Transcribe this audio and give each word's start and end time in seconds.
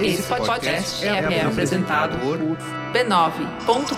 Esse 0.00 0.22
podcast 0.24 1.06
é, 1.06 1.08
é 1.08 1.44
apresentado 1.44 2.18
por 2.18 2.38
b9.com.br. 2.92 3.94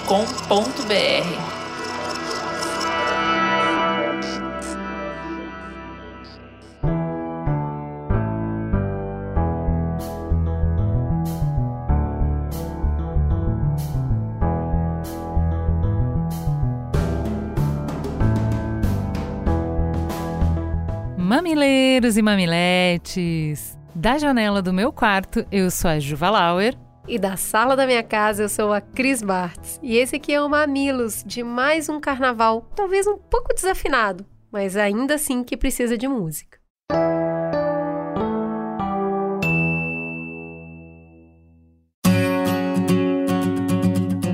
Mamileiros 21.18 22.16
e 22.16 22.22
mamiletes! 22.22 23.75
Da 23.98 24.18
janela 24.18 24.60
do 24.60 24.74
meu 24.74 24.92
quarto, 24.92 25.46
eu 25.50 25.70
sou 25.70 25.88
a 25.88 25.98
Juva 25.98 26.28
Lauer. 26.28 26.76
E 27.08 27.18
da 27.18 27.34
sala 27.38 27.74
da 27.74 27.86
minha 27.86 28.02
casa, 28.02 28.42
eu 28.42 28.48
sou 28.50 28.70
a 28.70 28.78
Cris 28.78 29.22
Bartz. 29.22 29.80
E 29.82 29.96
esse 29.96 30.16
aqui 30.16 30.34
é 30.34 30.42
o 30.42 30.50
Mamilos 30.50 31.24
de 31.26 31.42
mais 31.42 31.88
um 31.88 31.98
carnaval, 31.98 32.68
talvez 32.76 33.06
um 33.06 33.16
pouco 33.16 33.54
desafinado, 33.54 34.26
mas 34.52 34.76
ainda 34.76 35.14
assim 35.14 35.42
que 35.42 35.56
precisa 35.56 35.96
de 35.96 36.06
música. 36.06 36.58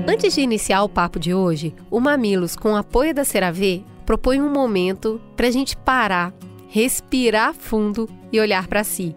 Antes 0.05 0.35
de 0.35 0.41
iniciar 0.41 0.83
o 0.83 0.89
papo 0.89 1.17
de 1.17 1.33
hoje, 1.33 1.73
o 1.89 2.01
Mamilos, 2.01 2.57
com 2.57 2.73
o 2.73 2.75
apoio 2.75 3.13
da 3.13 3.23
CeraVe, 3.23 3.85
propõe 4.05 4.41
um 4.41 4.51
momento 4.51 5.21
para 5.37 5.47
a 5.47 5.51
gente 5.51 5.77
parar 5.77 6.33
respirar 6.73 7.53
fundo 7.53 8.09
e 8.31 8.39
olhar 8.39 8.67
para 8.67 8.83
si. 8.83 9.15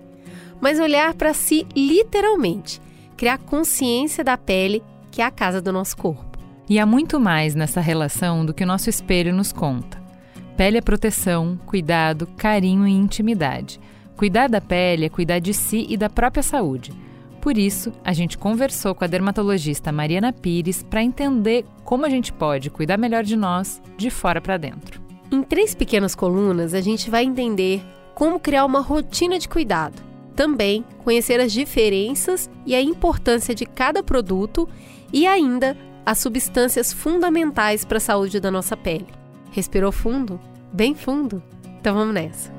Mas 0.60 0.78
olhar 0.80 1.14
para 1.14 1.34
si 1.34 1.66
literalmente, 1.74 2.80
criar 3.16 3.38
consciência 3.38 4.22
da 4.22 4.36
pele, 4.36 4.82
que 5.10 5.22
é 5.22 5.24
a 5.24 5.30
casa 5.30 5.60
do 5.60 5.72
nosso 5.72 5.96
corpo. 5.96 6.38
E 6.68 6.78
há 6.78 6.86
muito 6.86 7.20
mais 7.20 7.54
nessa 7.54 7.80
relação 7.80 8.44
do 8.44 8.52
que 8.52 8.64
o 8.64 8.66
nosso 8.66 8.90
espelho 8.90 9.34
nos 9.34 9.52
conta. 9.52 10.02
Pele 10.56 10.78
é 10.78 10.80
proteção, 10.80 11.58
cuidado, 11.66 12.26
carinho 12.36 12.86
e 12.86 12.92
intimidade. 12.92 13.78
Cuidar 14.16 14.48
da 14.48 14.60
pele 14.60 15.04
é 15.04 15.08
cuidar 15.08 15.38
de 15.38 15.52
si 15.52 15.86
e 15.88 15.96
da 15.96 16.08
própria 16.08 16.42
saúde. 16.42 16.92
Por 17.40 17.56
isso, 17.56 17.92
a 18.02 18.12
gente 18.12 18.36
conversou 18.36 18.94
com 18.94 19.04
a 19.04 19.06
dermatologista 19.06 19.92
Mariana 19.92 20.32
Pires 20.32 20.82
para 20.82 21.02
entender 21.02 21.64
como 21.84 22.04
a 22.04 22.08
gente 22.08 22.32
pode 22.32 22.70
cuidar 22.70 22.96
melhor 22.96 23.22
de 23.22 23.36
nós 23.36 23.80
de 23.96 24.10
fora 24.10 24.40
para 24.40 24.56
dentro. 24.56 25.00
Em 25.30 25.42
três 25.42 25.74
pequenas 25.74 26.14
colunas, 26.14 26.74
a 26.74 26.80
gente 26.80 27.08
vai 27.08 27.22
entender 27.22 27.82
como 28.14 28.40
criar 28.40 28.64
uma 28.64 28.80
rotina 28.80 29.38
de 29.38 29.48
cuidado. 29.48 30.02
Também 30.36 30.84
conhecer 31.02 31.40
as 31.40 31.50
diferenças 31.50 32.50
e 32.66 32.74
a 32.74 32.80
importância 32.82 33.54
de 33.54 33.64
cada 33.64 34.02
produto 34.02 34.68
e 35.10 35.26
ainda 35.26 35.76
as 36.04 36.18
substâncias 36.18 36.92
fundamentais 36.92 37.84
para 37.84 37.96
a 37.96 38.00
saúde 38.00 38.38
da 38.38 38.50
nossa 38.50 38.76
pele. 38.76 39.06
Respirou 39.50 39.90
fundo? 39.90 40.38
Bem 40.72 40.94
fundo? 40.94 41.42
Então 41.80 41.94
vamos 41.94 42.14
nessa. 42.14 42.54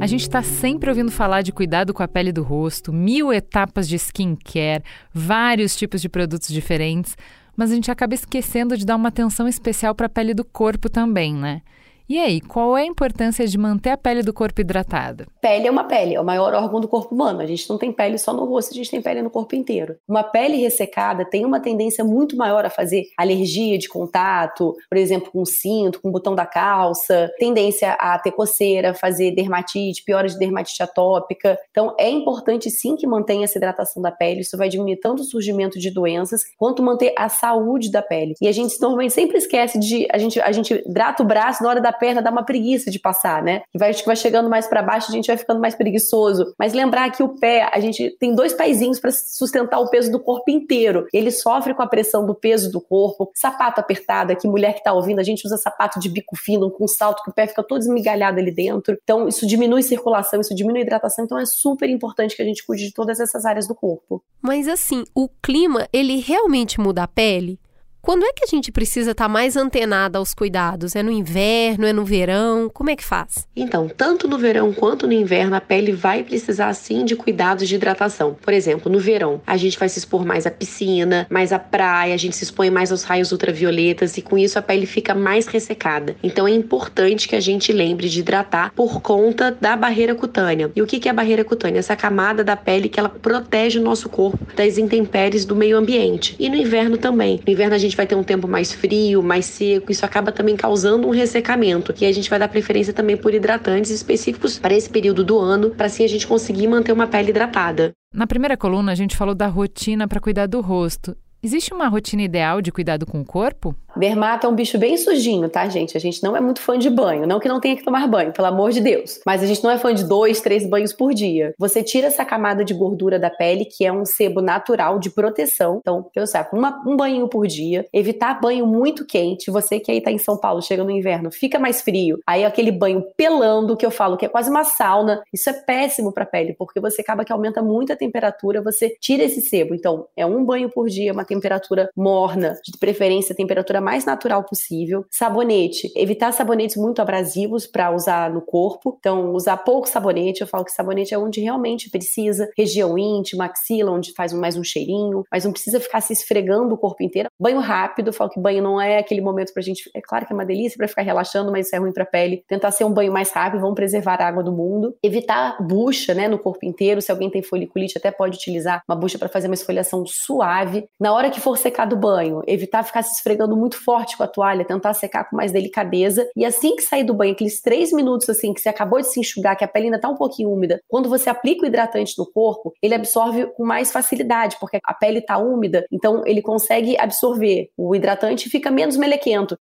A 0.00 0.06
gente 0.06 0.22
está 0.22 0.42
sempre 0.42 0.88
ouvindo 0.88 1.10
falar 1.10 1.42
de 1.42 1.52
cuidado 1.52 1.92
com 1.92 2.02
a 2.02 2.08
pele 2.08 2.32
do 2.32 2.42
rosto, 2.42 2.92
mil 2.92 3.30
etapas 3.30 3.86
de 3.86 3.96
skincare, 3.96 4.82
vários 5.12 5.76
tipos 5.76 6.00
de 6.00 6.08
produtos 6.08 6.48
diferentes, 6.48 7.14
mas 7.54 7.70
a 7.70 7.74
gente 7.74 7.90
acaba 7.90 8.14
esquecendo 8.14 8.76
de 8.76 8.86
dar 8.86 8.96
uma 8.96 9.08
atenção 9.08 9.46
especial 9.46 9.94
para 9.94 10.06
a 10.06 10.08
pele 10.08 10.32
do 10.32 10.44
corpo 10.44 10.88
também, 10.88 11.34
né? 11.34 11.60
E 12.08 12.18
aí, 12.18 12.40
qual 12.40 12.74
é 12.74 12.84
a 12.84 12.86
importância 12.86 13.46
de 13.46 13.58
manter 13.58 13.90
a 13.90 13.96
pele 13.98 14.22
do 14.22 14.32
corpo 14.32 14.62
hidratada? 14.62 15.26
Pele 15.42 15.66
é 15.66 15.70
uma 15.70 15.84
pele, 15.84 16.14
é 16.14 16.20
o 16.20 16.24
maior 16.24 16.54
órgão 16.54 16.80
do 16.80 16.88
corpo 16.88 17.14
humano. 17.14 17.42
A 17.42 17.46
gente 17.46 17.68
não 17.68 17.76
tem 17.76 17.92
pele 17.92 18.16
só 18.16 18.32
no 18.32 18.46
rosto, 18.46 18.72
a 18.72 18.74
gente 18.74 18.90
tem 18.90 19.02
pele 19.02 19.20
no 19.20 19.28
corpo 19.28 19.54
inteiro. 19.54 19.94
Uma 20.08 20.22
pele 20.22 20.56
ressecada 20.56 21.26
tem 21.26 21.44
uma 21.44 21.60
tendência 21.60 22.02
muito 22.02 22.34
maior 22.34 22.64
a 22.64 22.70
fazer 22.70 23.04
alergia 23.14 23.76
de 23.76 23.90
contato, 23.90 24.74
por 24.88 24.96
exemplo, 24.96 25.30
com 25.30 25.44
cinto, 25.44 26.00
com 26.00 26.08
o 26.08 26.10
botão 26.10 26.34
da 26.34 26.46
calça, 26.46 27.30
tendência 27.38 27.92
a 27.92 28.18
ter 28.18 28.32
coceira, 28.32 28.94
fazer 28.94 29.32
dermatite, 29.32 30.02
piora 30.02 30.28
de 30.28 30.38
dermatite 30.38 30.82
atópica. 30.82 31.58
Então, 31.70 31.94
é 32.00 32.08
importante 32.08 32.70
sim 32.70 32.96
que 32.96 33.06
mantenha 33.06 33.44
essa 33.44 33.58
hidratação 33.58 34.00
da 34.00 34.10
pele. 34.10 34.40
Isso 34.40 34.56
vai 34.56 34.70
diminuir 34.70 34.96
tanto 34.96 35.20
o 35.20 35.26
surgimento 35.26 35.78
de 35.78 35.90
doenças 35.90 36.40
quanto 36.56 36.82
manter 36.82 37.12
a 37.18 37.28
saúde 37.28 37.90
da 37.90 38.00
pele. 38.00 38.32
E 38.40 38.48
a 38.48 38.52
gente 38.52 38.80
normalmente 38.80 39.12
sempre 39.12 39.36
esquece 39.36 39.78
de 39.78 40.08
a 40.10 40.16
gente 40.16 40.40
a 40.40 40.52
gente 40.52 40.72
hidrata 40.72 41.22
o 41.22 41.26
braço 41.26 41.62
na 41.62 41.68
hora 41.68 41.80
da 41.82 41.97
perna 41.98 42.22
dá 42.22 42.30
uma 42.30 42.44
preguiça 42.44 42.90
de 42.90 42.98
passar, 42.98 43.42
né? 43.42 43.62
E 43.74 43.78
vai, 43.78 43.92
vai 43.92 44.16
chegando 44.16 44.48
mais 44.48 44.66
para 44.66 44.82
baixo, 44.82 45.10
a 45.10 45.14
gente 45.14 45.26
vai 45.26 45.36
ficando 45.36 45.60
mais 45.60 45.74
preguiçoso. 45.74 46.54
Mas 46.58 46.72
lembrar 46.72 47.10
que 47.10 47.22
o 47.22 47.38
pé, 47.38 47.68
a 47.72 47.80
gente 47.80 48.16
tem 48.18 48.34
dois 48.34 48.52
pezinhos 48.52 49.00
para 49.00 49.10
sustentar 49.10 49.78
o 49.80 49.90
peso 49.90 50.10
do 50.10 50.20
corpo 50.20 50.50
inteiro. 50.50 51.06
Ele 51.12 51.30
sofre 51.30 51.74
com 51.74 51.82
a 51.82 51.86
pressão 51.86 52.24
do 52.26 52.34
peso 52.34 52.70
do 52.70 52.80
corpo. 52.80 53.30
Sapato 53.34 53.80
apertado, 53.80 54.32
aqui 54.32 54.46
mulher 54.46 54.74
que 54.74 54.82
tá 54.82 54.92
ouvindo, 54.92 55.18
a 55.18 55.24
gente 55.24 55.44
usa 55.46 55.56
sapato 55.56 55.98
de 55.98 56.08
bico 56.08 56.36
fino, 56.36 56.70
com 56.70 56.86
salto 56.86 57.22
que 57.22 57.30
o 57.30 57.34
pé 57.34 57.46
fica 57.46 57.62
todo 57.62 57.80
esmigalhado 57.80 58.38
ali 58.38 58.50
dentro. 58.50 58.96
Então, 59.02 59.28
isso 59.28 59.46
diminui 59.46 59.82
circulação, 59.82 60.40
isso 60.40 60.54
diminui 60.54 60.82
hidratação. 60.82 61.24
Então, 61.24 61.38
é 61.38 61.46
super 61.46 61.88
importante 61.88 62.36
que 62.36 62.42
a 62.42 62.44
gente 62.44 62.64
cuide 62.64 62.86
de 62.86 62.92
todas 62.92 63.20
essas 63.20 63.44
áreas 63.44 63.66
do 63.66 63.74
corpo. 63.74 64.22
Mas 64.40 64.68
assim, 64.68 65.04
o 65.14 65.28
clima, 65.42 65.88
ele 65.92 66.20
realmente 66.20 66.80
muda 66.80 67.02
a 67.02 67.08
pele? 67.08 67.58
Quando 68.08 68.24
é 68.24 68.32
que 68.32 68.42
a 68.42 68.46
gente 68.46 68.72
precisa 68.72 69.10
estar 69.10 69.24
tá 69.24 69.28
mais 69.28 69.54
antenada 69.54 70.16
aos 70.18 70.32
cuidados? 70.32 70.96
É 70.96 71.02
no 71.02 71.10
inverno, 71.10 71.84
é 71.84 71.92
no 71.92 72.06
verão? 72.06 72.70
Como 72.72 72.88
é 72.88 72.96
que 72.96 73.04
faz? 73.04 73.46
Então, 73.54 73.86
tanto 73.86 74.26
no 74.26 74.38
verão 74.38 74.72
quanto 74.72 75.06
no 75.06 75.12
inverno, 75.12 75.54
a 75.54 75.60
pele 75.60 75.92
vai 75.92 76.22
precisar 76.22 76.72
sim 76.72 77.04
de 77.04 77.14
cuidados 77.14 77.68
de 77.68 77.74
hidratação. 77.74 78.34
Por 78.40 78.54
exemplo, 78.54 78.90
no 78.90 78.98
verão, 78.98 79.42
a 79.46 79.58
gente 79.58 79.78
vai 79.78 79.90
se 79.90 79.98
expor 79.98 80.24
mais 80.24 80.46
à 80.46 80.50
piscina, 80.50 81.26
mais 81.28 81.52
à 81.52 81.58
praia, 81.58 82.14
a 82.14 82.16
gente 82.16 82.34
se 82.34 82.44
expõe 82.44 82.70
mais 82.70 82.90
aos 82.90 83.02
raios 83.02 83.30
ultravioletas 83.30 84.16
e 84.16 84.22
com 84.22 84.38
isso 84.38 84.58
a 84.58 84.62
pele 84.62 84.86
fica 84.86 85.14
mais 85.14 85.46
ressecada. 85.46 86.16
Então 86.22 86.48
é 86.48 86.52
importante 86.52 87.28
que 87.28 87.36
a 87.36 87.40
gente 87.40 87.74
lembre 87.74 88.08
de 88.08 88.20
hidratar 88.20 88.72
por 88.74 89.02
conta 89.02 89.54
da 89.60 89.76
barreira 89.76 90.14
cutânea. 90.14 90.72
E 90.74 90.80
o 90.80 90.86
que 90.86 91.06
é 91.06 91.10
a 91.10 91.14
barreira 91.14 91.44
cutânea? 91.44 91.80
Essa 91.80 91.94
camada 91.94 92.42
da 92.42 92.56
pele 92.56 92.88
que 92.88 92.98
ela 92.98 93.10
protege 93.10 93.78
o 93.78 93.82
nosso 93.82 94.08
corpo 94.08 94.38
das 94.56 94.78
intempéries 94.78 95.44
do 95.44 95.54
meio 95.54 95.76
ambiente. 95.76 96.34
E 96.38 96.48
no 96.48 96.56
inverno 96.56 96.96
também. 96.96 97.38
No 97.46 97.52
inverno 97.52 97.74
a 97.74 97.78
gente 97.78 97.97
vai 97.98 98.06
ter 98.06 98.14
um 98.14 98.22
tempo 98.22 98.48
mais 98.48 98.72
frio, 98.72 99.22
mais 99.22 99.44
seco, 99.44 99.92
isso 99.92 100.06
acaba 100.06 100.32
também 100.32 100.56
causando 100.56 101.06
um 101.06 101.10
ressecamento. 101.10 101.92
E 102.00 102.06
a 102.06 102.12
gente 102.12 102.30
vai 102.30 102.38
dar 102.38 102.48
preferência 102.48 102.92
também 102.92 103.16
por 103.16 103.34
hidratantes 103.34 103.90
específicos 103.90 104.58
para 104.58 104.74
esse 104.74 104.88
período 104.88 105.22
do 105.22 105.38
ano, 105.38 105.70
para 105.70 105.86
assim 105.86 106.04
a 106.04 106.08
gente 106.08 106.26
conseguir 106.26 106.68
manter 106.68 106.92
uma 106.92 107.06
pele 107.06 107.30
hidratada. 107.30 107.92
Na 108.14 108.26
primeira 108.26 108.56
coluna, 108.56 108.92
a 108.92 108.94
gente 108.94 109.16
falou 109.16 109.34
da 109.34 109.48
rotina 109.48 110.08
para 110.08 110.20
cuidar 110.20 110.46
do 110.46 110.60
rosto. 110.60 111.14
Existe 111.40 111.72
uma 111.72 111.86
rotina 111.86 112.22
ideal 112.22 112.60
de 112.60 112.72
cuidado 112.72 113.06
com 113.06 113.20
o 113.20 113.24
corpo? 113.24 113.72
Dermato 113.96 114.46
é 114.46 114.50
um 114.50 114.54
bicho 114.54 114.78
bem 114.78 114.96
sujinho, 114.96 115.48
tá, 115.48 115.68
gente? 115.68 115.96
A 115.96 116.00
gente 116.00 116.22
não 116.22 116.36
é 116.36 116.40
muito 116.40 116.60
fã 116.60 116.78
de 116.78 116.90
banho. 116.90 117.26
Não 117.26 117.40
que 117.40 117.48
não 117.48 117.60
tenha 117.60 117.76
que 117.76 117.84
tomar 117.84 118.06
banho, 118.06 118.32
pelo 118.32 118.46
amor 118.46 118.70
de 118.70 118.80
Deus. 118.80 119.20
Mas 119.24 119.42
a 119.42 119.46
gente 119.46 119.62
não 119.62 119.70
é 119.70 119.78
fã 119.78 119.94
de 119.94 120.04
dois, 120.04 120.40
três 120.40 120.68
banhos 120.68 120.92
por 120.92 121.14
dia. 121.14 121.52
Você 121.58 121.82
tira 121.82 122.08
essa 122.08 122.24
camada 122.24 122.64
de 122.64 122.74
gordura 122.74 123.18
da 123.18 123.30
pele, 123.30 123.64
que 123.64 123.84
é 123.84 123.92
um 123.92 124.04
sebo 124.04 124.40
natural 124.40 124.98
de 124.98 125.10
proteção. 125.10 125.78
Então, 125.80 126.08
pensa, 126.14 126.48
uma, 126.52 126.82
um 126.86 126.96
banho 126.96 127.28
por 127.28 127.46
dia. 127.46 127.86
Evitar 127.92 128.40
banho 128.40 128.66
muito 128.66 129.04
quente. 129.04 129.50
Você 129.50 129.80
que 129.80 129.90
aí 129.90 130.00
tá 130.00 130.10
em 130.10 130.18
São 130.18 130.36
Paulo, 130.36 130.62
chega 130.62 130.84
no 130.84 130.90
inverno, 130.90 131.30
fica 131.30 131.58
mais 131.58 131.80
frio. 131.82 132.18
Aí 132.26 132.44
aquele 132.44 132.70
banho 132.70 133.04
pelando, 133.16 133.76
que 133.76 133.86
eu 133.86 133.90
falo 133.90 134.16
que 134.16 134.26
é 134.26 134.28
quase 134.28 134.50
uma 134.50 134.64
sauna. 134.64 135.22
Isso 135.32 135.50
é 135.50 135.52
péssimo 135.52 136.12
pra 136.12 136.26
pele, 136.26 136.54
porque 136.56 136.80
você 136.80 137.00
acaba 137.00 137.24
que 137.24 137.32
aumenta 137.32 137.62
muito 137.62 137.92
a 137.92 137.96
temperatura, 137.96 138.62
você 138.62 138.90
tira 139.00 139.24
esse 139.24 139.40
sebo. 139.40 139.74
Então, 139.74 140.06
é 140.16 140.24
um 140.24 140.44
banho 140.44 140.68
por 140.68 140.88
dia, 140.88 141.12
uma 141.12 141.24
temperatura 141.28 141.90
morna, 141.96 142.58
de 142.64 142.76
preferência 142.78 143.34
temperatura 143.34 143.80
mais 143.80 144.04
natural 144.04 144.42
possível. 144.42 145.04
Sabonete, 145.10 145.92
evitar 145.94 146.32
sabonetes 146.32 146.76
muito 146.76 147.00
abrasivos 147.00 147.66
para 147.66 147.94
usar 147.94 148.30
no 148.30 148.40
corpo. 148.40 148.96
Então, 148.98 149.32
usar 149.32 149.56
pouco 149.58 149.88
sabonete. 149.88 150.40
Eu 150.40 150.46
falo 150.46 150.64
que 150.64 150.72
sabonete 150.72 151.14
é 151.14 151.18
onde 151.18 151.40
realmente 151.40 151.90
precisa, 151.90 152.48
região 152.56 152.98
íntima, 152.98 153.44
axila, 153.44 153.92
onde 153.92 154.12
faz 154.12 154.32
mais 154.32 154.56
um 154.56 154.64
cheirinho, 154.64 155.24
mas 155.30 155.44
não 155.44 155.52
precisa 155.52 155.78
ficar 155.78 156.00
se 156.00 156.12
esfregando 156.12 156.74
o 156.74 156.78
corpo 156.78 157.02
inteiro. 157.02 157.28
Banho 157.38 157.60
rápido, 157.60 158.08
eu 158.08 158.12
falo 158.12 158.30
que 158.30 158.40
banho 158.40 158.62
não 158.62 158.80
é 158.80 158.98
aquele 158.98 159.20
momento 159.20 159.52
pra 159.52 159.62
gente. 159.62 159.90
É 159.94 160.00
claro 160.00 160.26
que 160.26 160.32
é 160.32 160.34
uma 160.34 160.44
delícia 160.44 160.76
para 160.76 160.88
ficar 160.88 161.02
relaxando, 161.02 161.52
mas 161.52 161.66
isso 161.66 161.76
é 161.76 161.78
ruim 161.78 161.92
pra 161.92 162.06
pele. 162.06 162.42
Tentar 162.48 162.70
ser 162.70 162.84
um 162.84 162.92
banho 162.92 163.12
mais 163.12 163.30
rápido, 163.30 163.60
vamos 163.60 163.74
preservar 163.74 164.20
a 164.20 164.26
água 164.26 164.42
do 164.42 164.52
mundo. 164.52 164.96
Evitar 165.02 165.56
bucha, 165.60 166.14
né, 166.14 166.28
no 166.28 166.38
corpo 166.38 166.64
inteiro. 166.64 167.02
Se 167.02 167.10
alguém 167.10 167.30
tem 167.30 167.42
foliculite, 167.42 167.98
até 167.98 168.10
pode 168.10 168.36
utilizar 168.36 168.82
uma 168.88 168.96
bucha 168.96 169.18
para 169.18 169.28
fazer 169.28 169.48
uma 169.48 169.54
esfoliação 169.54 170.04
suave. 170.06 170.88
Na 170.98 171.12
hora 171.12 171.17
que 171.30 171.40
for 171.40 171.58
secar 171.58 171.84
do 171.84 171.96
banho, 171.96 172.42
evitar 172.46 172.82
ficar 172.82 173.02
se 173.02 173.16
esfregando 173.16 173.56
muito 173.56 173.76
forte 173.82 174.16
com 174.16 174.22
a 174.22 174.28
toalha, 174.28 174.64
tentar 174.64 174.94
secar 174.94 175.24
com 175.28 175.36
mais 175.36 175.52
delicadeza. 175.52 176.28
E 176.36 176.44
assim 176.44 176.76
que 176.76 176.82
sair 176.82 177.04
do 177.04 177.14
banho, 177.14 177.32
aqueles 177.32 177.60
três 177.60 177.92
minutos 177.92 178.28
assim 178.28 178.54
que 178.54 178.60
você 178.60 178.68
acabou 178.68 179.00
de 179.00 179.08
se 179.08 179.18
enxugar, 179.18 179.56
que 179.56 179.64
a 179.64 179.68
pele 179.68 179.86
ainda 179.86 180.00
tá 180.00 180.08
um 180.08 180.16
pouquinho 180.16 180.50
úmida, 180.50 180.80
quando 180.86 181.08
você 181.08 181.28
aplica 181.28 181.64
o 181.64 181.66
hidratante 181.66 182.14
no 182.16 182.26
corpo, 182.30 182.72
ele 182.82 182.94
absorve 182.94 183.46
com 183.56 183.64
mais 183.64 183.90
facilidade, 183.90 184.56
porque 184.60 184.78
a 184.84 184.94
pele 184.94 185.20
tá 185.20 185.38
úmida, 185.38 185.84
então 185.90 186.22
ele 186.24 186.40
consegue 186.40 186.96
absorver 186.98 187.70
o 187.76 187.94
hidratante 187.94 188.46
e 188.46 188.50
fica 188.50 188.70
menos 188.70 188.96
melequento. 188.96 189.56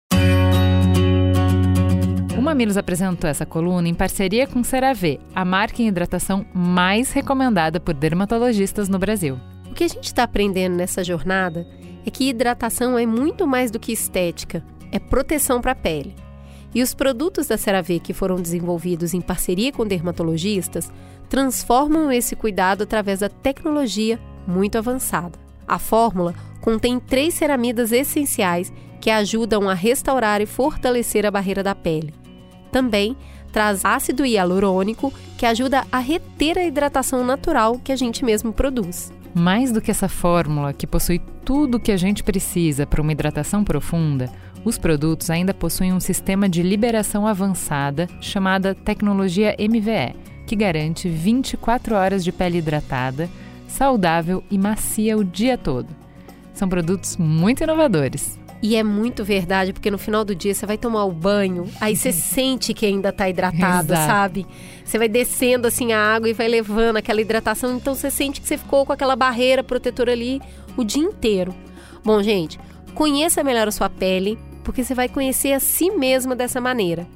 Mamilos 2.46 2.78
apresentou 2.78 3.28
essa 3.28 3.44
coluna 3.44 3.88
em 3.88 3.94
parceria 3.96 4.46
com 4.46 4.64
CeraVe, 4.64 5.20
a 5.34 5.44
marca 5.44 5.82
em 5.82 5.88
hidratação 5.88 6.46
mais 6.54 7.12
recomendada 7.12 7.80
por 7.80 7.96
dermatologistas 7.96 8.88
no 8.88 9.00
Brasil. 9.00 9.40
O 9.76 9.78
que 9.78 9.84
a 9.84 9.90
gente 9.90 10.06
está 10.06 10.24
aprendendo 10.24 10.78
nessa 10.78 11.04
jornada 11.04 11.68
é 12.06 12.10
que 12.10 12.30
hidratação 12.30 12.98
é 12.98 13.06
muito 13.06 13.46
mais 13.46 13.70
do 13.70 13.78
que 13.78 13.92
estética, 13.92 14.64
é 14.90 14.98
proteção 14.98 15.60
para 15.60 15.74
a 15.74 15.76
pele. 15.76 16.16
E 16.74 16.82
os 16.82 16.94
produtos 16.94 17.48
da 17.48 17.58
CeraVe 17.58 18.00
que 18.00 18.14
foram 18.14 18.38
desenvolvidos 18.38 19.14
em 19.14 19.20
parceria 19.20 19.74
com 19.74 19.86
dermatologistas 19.86 20.90
transformam 21.28 22.10
esse 22.10 22.38
cuidado 22.38 22.84
através 22.84 23.20
da 23.20 23.28
tecnologia 23.28 24.18
muito 24.48 24.78
avançada. 24.78 25.38
A 25.68 25.78
fórmula 25.78 26.34
contém 26.62 26.98
três 26.98 27.34
ceramidas 27.34 27.92
essenciais 27.92 28.72
que 29.02 29.10
ajudam 29.10 29.70
a 29.70 29.74
restaurar 29.74 30.40
e 30.40 30.46
fortalecer 30.46 31.26
a 31.26 31.32
barreira 31.32 31.62
da 31.62 31.76
pele. 31.76 32.14
Também 32.72 33.18
traz 33.52 33.84
ácido 33.84 34.26
hialurônico 34.26 35.12
que 35.38 35.46
ajuda 35.46 35.86
a 35.92 36.00
reter 36.00 36.58
a 36.58 36.64
hidratação 36.64 37.26
natural 37.26 37.78
que 37.78 37.92
a 37.92 37.98
gente 37.98 38.24
mesmo 38.24 38.54
produz. 38.54 39.12
Mais 39.36 39.70
do 39.70 39.82
que 39.82 39.92
essa 39.92 40.08
fórmula 40.08 40.72
que 40.72 40.88
possui 40.88 41.20
tudo 41.44 41.76
o 41.76 41.80
que 41.80 41.92
a 41.92 41.98
gente 41.98 42.24
precisa 42.24 42.88
para 42.88 43.02
uma 43.02 43.12
hidratação 43.12 43.66
profunda, 43.66 44.32
os 44.64 44.78
produtos 44.78 45.30
ainda 45.30 45.54
possuem 45.54 45.92
um 45.92 46.00
sistema 46.00 46.48
de 46.48 46.64
liberação 46.64 47.28
avançada 47.28 48.08
chamada 48.22 48.74
tecnologia 48.74 49.54
MVE, 49.60 50.16
que 50.48 50.56
garante 50.56 51.10
24 51.10 51.96
horas 51.96 52.24
de 52.24 52.32
pele 52.32 52.60
hidratada, 52.60 53.30
saudável 53.68 54.42
e 54.50 54.58
macia 54.58 55.18
o 55.18 55.24
dia 55.24 55.58
todo. 55.58 55.90
São 56.54 56.70
produtos 56.70 57.18
muito 57.18 57.62
inovadores. 57.62 58.40
E 58.62 58.76
é 58.76 58.84
muito 58.84 59.24
verdade, 59.24 59.74
porque 59.74 59.92
no 59.92 59.98
final 59.98 60.26
do 60.26 60.34
dia 60.34 60.54
você 60.54 60.66
vai 60.66 60.78
tomar 60.78 61.06
o 61.06 61.12
banho, 61.12 61.70
aí 61.80 61.96
você 61.96 62.12
sente 62.12 62.74
que 62.74 62.86
ainda 62.86 63.10
está 63.10 63.30
hidratado, 63.30 63.94
Exato. 63.94 64.08
sabe? 64.08 64.48
Você 64.84 64.98
vai 64.98 65.08
descendo 65.08 65.68
assim 65.68 65.94
a 65.94 66.00
água 66.00 66.30
e 66.30 66.34
vai 66.34 66.48
levando 66.48 66.98
aquela 66.98 67.22
hidratação, 67.22 67.76
então 67.76 67.94
você 67.94 68.10
sente 68.10 68.42
que 68.42 68.48
você 68.48 68.58
ficou 68.58 68.86
com 68.86 68.94
aquela 68.94 69.16
barreira 69.16 69.64
protetora 69.64 70.14
ali 70.14 70.42
o 70.76 70.84
dia 70.84 71.04
inteiro. 71.04 71.54
Bom, 72.04 72.22
gente, 72.24 72.60
conheça 72.94 73.44
melhor 73.44 73.68
a 73.68 73.72
sua 73.72 73.90
pele, 73.90 74.38
porque 74.64 74.84
você 74.84 74.96
vai 74.96 75.10
conhecer 75.10 75.54
a 75.54 75.60
si 75.60 75.92
mesma 75.92 76.36
dessa 76.36 76.60
maneira. 76.60 77.08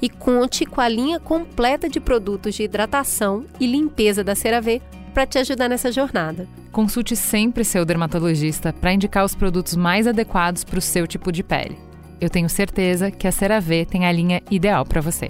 E 0.00 0.08
conte 0.08 0.64
com 0.64 0.80
a 0.80 0.88
linha 0.88 1.18
completa 1.18 1.88
de 1.88 1.98
produtos 1.98 2.54
de 2.54 2.62
hidratação 2.62 3.46
e 3.58 3.66
limpeza 3.66 4.22
da 4.22 4.34
CeraVe 4.34 4.80
para 5.12 5.26
te 5.26 5.38
ajudar 5.38 5.68
nessa 5.68 5.90
jornada. 5.90 6.46
Consulte 6.78 7.16
sempre 7.16 7.64
seu 7.64 7.84
dermatologista 7.84 8.72
para 8.72 8.92
indicar 8.92 9.24
os 9.24 9.34
produtos 9.34 9.74
mais 9.74 10.06
adequados 10.06 10.62
para 10.62 10.78
o 10.78 10.80
seu 10.80 11.08
tipo 11.08 11.32
de 11.32 11.42
pele. 11.42 11.76
Eu 12.20 12.30
tenho 12.30 12.48
certeza 12.48 13.10
que 13.10 13.26
a 13.26 13.32
CeraVe 13.32 13.84
tem 13.84 14.06
a 14.06 14.12
linha 14.12 14.40
ideal 14.48 14.86
para 14.86 15.00
você. 15.00 15.28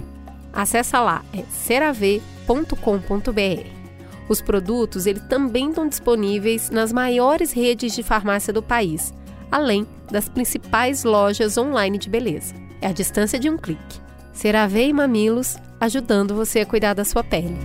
Acesse 0.53 0.95
lá, 0.95 1.25
é 1.33 1.41
cerave.com.br. 1.49 2.21
Os 4.29 4.41
produtos 4.43 5.07
eles 5.07 5.23
também 5.23 5.69
estão 5.69 5.89
disponíveis 5.89 6.69
nas 6.69 6.93
maiores 6.93 7.51
redes 7.51 7.95
de 7.95 8.03
farmácia 8.03 8.53
do 8.53 8.61
país, 8.61 9.11
além 9.51 9.87
das 10.11 10.29
principais 10.29 11.03
lojas 11.03 11.57
online 11.57 11.97
de 11.97 12.11
beleza. 12.11 12.53
É 12.79 12.85
a 12.85 12.93
distância 12.93 13.39
de 13.39 13.49
um 13.49 13.57
clique. 13.57 13.99
CeraVe 14.33 14.89
e 14.89 14.93
Mamilos, 14.93 15.57
ajudando 15.79 16.35
você 16.35 16.59
a 16.59 16.65
cuidar 16.67 16.93
da 16.93 17.03
sua 17.03 17.23
pele. 17.23 17.57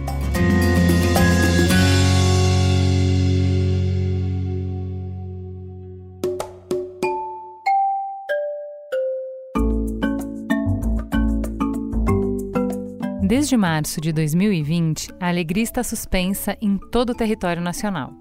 Desde 13.37 13.57
março 13.57 14.01
de 14.01 14.13
2020, 14.13 15.13
a 15.19 15.27
alegria 15.27 15.65
está 15.65 15.83
suspensa 15.83 16.57
em 16.61 16.79
todo 16.79 17.11
o 17.11 17.15
território 17.17 17.61
nacional. 17.61 18.13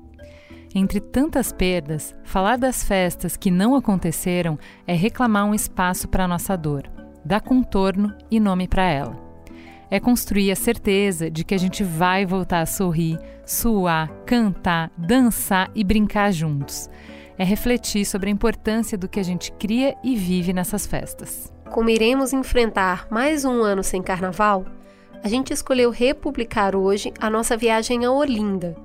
Entre 0.73 0.99
tantas 0.99 1.51
perdas, 1.51 2.15
falar 2.23 2.57
das 2.57 2.83
festas 2.83 3.37
que 3.37 3.51
não 3.51 3.75
aconteceram 3.75 4.57
é 4.87 4.95
reclamar 4.95 5.45
um 5.45 5.53
espaço 5.53 6.07
para 6.07 6.23
a 6.23 6.27
nossa 6.27 6.57
dor, 6.57 6.89
dar 7.23 7.41
contorno 7.41 8.11
e 8.31 8.39
nome 8.39 8.67
para 8.67 8.89
ela. 8.89 9.15
É 9.87 9.99
construir 9.99 10.51
a 10.51 10.55
certeza 10.55 11.29
de 11.29 11.43
que 11.43 11.53
a 11.53 11.59
gente 11.59 11.83
vai 11.83 12.25
voltar 12.25 12.61
a 12.61 12.65
sorrir, 12.65 13.19
suar, 13.45 14.09
cantar, 14.25 14.91
dançar 14.97 15.69
e 15.75 15.83
brincar 15.83 16.31
juntos. 16.31 16.89
É 17.37 17.43
refletir 17.43 18.03
sobre 18.03 18.29
a 18.29 18.33
importância 18.33 18.97
do 18.97 19.07
que 19.07 19.19
a 19.19 19.23
gente 19.23 19.51
cria 19.51 19.95
e 20.03 20.15
vive 20.15 20.53
nessas 20.53 20.87
festas. 20.87 21.53
Como 21.69 21.91
iremos 21.91 22.33
enfrentar 22.33 23.05
mais 23.11 23.45
um 23.45 23.61
ano 23.61 23.83
sem 23.83 24.01
carnaval, 24.01 24.65
a 25.23 25.29
gente 25.29 25.53
escolheu 25.53 25.89
republicar 25.89 26.75
hoje 26.75 27.13
a 27.17 27.29
nossa 27.29 27.55
viagem 27.55 28.03
a 28.03 28.11
Olinda. 28.11 28.75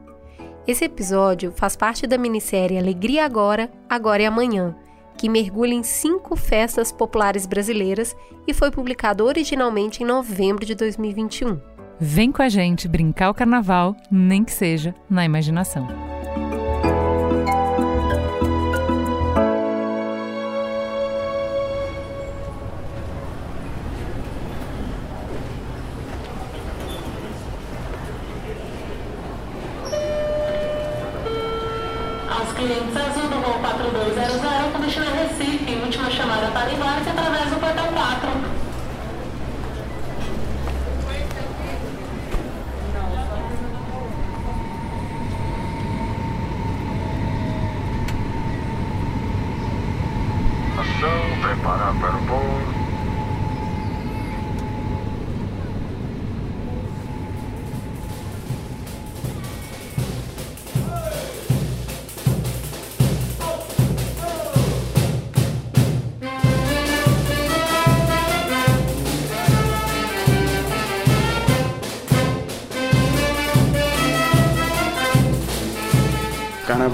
Esse 0.68 0.84
episódio 0.84 1.52
faz 1.56 1.74
parte 1.74 2.06
da 2.06 2.16
minissérie 2.16 2.78
Alegria 2.78 3.24
Agora, 3.24 3.68
Agora 3.88 4.22
e 4.22 4.26
Amanhã, 4.26 4.76
que 5.16 5.28
mergulha 5.28 5.74
em 5.74 5.82
cinco 5.82 6.36
festas 6.36 6.92
populares 6.92 7.44
brasileiras 7.44 8.16
e 8.46 8.54
foi 8.54 8.70
publicado 8.70 9.24
originalmente 9.24 10.04
em 10.04 10.06
novembro 10.06 10.64
de 10.64 10.76
2021. 10.76 11.60
Vem 11.98 12.30
com 12.30 12.42
a 12.42 12.48
gente 12.48 12.86
brincar 12.86 13.30
o 13.30 13.34
carnaval, 13.34 13.96
nem 14.08 14.44
que 14.44 14.52
seja 14.52 14.94
na 15.10 15.24
imaginação. 15.24 15.88
Chamada 36.48 36.50
para 36.50 36.72
embarque 36.72 37.10
através 37.10 37.50
do 37.50 37.56
portão 37.56 37.86
4. 37.86 38.28
Ação, 50.80 51.40
preparar 51.42 51.94
para 52.00 52.16
o 52.16 52.20
voo. 52.26 52.77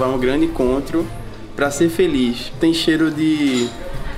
É 0.05 0.07
um 0.07 0.19
grande 0.19 0.45
encontro 0.45 1.03
para 1.55 1.71
ser 1.71 1.89
feliz. 1.89 2.53
Tem 2.59 2.71
cheiro 2.71 3.09
de, 3.09 3.67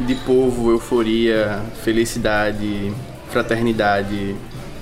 de 0.02 0.16
povo, 0.16 0.70
euforia, 0.70 1.62
felicidade, 1.82 2.92
fraternidade, 3.30 4.36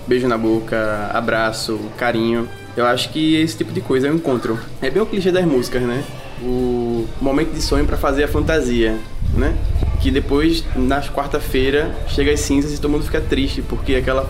beijo 0.07 0.27
na 0.27 0.35
boca, 0.35 1.11
abraço, 1.13 1.79
carinho. 1.95 2.49
Eu 2.75 2.87
acho 2.87 3.09
que 3.09 3.35
esse 3.35 3.55
tipo 3.55 3.71
de 3.71 3.81
coisa 3.81 4.07
é 4.07 4.11
um 4.11 4.15
encontro. 4.15 4.59
É 4.81 4.89
bem 4.89 4.99
o 4.99 5.05
clichê 5.05 5.31
das 5.31 5.45
músicas, 5.45 5.83
né? 5.83 6.03
O 6.41 7.05
momento 7.21 7.53
de 7.53 7.61
sonho 7.61 7.85
para 7.85 7.97
fazer 7.97 8.23
a 8.23 8.27
fantasia, 8.27 8.97
né? 9.35 9.55
Que 10.01 10.09
depois, 10.09 10.63
nas 10.75 11.07
quarta-feira, 11.07 11.95
chega 12.07 12.31
as 12.31 12.39
cinzas 12.39 12.73
e 12.73 12.81
todo 12.81 12.89
mundo 12.89 13.05
fica 13.05 13.21
triste, 13.21 13.61
porque 13.61 13.93
aquela 13.93 14.27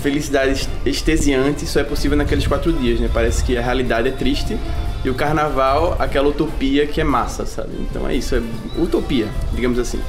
felicidade 0.00 0.68
extasiante 0.86 1.66
só 1.66 1.80
é 1.80 1.84
possível 1.84 2.16
naqueles 2.16 2.46
quatro 2.46 2.72
dias, 2.72 3.00
né? 3.00 3.10
Parece 3.12 3.42
que 3.42 3.56
a 3.56 3.60
realidade 3.60 4.06
é 4.06 4.12
triste 4.12 4.56
e 5.04 5.10
o 5.10 5.14
carnaval, 5.14 5.96
aquela 5.98 6.28
utopia 6.28 6.86
que 6.86 7.00
é 7.00 7.04
massa, 7.04 7.44
sabe? 7.44 7.74
Então 7.80 8.08
é 8.08 8.14
isso, 8.14 8.36
é 8.36 8.42
utopia, 8.78 9.28
digamos 9.52 9.78
assim. 9.78 10.00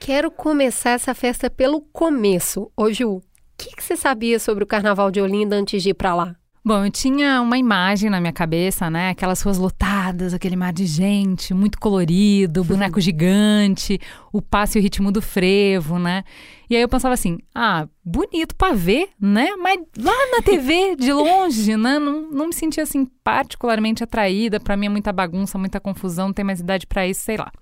Quero 0.00 0.30
começar 0.30 0.90
essa 0.90 1.12
festa 1.14 1.50
pelo 1.50 1.80
começo. 1.80 2.70
Ô 2.76 2.90
Ju, 2.92 3.16
o 3.16 3.22
que, 3.58 3.74
que 3.74 3.82
você 3.82 3.96
sabia 3.96 4.38
sobre 4.38 4.62
o 4.62 4.66
Carnaval 4.66 5.10
de 5.10 5.20
Olinda 5.20 5.56
antes 5.56 5.82
de 5.82 5.90
ir 5.90 5.94
para 5.94 6.14
lá? 6.14 6.36
Bom, 6.66 6.84
eu 6.84 6.90
tinha 6.90 7.40
uma 7.40 7.56
imagem 7.56 8.10
na 8.10 8.20
minha 8.20 8.32
cabeça, 8.32 8.90
né? 8.90 9.10
Aquelas 9.10 9.40
ruas 9.40 9.56
lotadas, 9.56 10.34
aquele 10.34 10.56
mar 10.56 10.72
de 10.72 10.84
gente, 10.84 11.54
muito 11.54 11.78
colorido, 11.78 12.64
boneco 12.64 13.00
gigante, 13.00 14.00
o 14.32 14.42
passo 14.42 14.76
e 14.76 14.80
o 14.80 14.82
ritmo 14.82 15.12
do 15.12 15.22
frevo, 15.22 15.96
né? 15.96 16.24
E 16.68 16.74
aí 16.74 16.82
eu 16.82 16.88
pensava 16.88 17.14
assim, 17.14 17.38
ah, 17.54 17.86
bonito 18.04 18.56
pra 18.56 18.72
ver, 18.72 19.10
né? 19.20 19.54
Mas 19.54 19.78
lá 19.96 20.12
na 20.32 20.42
TV, 20.42 20.96
de 20.96 21.12
longe, 21.12 21.76
né? 21.76 22.00
Não, 22.00 22.32
não 22.32 22.48
me 22.48 22.52
sentia 22.52 22.82
assim 22.82 23.04
particularmente 23.22 24.02
atraída. 24.02 24.58
Pra 24.58 24.76
mim 24.76 24.86
é 24.86 24.88
muita 24.88 25.12
bagunça, 25.12 25.56
muita 25.56 25.78
confusão, 25.78 26.26
não 26.26 26.34
tem 26.34 26.44
mais 26.44 26.58
idade 26.58 26.84
pra 26.84 27.06
isso, 27.06 27.20
sei 27.20 27.36
lá. 27.36 27.52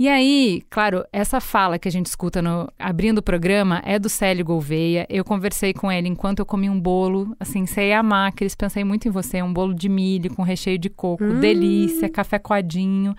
E 0.00 0.08
aí, 0.08 0.62
claro, 0.70 1.04
essa 1.12 1.42
fala 1.42 1.78
que 1.78 1.86
a 1.86 1.90
gente 1.90 2.06
escuta 2.06 2.40
no 2.40 2.72
abrindo 2.78 3.18
o 3.18 3.22
programa 3.22 3.82
é 3.84 3.98
do 3.98 4.08
Célio 4.08 4.42
Gouveia. 4.42 5.06
Eu 5.10 5.22
conversei 5.22 5.74
com 5.74 5.92
ele 5.92 6.08
enquanto 6.08 6.38
eu 6.38 6.46
comi 6.46 6.70
um 6.70 6.80
bolo, 6.80 7.36
assim, 7.38 7.66
sei 7.66 7.92
amar, 7.92 8.32
Cris, 8.32 8.54
pensei 8.54 8.82
muito 8.82 9.06
em 9.06 9.10
você, 9.10 9.42
um 9.42 9.52
bolo 9.52 9.74
de 9.74 9.90
milho 9.90 10.34
com 10.34 10.42
recheio 10.42 10.78
de 10.78 10.88
coco, 10.88 11.22
Hum. 11.22 11.40
delícia, 11.40 12.08
café 12.08 12.38
coadinho. 12.38 13.14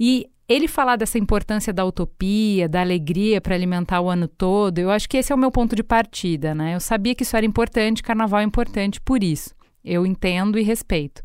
E 0.00 0.26
ele 0.48 0.66
falar 0.66 0.96
dessa 0.96 1.18
importância 1.18 1.74
da 1.74 1.84
utopia, 1.84 2.66
da 2.66 2.80
alegria 2.80 3.38
para 3.38 3.54
alimentar 3.54 4.00
o 4.00 4.08
ano 4.08 4.26
todo, 4.26 4.78
eu 4.78 4.90
acho 4.90 5.06
que 5.06 5.18
esse 5.18 5.30
é 5.30 5.34
o 5.34 5.38
meu 5.38 5.50
ponto 5.50 5.76
de 5.76 5.82
partida, 5.82 6.54
né? 6.54 6.74
Eu 6.74 6.80
sabia 6.80 7.14
que 7.14 7.22
isso 7.22 7.36
era 7.36 7.44
importante, 7.44 8.02
carnaval 8.02 8.40
é 8.40 8.44
importante 8.44 8.98
por 8.98 9.22
isso. 9.22 9.54
Eu 9.84 10.06
entendo 10.06 10.58
e 10.58 10.62
respeito. 10.62 11.20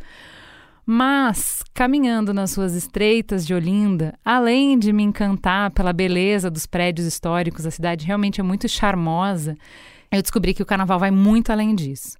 Mas, 0.86 1.64
caminhando 1.74 2.34
nas 2.34 2.56
ruas 2.56 2.76
estreitas 2.76 3.48
de 3.48 3.54
Olinda, 3.54 4.14
além 4.24 4.78
de 4.78 4.92
me 4.92 5.02
encantar 5.02 5.72
pela 5.72 5.94
beleza 5.94 6.52
dos 6.52 6.66
prédios 6.66 7.08
históricos, 7.08 7.66
a 7.66 7.72
cidade 7.72 8.06
realmente 8.06 8.42
é 8.42 8.44
muito 8.44 8.68
charmosa, 8.68 9.56
eu 10.12 10.22
descobri 10.22 10.54
que 10.54 10.62
o 10.62 10.66
carnaval 10.66 11.00
vai 11.00 11.10
muito 11.10 11.54
além 11.54 11.74
disso. 11.74 12.18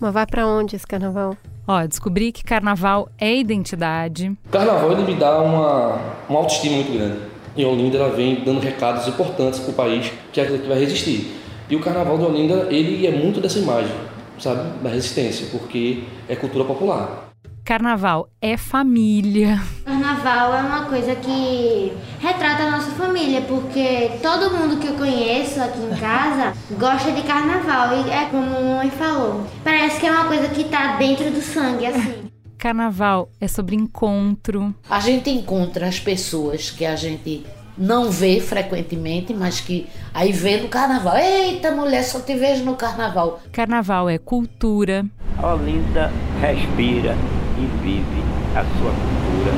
Mas 0.00 0.14
vai 0.14 0.24
pra 0.26 0.46
onde 0.46 0.76
esse 0.76 0.86
carnaval? 0.86 1.36
Ó, 1.66 1.84
descobri 1.86 2.30
que 2.30 2.44
carnaval 2.44 3.08
é 3.18 3.36
identidade, 3.36 4.30
O 4.46 4.48
carnaval 4.48 4.92
ele 4.92 5.02
me 5.02 5.14
dá 5.18 5.42
uma, 5.42 5.98
uma 6.28 6.38
autoestima 6.38 6.76
muito 6.76 6.92
grande. 6.92 7.18
E 7.56 7.64
Olinda 7.64 7.98
ela 7.98 8.14
vem 8.14 8.44
dando 8.44 8.60
recados 8.60 9.08
importantes 9.08 9.58
para 9.58 9.70
o 9.70 9.74
país 9.74 10.12
que 10.32 10.40
é 10.40 10.44
aquilo 10.44 10.60
que 10.60 10.68
vai 10.68 10.78
resistir. 10.78 11.36
E 11.68 11.74
o 11.74 11.80
carnaval 11.80 12.16
de 12.16 12.24
Olinda 12.24 12.68
ele 12.70 13.04
é 13.04 13.10
muito 13.10 13.40
dessa 13.40 13.58
imagem, 13.58 13.94
sabe, 14.38 14.78
da 14.78 14.88
resistência, 14.88 15.48
porque 15.50 16.04
é 16.28 16.36
cultura 16.36 16.64
popular. 16.64 17.29
Carnaval 17.70 18.28
é 18.42 18.56
família. 18.56 19.62
Carnaval 19.84 20.54
é 20.56 20.60
uma 20.60 20.86
coisa 20.86 21.14
que 21.14 21.92
retrata 22.18 22.64
a 22.64 22.70
nossa 22.72 22.90
família, 22.90 23.42
porque 23.42 24.10
todo 24.20 24.52
mundo 24.52 24.78
que 24.78 24.88
eu 24.88 24.94
conheço 24.94 25.62
aqui 25.62 25.78
em 25.78 25.96
casa 25.96 26.52
gosta 26.72 27.12
de 27.12 27.22
carnaval. 27.22 27.96
E 27.96 28.10
é 28.10 28.24
como 28.24 28.56
a 28.56 28.78
mãe 28.78 28.90
falou, 28.90 29.46
parece 29.62 30.00
que 30.00 30.06
é 30.08 30.10
uma 30.10 30.24
coisa 30.24 30.48
que 30.48 30.64
tá 30.64 30.96
dentro 30.96 31.30
do 31.30 31.40
sangue, 31.40 31.86
assim. 31.86 32.24
Carnaval 32.58 33.30
é 33.40 33.46
sobre 33.46 33.76
encontro, 33.76 34.74
A 34.90 34.98
gente 34.98 35.30
encontra 35.30 35.86
as 35.86 36.00
pessoas 36.00 36.70
que 36.70 36.84
a 36.84 36.96
gente 36.96 37.46
não 37.78 38.10
vê 38.10 38.40
frequentemente, 38.40 39.32
mas 39.32 39.60
que 39.60 39.86
aí 40.12 40.32
vê 40.32 40.56
no 40.56 40.66
carnaval. 40.66 41.16
Eita, 41.16 41.70
mulher, 41.70 42.02
só 42.02 42.18
te 42.18 42.34
vejo 42.34 42.64
no 42.64 42.74
carnaval. 42.74 43.40
carnaval 43.52 44.08
é 44.08 44.18
cultura, 44.18 45.06
Olinda 45.40 46.10
respira 46.40 47.14
e 47.60 47.82
vive 47.82 48.22
a 48.56 48.64
sua 48.78 48.92
cultura 48.92 49.52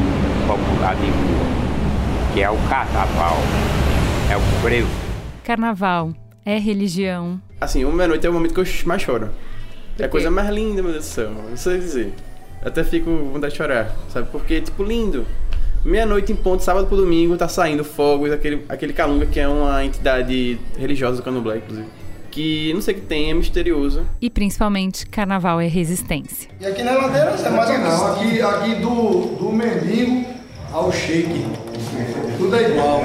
popular 0.46 0.96
de 0.96 1.06
rua, 1.06 2.32
que 2.34 2.42
é 2.42 2.50
o 2.50 2.56
carnaval, 2.68 3.36
é 4.30 4.36
o 4.36 4.40
frevo. 4.60 4.88
carnaval 5.44 6.12
é 6.44 6.58
religião, 6.58 7.40
Assim, 7.62 7.84
uma 7.84 7.94
meia-noite 7.94 8.26
é 8.26 8.30
o 8.30 8.32
momento 8.32 8.54
que 8.54 8.60
eu 8.60 8.66
mais 8.86 9.02
choro. 9.02 9.30
É 9.96 10.06
a 10.06 10.08
coisa 10.08 10.32
mais 10.32 10.48
linda, 10.48 10.82
meu 10.82 10.90
Deus 10.90 11.04
do 11.04 11.08
céu. 11.08 11.30
Não 11.30 11.56
sei 11.56 11.78
dizer. 11.78 12.12
Eu 12.60 12.66
até 12.68 12.82
fico 12.82 13.04
com 13.04 13.30
vontade 13.30 13.52
de 13.52 13.56
chorar, 13.56 13.94
sabe? 14.08 14.28
Porque, 14.32 14.60
tipo, 14.60 14.82
lindo. 14.82 15.24
Meia-noite 15.84 16.32
em 16.32 16.34
ponto, 16.36 16.60
sábado 16.60 16.88
pro 16.88 16.96
domingo, 16.96 17.36
tá 17.36 17.46
saindo 17.46 17.84
fogos, 17.84 18.32
aquele, 18.32 18.64
aquele 18.68 18.92
calunga 18.92 19.26
que 19.26 19.38
é 19.38 19.46
uma 19.46 19.84
entidade 19.84 20.58
religiosa 20.76 21.18
do 21.18 21.22
candomblé, 21.22 21.58
inclusive. 21.58 21.86
Que 22.32 22.72
não 22.72 22.80
sei 22.80 22.94
o 22.94 22.96
que 22.98 23.06
tem, 23.06 23.30
é 23.30 23.34
misterioso. 23.34 24.06
e 24.18 24.30
principalmente 24.30 25.06
carnaval 25.06 25.60
é 25.60 25.66
resistência. 25.66 26.50
E 26.58 26.64
aqui 26.64 26.82
na 26.82 26.92
ladeira 26.92 27.30
é 27.30 27.50
mais 27.50 27.78
não, 27.78 28.06
aqui, 28.06 28.40
aqui 28.40 28.74
do, 28.76 29.36
do 29.36 29.52
mendigo 29.52 30.24
ao 30.72 30.90
shake. 30.90 31.44
Tudo 32.38 32.56
é 32.56 32.70
igual. 32.70 33.02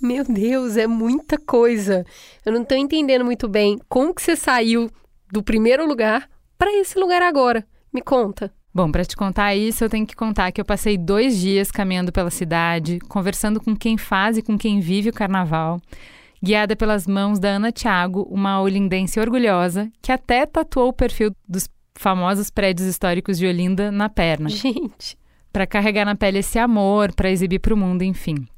Meu 0.00 0.24
Deus, 0.24 0.76
é 0.76 0.86
muita 0.86 1.38
coisa. 1.38 2.06
Eu 2.46 2.52
não 2.52 2.64
tô 2.64 2.76
entendendo 2.76 3.24
muito 3.24 3.48
bem 3.48 3.80
como 3.88 4.14
que 4.14 4.22
você 4.22 4.36
saiu 4.36 4.88
do 5.32 5.42
primeiro 5.42 5.84
lugar 5.86 6.28
pra 6.56 6.72
esse 6.72 6.96
lugar 6.98 7.20
agora. 7.20 7.66
Me 7.92 8.00
conta. 8.00 8.52
Bom, 8.74 8.90
para 8.90 9.04
te 9.04 9.14
contar 9.14 9.54
isso, 9.54 9.84
eu 9.84 9.90
tenho 9.90 10.06
que 10.06 10.16
contar 10.16 10.50
que 10.50 10.60
eu 10.60 10.64
passei 10.64 10.96
dois 10.96 11.38
dias 11.38 11.70
caminhando 11.70 12.10
pela 12.10 12.30
cidade, 12.30 12.98
conversando 13.00 13.60
com 13.60 13.76
quem 13.76 13.98
faz 13.98 14.38
e 14.38 14.42
com 14.42 14.56
quem 14.56 14.80
vive 14.80 15.10
o 15.10 15.12
carnaval, 15.12 15.80
guiada 16.42 16.74
pelas 16.74 17.06
mãos 17.06 17.38
da 17.38 17.50
Ana 17.50 17.70
Thiago, 17.70 18.26
uma 18.30 18.62
olindense 18.62 19.20
orgulhosa, 19.20 19.90
que 20.00 20.10
até 20.10 20.46
tatuou 20.46 20.88
o 20.88 20.92
perfil 20.92 21.36
dos 21.46 21.68
famosos 21.94 22.48
prédios 22.48 22.88
históricos 22.88 23.36
de 23.36 23.46
Olinda 23.46 23.92
na 23.92 24.08
perna. 24.08 24.48
Gente, 24.48 25.18
para 25.52 25.66
carregar 25.66 26.06
na 26.06 26.16
pele 26.16 26.38
esse 26.38 26.58
amor, 26.58 27.12
para 27.12 27.30
exibir 27.30 27.58
para 27.58 27.74
o 27.74 27.76
mundo, 27.76 28.02
enfim. 28.02 28.48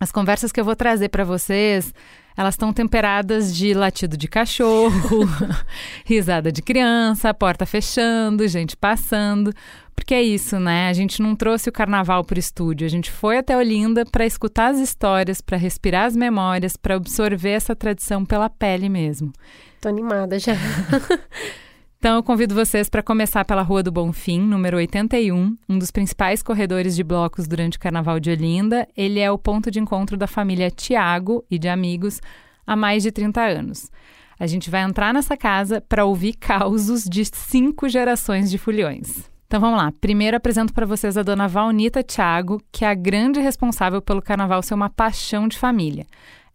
As 0.00 0.10
conversas 0.10 0.50
que 0.50 0.58
eu 0.58 0.64
vou 0.64 0.74
trazer 0.74 1.10
para 1.10 1.24
vocês, 1.24 1.92
elas 2.36 2.54
estão 2.54 2.72
temperadas 2.72 3.54
de 3.54 3.74
latido 3.74 4.16
de 4.16 4.28
cachorro, 4.28 5.28
risada 6.04 6.50
de 6.50 6.62
criança, 6.62 7.32
porta 7.34 7.66
fechando, 7.66 8.46
gente 8.48 8.76
passando, 8.76 9.52
porque 9.94 10.14
é 10.14 10.22
isso, 10.22 10.58
né? 10.58 10.88
A 10.88 10.92
gente 10.92 11.20
não 11.20 11.36
trouxe 11.36 11.68
o 11.68 11.72
carnaval 11.72 12.24
para 12.24 12.36
o 12.36 12.40
estúdio, 12.40 12.86
a 12.86 12.90
gente 12.90 13.10
foi 13.10 13.38
até 13.38 13.56
Olinda 13.56 14.04
para 14.04 14.24
escutar 14.24 14.68
as 14.68 14.78
histórias, 14.78 15.40
para 15.40 15.56
respirar 15.56 16.06
as 16.06 16.16
memórias, 16.16 16.76
para 16.76 16.96
absorver 16.96 17.50
essa 17.50 17.76
tradição 17.76 18.24
pela 18.24 18.48
pele 18.48 18.88
mesmo. 18.88 19.32
tô 19.80 19.88
animada 19.88 20.38
já. 20.38 20.54
Então 22.00 22.16
eu 22.16 22.22
convido 22.22 22.54
vocês 22.54 22.88
para 22.88 23.02
começar 23.02 23.44
pela 23.44 23.60
Rua 23.60 23.82
do 23.82 23.92
Bonfim, 23.92 24.40
número 24.40 24.78
81, 24.78 25.54
um 25.68 25.78
dos 25.78 25.90
principais 25.90 26.42
corredores 26.42 26.96
de 26.96 27.04
blocos 27.04 27.46
durante 27.46 27.76
o 27.76 27.78
Carnaval 27.78 28.18
de 28.18 28.30
Olinda. 28.30 28.88
Ele 28.96 29.20
é 29.20 29.30
o 29.30 29.36
ponto 29.36 29.70
de 29.70 29.78
encontro 29.78 30.16
da 30.16 30.26
família 30.26 30.70
Tiago 30.70 31.44
e 31.50 31.58
de 31.58 31.68
amigos 31.68 32.18
há 32.66 32.74
mais 32.74 33.02
de 33.02 33.12
30 33.12 33.42
anos. 33.42 33.90
A 34.38 34.46
gente 34.46 34.70
vai 34.70 34.80
entrar 34.80 35.12
nessa 35.12 35.36
casa 35.36 35.78
para 35.78 36.06
ouvir 36.06 36.32
causos 36.40 37.04
de 37.04 37.22
cinco 37.26 37.86
gerações 37.86 38.50
de 38.50 38.56
fulhões. 38.56 39.30
Então 39.46 39.60
vamos 39.60 39.76
lá. 39.78 39.92
Primeiro 40.00 40.38
apresento 40.38 40.72
para 40.72 40.86
vocês 40.86 41.18
a 41.18 41.22
dona 41.22 41.48
Valnita 41.48 42.02
Tiago, 42.02 42.62
que 42.72 42.82
é 42.82 42.88
a 42.88 42.94
grande 42.94 43.40
responsável 43.40 44.00
pelo 44.00 44.22
carnaval 44.22 44.62
ser 44.62 44.72
uma 44.72 44.88
paixão 44.88 45.46
de 45.46 45.58
família. 45.58 46.06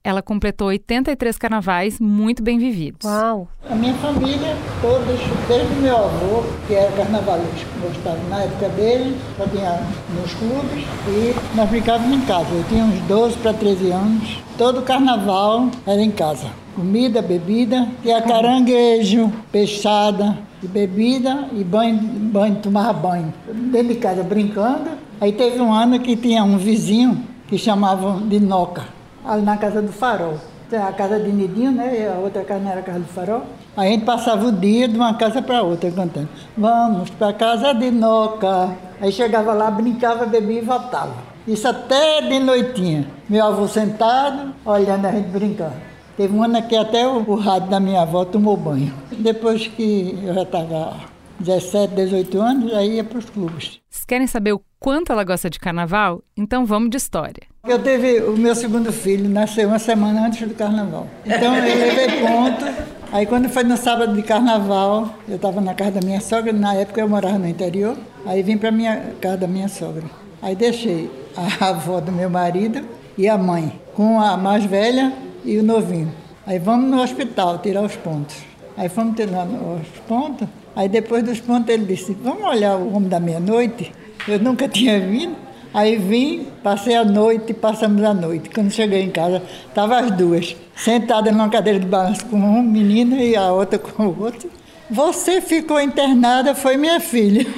Ela 0.05 0.21
completou 0.21 0.67
83 0.67 1.35
carnavais 1.35 1.99
muito 1.99 2.43
bem 2.43 2.59
vividos. 2.59 3.03
Uau! 3.03 3.47
A 3.67 3.73
minha 3.73 3.95
família 3.95 4.55
toda, 4.79 5.03
desde 5.47 5.73
o 5.73 5.81
meu 5.81 5.97
avô, 5.97 6.43
que 6.67 6.75
era 6.75 6.91
carnavalesco, 6.91 7.67
gostava 7.81 8.19
na 8.29 8.43
época 8.43 8.69
dele, 8.69 9.17
tinha 9.51 9.81
nos 10.13 10.31
clubes, 10.35 10.85
e 11.07 11.57
nós 11.57 11.67
brincávamos 11.67 12.15
em 12.15 12.21
casa. 12.21 12.47
Eu 12.53 12.63
tinha 12.65 12.83
uns 12.83 12.99
12 13.07 13.37
para 13.37 13.53
13 13.53 13.89
anos. 13.89 14.37
Todo 14.55 14.83
carnaval 14.83 15.71
era 15.87 16.03
em 16.03 16.11
casa. 16.11 16.49
Comida, 16.75 17.19
bebida, 17.23 17.87
e 18.03 18.11
a 18.11 18.21
caranguejo, 18.21 19.33
peixada, 19.51 20.37
e 20.61 20.67
bebida 20.67 21.47
e 21.51 21.63
banho, 21.63 21.97
banho, 21.97 22.57
tomava 22.57 22.93
banho. 22.93 23.33
Dentro 23.71 23.87
de 23.87 23.95
casa 23.95 24.21
brincando. 24.21 24.91
Aí 25.19 25.31
teve 25.31 25.59
um 25.59 25.73
ano 25.73 25.99
que 25.99 26.15
tinha 26.15 26.43
um 26.43 26.59
vizinho 26.59 27.23
que 27.47 27.57
chamavam 27.57 28.27
de 28.27 28.39
Noca, 28.39 28.83
ali 29.27 29.41
na 29.41 29.57
casa 29.57 29.81
do 29.81 29.91
farol. 29.91 30.37
A 30.71 30.91
casa 30.91 31.19
de 31.19 31.31
Nidinho, 31.31 31.71
né? 31.71 32.01
E 32.01 32.07
a 32.07 32.17
outra 32.17 32.43
casa 32.43 32.59
não 32.59 32.71
era 32.71 32.79
a 32.79 32.83
casa 32.83 32.99
do 32.99 33.05
farol. 33.05 33.43
A 33.77 33.85
gente 33.85 34.03
passava 34.03 34.47
o 34.47 34.51
dia 34.51 34.87
de 34.87 34.95
uma 34.95 35.13
casa 35.13 35.41
para 35.41 35.61
outra 35.61 35.91
cantando. 35.91 36.27
Vamos 36.57 37.09
para 37.11 37.33
casa 37.33 37.73
de 37.73 37.91
Noca. 37.91 38.75
Aí 38.99 39.11
chegava 39.11 39.53
lá, 39.53 39.69
brincava, 39.69 40.25
bebia 40.25 40.59
e 40.59 40.65
voltava. 40.65 41.13
Isso 41.47 41.67
até 41.67 42.21
de 42.21 42.39
noitinha. 42.39 43.07
Meu 43.29 43.45
avô 43.45 43.67
sentado, 43.67 44.53
olhando 44.65 45.05
a 45.05 45.11
gente 45.11 45.29
brincando. 45.29 45.75
Teve 46.17 46.35
um 46.35 46.43
ano 46.43 46.61
que 46.63 46.75
até 46.75 47.07
o, 47.07 47.17
o 47.29 47.35
rádio 47.35 47.69
da 47.69 47.79
minha 47.79 48.01
avó 48.01 48.25
tomou 48.25 48.57
banho. 48.57 48.93
Depois 49.11 49.67
que 49.67 50.17
eu 50.23 50.33
já 50.33 50.41
estava 50.41 50.95
17, 51.39 51.93
18 51.93 52.41
anos, 52.41 52.73
aí 52.73 52.95
ia 52.95 53.03
para 53.03 53.19
os 53.19 53.29
clubes. 53.29 53.79
Vocês 53.89 54.05
querem 54.05 54.25
saber 54.25 54.53
o 54.53 54.61
quanto 54.85 55.11
ela 55.11 55.23
gosta 55.23 55.49
de 55.49 55.59
carnaval? 55.59 56.21
Então 56.37 56.63
vamos 56.63 56.91
de 56.91 56.97
história. 56.97 57.41
Eu 57.67 57.79
teve 57.79 58.19
o 58.19 58.37
meu 58.37 58.53
segundo 58.53 58.93
filho, 58.93 59.27
nasceu 59.27 59.67
uma 59.67 59.79
semana 59.79 60.27
antes 60.27 60.47
do 60.47 60.53
carnaval. 60.53 61.07
Então 61.25 61.55
eu 61.55 61.63
levei 61.63 62.07
ponto. 62.19 62.65
Aí 63.11 63.25
quando 63.25 63.49
foi 63.49 63.63
no 63.63 63.77
sábado 63.77 64.15
de 64.15 64.21
carnaval, 64.21 65.15
eu 65.27 65.37
estava 65.37 65.59
na 65.59 65.73
casa 65.73 65.93
da 65.93 66.05
minha 66.05 66.21
sogra, 66.21 66.53
na 66.53 66.75
época 66.75 67.01
eu 67.01 67.09
morava 67.09 67.39
no 67.39 67.47
interior, 67.47 67.97
aí 68.27 68.43
vim 68.43 68.59
para 68.59 68.69
minha 68.69 69.15
casa 69.19 69.37
da 69.37 69.47
minha 69.47 69.67
sogra. 69.67 70.03
Aí 70.39 70.55
deixei 70.55 71.09
a 71.35 71.65
avó 71.69 71.99
do 71.99 72.11
meu 72.11 72.29
marido 72.29 72.85
e 73.17 73.27
a 73.27 73.39
mãe, 73.39 73.81
com 73.95 74.21
a 74.21 74.37
mais 74.37 74.65
velha 74.65 75.11
e 75.43 75.57
o 75.57 75.63
novinho. 75.63 76.13
Aí 76.45 76.59
vamos 76.59 76.91
no 76.91 77.01
hospital 77.01 77.57
tirar 77.57 77.81
os 77.81 77.95
pontos. 77.95 78.35
Aí 78.77 78.87
fomos 78.87 79.15
tirar 79.15 79.47
os 79.47 79.99
pontos. 80.07 80.47
Aí 80.75 80.87
depois 80.87 81.23
dos 81.23 81.39
pontos 81.39 81.73
ele 81.73 81.85
disse, 81.85 82.15
vamos 82.21 82.43
olhar 82.43 82.75
o 82.75 82.93
homem 82.93 83.09
da 83.09 83.19
meia-noite? 83.19 83.91
Eu 84.27 84.39
nunca 84.39 84.67
tinha 84.67 84.99
vindo. 84.99 85.35
Aí 85.73 85.97
vim, 85.97 86.47
passei 86.63 86.95
a 86.95 87.03
noite, 87.03 87.53
passamos 87.53 88.01
a 88.03 88.13
noite. 88.13 88.49
Quando 88.49 88.71
cheguei 88.71 89.01
em 89.01 89.11
casa, 89.11 89.43
estavam 89.67 89.97
as 89.97 90.11
duas, 90.11 90.55
sentadas 90.73 91.33
numa 91.33 91.49
cadeira 91.49 91.79
de 91.79 91.85
balanço 91.85 92.25
com 92.27 92.37
uma 92.37 92.63
menina 92.63 93.17
e 93.17 93.35
a 93.35 93.51
outra 93.51 93.77
com 93.77 94.07
o 94.07 94.23
outro. 94.23 94.49
Você 94.89 95.41
ficou 95.41 95.81
internada, 95.81 96.55
foi 96.55 96.77
minha 96.77 96.99
filha. 96.99 97.45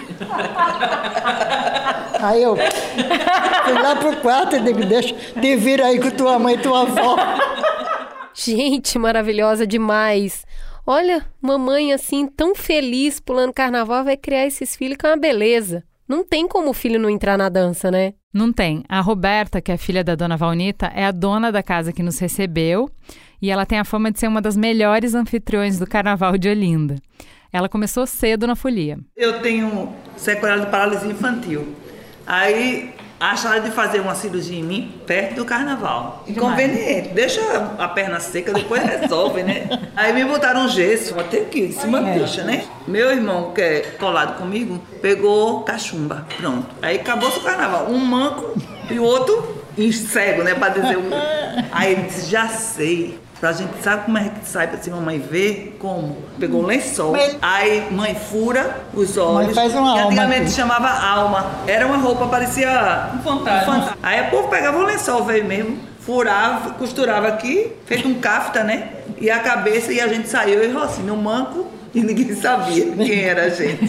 Aí 2.19 2.41
eu 2.41 2.55
fui 2.55 3.73
lá 3.73 3.95
pro 3.95 4.17
quarto 4.17 4.55
e 4.55 4.59
digo, 4.61 4.83
deixa, 4.83 5.13
te 5.13 5.55
vira 5.55 5.85
aí 5.85 5.99
com 5.99 6.09
tua 6.09 6.39
mãe 6.39 6.55
e 6.55 6.57
tua 6.57 6.81
avó. 6.81 7.15
Gente, 8.33 8.97
maravilhosa 8.97 9.67
demais. 9.67 10.43
Olha, 10.85 11.23
mamãe 11.39 11.93
assim, 11.93 12.25
tão 12.25 12.55
feliz 12.55 13.19
pulando 13.19 13.53
carnaval, 13.53 14.03
vai 14.03 14.17
criar 14.17 14.47
esses 14.47 14.75
filhos 14.75 14.97
com 14.99 15.05
uma 15.05 15.17
beleza. 15.17 15.83
Não 16.07 16.23
tem 16.23 16.47
como 16.47 16.69
o 16.69 16.73
filho 16.73 16.99
não 16.99 17.09
entrar 17.09 17.37
na 17.37 17.49
dança, 17.49 17.91
né? 17.91 18.13
Não 18.33 18.53
tem. 18.53 18.83
A 18.87 19.01
Roberta, 19.01 19.61
que 19.61 19.71
é 19.71 19.77
filha 19.77 20.03
da 20.03 20.15
dona 20.15 20.37
Valnita, 20.37 20.91
é 20.95 21.05
a 21.05 21.11
dona 21.11 21.51
da 21.51 21.61
casa 21.61 21.91
que 21.91 22.03
nos 22.03 22.17
recebeu 22.19 22.89
e 23.41 23.51
ela 23.51 23.65
tem 23.65 23.77
a 23.79 23.83
fama 23.83 24.11
de 24.11 24.19
ser 24.19 24.27
uma 24.27 24.41
das 24.41 24.55
melhores 24.55 25.13
anfitriões 25.13 25.77
do 25.77 25.85
carnaval 25.85 26.37
de 26.37 26.49
Olinda. 26.49 26.95
Ela 27.51 27.67
começou 27.67 28.05
cedo 28.05 28.45
na 28.47 28.55
folia. 28.55 28.99
Eu 29.15 29.41
tenho 29.41 29.93
sequela 30.15 30.63
de 30.63 30.71
paralisia 30.71 31.11
infantil. 31.11 31.75
Aí 32.25 32.93
acharam 33.19 33.63
de 33.63 33.71
fazer 33.71 33.99
uma 33.99 34.15
cirurgia 34.15 34.59
em 34.59 34.63
mim 34.63 35.01
perto 35.05 35.35
do 35.35 35.45
carnaval. 35.45 36.23
Inconveniente. 36.27 37.09
Deixa 37.09 37.41
a 37.77 37.87
perna 37.87 38.19
seca, 38.19 38.53
depois 38.53 38.83
resolve, 38.85 39.43
né? 39.43 39.67
Aí 39.95 40.13
me 40.13 40.23
botaram 40.25 40.65
um 40.65 40.69
gesso, 40.69 41.13
ter 41.29 41.45
que 41.45 41.59
ir, 41.59 41.73
se 41.73 41.87
deixa, 41.87 42.43
né? 42.43 42.65
Meu 42.87 43.11
irmão, 43.11 43.51
que 43.53 43.61
é 43.61 43.79
colado 43.99 44.37
comigo, 44.37 44.79
pegou 45.01 45.61
cachumba. 45.61 46.25
Pronto. 46.37 46.67
Aí 46.81 46.97
acabou 46.97 47.29
o 47.29 47.41
carnaval. 47.41 47.87
Um 47.89 47.97
manco 47.97 48.59
e 48.89 48.99
o 48.99 49.03
outro 49.03 49.57
cego, 49.91 50.43
né? 50.43 50.55
Pra 50.55 50.69
dizer 50.69 50.97
um. 50.97 51.09
Aí 51.71 51.93
ele 51.93 52.03
disse, 52.03 52.29
já 52.29 52.47
sei. 52.47 53.19
Pra 53.39 53.51
gente, 53.51 53.71
sabe 53.83 54.05
como 54.05 54.17
é 54.17 54.29
que 54.29 54.47
sai 54.47 54.67
pra 54.67 54.79
se 54.79 54.89
mamãe 54.89 55.19
ver? 55.19 55.77
Como? 55.79 56.17
Pegou 56.39 56.63
um 56.63 56.65
lençol, 56.65 57.13
aí 57.39 57.87
mãe 57.91 58.15
fura 58.15 58.81
os 58.93 59.15
olhos. 59.15 59.53
faz 59.53 59.75
uma 59.75 59.93
que 59.93 59.99
alma 59.99 60.05
antigamente 60.07 60.41
aqui. 60.43 60.51
chamava 60.51 60.89
alma. 60.89 61.51
Era 61.67 61.85
uma 61.85 61.97
roupa, 61.97 62.25
parecia 62.27 63.11
um 63.13 63.19
fantasma. 63.19 63.95
Aí 64.01 64.21
o 64.27 64.31
povo 64.31 64.47
pegava 64.47 64.79
o 64.79 64.83
lençol, 64.83 65.23
veio 65.23 65.45
mesmo, 65.45 65.77
furava, 65.99 66.71
costurava 66.71 67.27
aqui, 67.27 67.73
feito 67.85 68.07
um 68.07 68.15
cafta, 68.15 68.63
né? 68.63 68.89
E 69.21 69.29
a 69.29 69.39
cabeça, 69.39 69.93
e 69.93 70.01
a 70.01 70.07
gente 70.07 70.27
saiu 70.27 70.63
e 70.63 70.77
assim, 70.77 71.03
no 71.03 71.15
manco, 71.15 71.67
e 71.93 72.01
ninguém 72.01 72.35
sabia 72.35 72.91
quem 72.91 73.23
era 73.23 73.43
a 73.45 73.49
gente. 73.49 73.85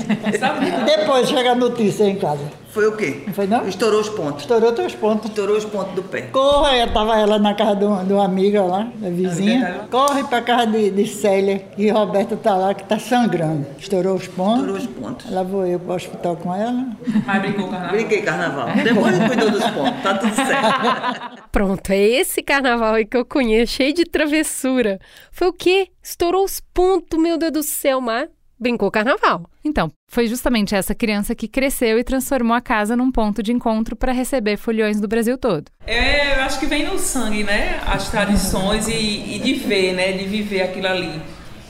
Depois 0.84 1.28
chega 1.28 1.52
a 1.52 1.54
notícia 1.54 2.04
em 2.04 2.16
casa. 2.16 2.44
Foi 2.70 2.86
o 2.86 2.96
quê? 2.96 3.22
Não 3.26 3.34
foi 3.34 3.46
não? 3.46 3.66
Estourou 3.66 4.00
os 4.00 4.08
pontos. 4.08 4.42
Estourou 4.42 4.72
teus 4.72 4.94
pontos. 4.94 5.30
Estourou 5.30 5.56
os 5.56 5.64
pontos 5.64 5.94
do 5.94 6.02
pé. 6.02 6.22
Corra, 6.22 6.76
eu 6.76 6.92
tava 6.92 7.18
ela 7.18 7.38
na 7.38 7.54
casa 7.54 7.76
de 7.76 7.84
uma, 7.84 8.04
de 8.04 8.12
uma 8.12 8.24
amiga 8.24 8.62
lá, 8.62 8.88
da 8.96 9.08
vizinha. 9.08 9.86
Corre 9.90 10.24
pra 10.24 10.42
casa 10.42 10.66
de, 10.66 10.90
de 10.90 11.06
Célia, 11.06 11.58
que 11.58 11.88
Roberta 11.90 12.36
tá 12.36 12.54
lá, 12.56 12.74
que 12.74 12.84
tá 12.84 12.98
sangrando. 12.98 13.66
Estourou 13.78 14.14
os 14.16 14.28
pontos. 14.28 14.60
Estourou 14.60 14.76
os 14.76 14.86
pontos. 14.86 15.30
Lá 15.30 15.42
vou 15.42 15.66
eu 15.66 15.80
pro 15.80 15.94
hospital 15.94 16.36
com 16.36 16.54
ela. 16.54 16.86
Mas 17.26 17.42
brincou 17.42 17.68
carnaval? 17.68 17.90
Brinquei 17.90 18.22
carnaval. 18.22 18.68
Depois 18.84 19.18
cuidou 19.18 19.50
dos 19.50 19.70
pontos, 19.70 20.02
tá 20.02 20.14
tudo 20.18 20.34
certo. 20.34 21.48
Pronto, 21.50 21.90
é 21.90 21.98
esse 21.98 22.42
carnaval 22.42 22.94
aí 22.94 23.06
que 23.06 23.16
eu 23.16 23.24
conheço, 23.24 23.72
cheio 23.72 23.94
de 23.94 24.04
travessura. 24.04 24.98
Foi 25.32 25.48
o 25.48 25.52
quê? 25.52 25.88
Estourou 26.02 26.44
os 26.44 26.60
pontos, 26.60 27.18
meu 27.18 27.38
Deus 27.38 27.52
do 27.52 27.62
céu, 27.62 28.00
mas 28.00 28.28
brincou 28.58 28.90
carnaval. 28.90 29.48
Então, 29.64 29.90
foi 30.10 30.26
justamente 30.26 30.74
essa 30.74 30.94
criança 30.94 31.34
que 31.34 31.46
cresceu 31.46 31.98
e 31.98 32.04
transformou 32.04 32.56
a 32.56 32.60
casa 32.60 32.96
num 32.96 33.10
ponto 33.10 33.42
de 33.42 33.52
encontro 33.52 33.94
para 33.94 34.12
receber 34.12 34.56
foliões 34.56 35.00
do 35.00 35.08
Brasil 35.08 35.36
todo. 35.38 35.66
É, 35.86 36.38
eu 36.38 36.42
acho 36.42 36.58
que 36.58 36.66
vem 36.66 36.84
no 36.84 36.98
sangue, 36.98 37.44
né? 37.44 37.80
As 37.86 38.10
tradições 38.10 38.88
e, 38.88 39.36
e 39.36 39.38
de 39.38 39.54
ver, 39.54 39.94
né? 39.94 40.12
De 40.12 40.24
viver 40.24 40.62
aquilo 40.62 40.88
ali. 40.88 41.20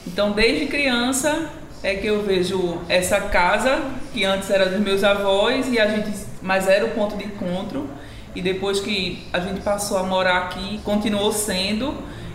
Então, 0.07 0.33
desde 0.33 0.67
criança 0.67 1.51
é 1.83 1.95
que 1.95 2.07
eu 2.07 2.23
vejo 2.23 2.79
essa 2.89 3.21
casa, 3.21 3.83
que 4.13 4.25
antes 4.25 4.51
era 4.51 4.69
dos 4.69 4.81
meus 4.81 5.05
avós, 5.05 5.71
e 5.73 5.79
a 5.79 5.87
gente, 5.87 6.11
mas 6.43 6.69
era 6.69 6.85
o 6.85 6.91
ponto 6.91 7.17
de 7.17 7.25
encontro. 7.25 7.89
E 8.35 8.43
depois 8.43 8.81
que 8.81 9.27
a 9.33 9.41
gente 9.41 9.61
passou 9.61 9.99
a 9.99 10.03
morar 10.03 10.45
aqui, 10.45 10.81
continuou 10.85 11.33
sendo. 11.33 11.95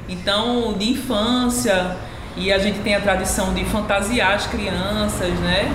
Então, 0.10 0.74
de 0.74 0.92
infância, 0.92 1.98
e 2.36 2.52
a 2.52 2.58
gente 2.58 2.80
tem 2.80 2.96
a 2.96 3.02
tradição 3.02 3.54
de 3.54 3.64
fantasiar 3.66 4.34
as 4.34 4.48
crianças, 4.48 5.30
né? 5.40 5.66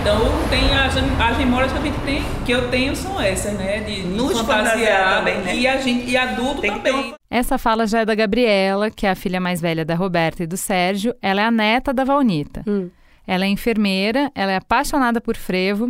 Então 0.00 0.20
tem 0.50 0.74
as, 0.74 0.94
as 0.96 1.38
memórias 1.38 1.72
que 1.72 1.78
a 1.78 1.80
gente 1.80 1.98
tem, 2.00 2.22
que 2.44 2.52
eu 2.52 2.68
tenho 2.68 2.94
são 2.94 3.18
essas, 3.20 3.54
né? 3.54 3.80
De, 3.80 4.02
Nos 4.02 4.38
fantasiar 4.40 5.18
também, 5.18 5.38
né? 5.38 5.56
E 5.56 5.66
a 5.66 5.78
gente 5.78 6.10
e 6.10 6.16
adulto 6.16 6.60
também. 6.60 7.14
Essa 7.30 7.56
fala 7.56 7.86
já 7.86 8.00
é 8.00 8.04
da 8.04 8.14
Gabriela, 8.14 8.90
que 8.90 9.06
é 9.06 9.10
a 9.10 9.14
filha 9.14 9.40
mais 9.40 9.60
velha 9.60 9.84
da 9.84 9.94
Roberta 9.94 10.42
e 10.42 10.46
do 10.46 10.56
Sérgio. 10.56 11.14
Ela 11.22 11.40
é 11.40 11.44
a 11.44 11.50
neta 11.50 11.92
da 11.92 12.04
Valnita. 12.04 12.62
Ela 13.26 13.46
é 13.46 13.48
enfermeira, 13.48 14.30
ela 14.34 14.52
é 14.52 14.56
apaixonada 14.56 15.20
por 15.20 15.36
frevo 15.36 15.88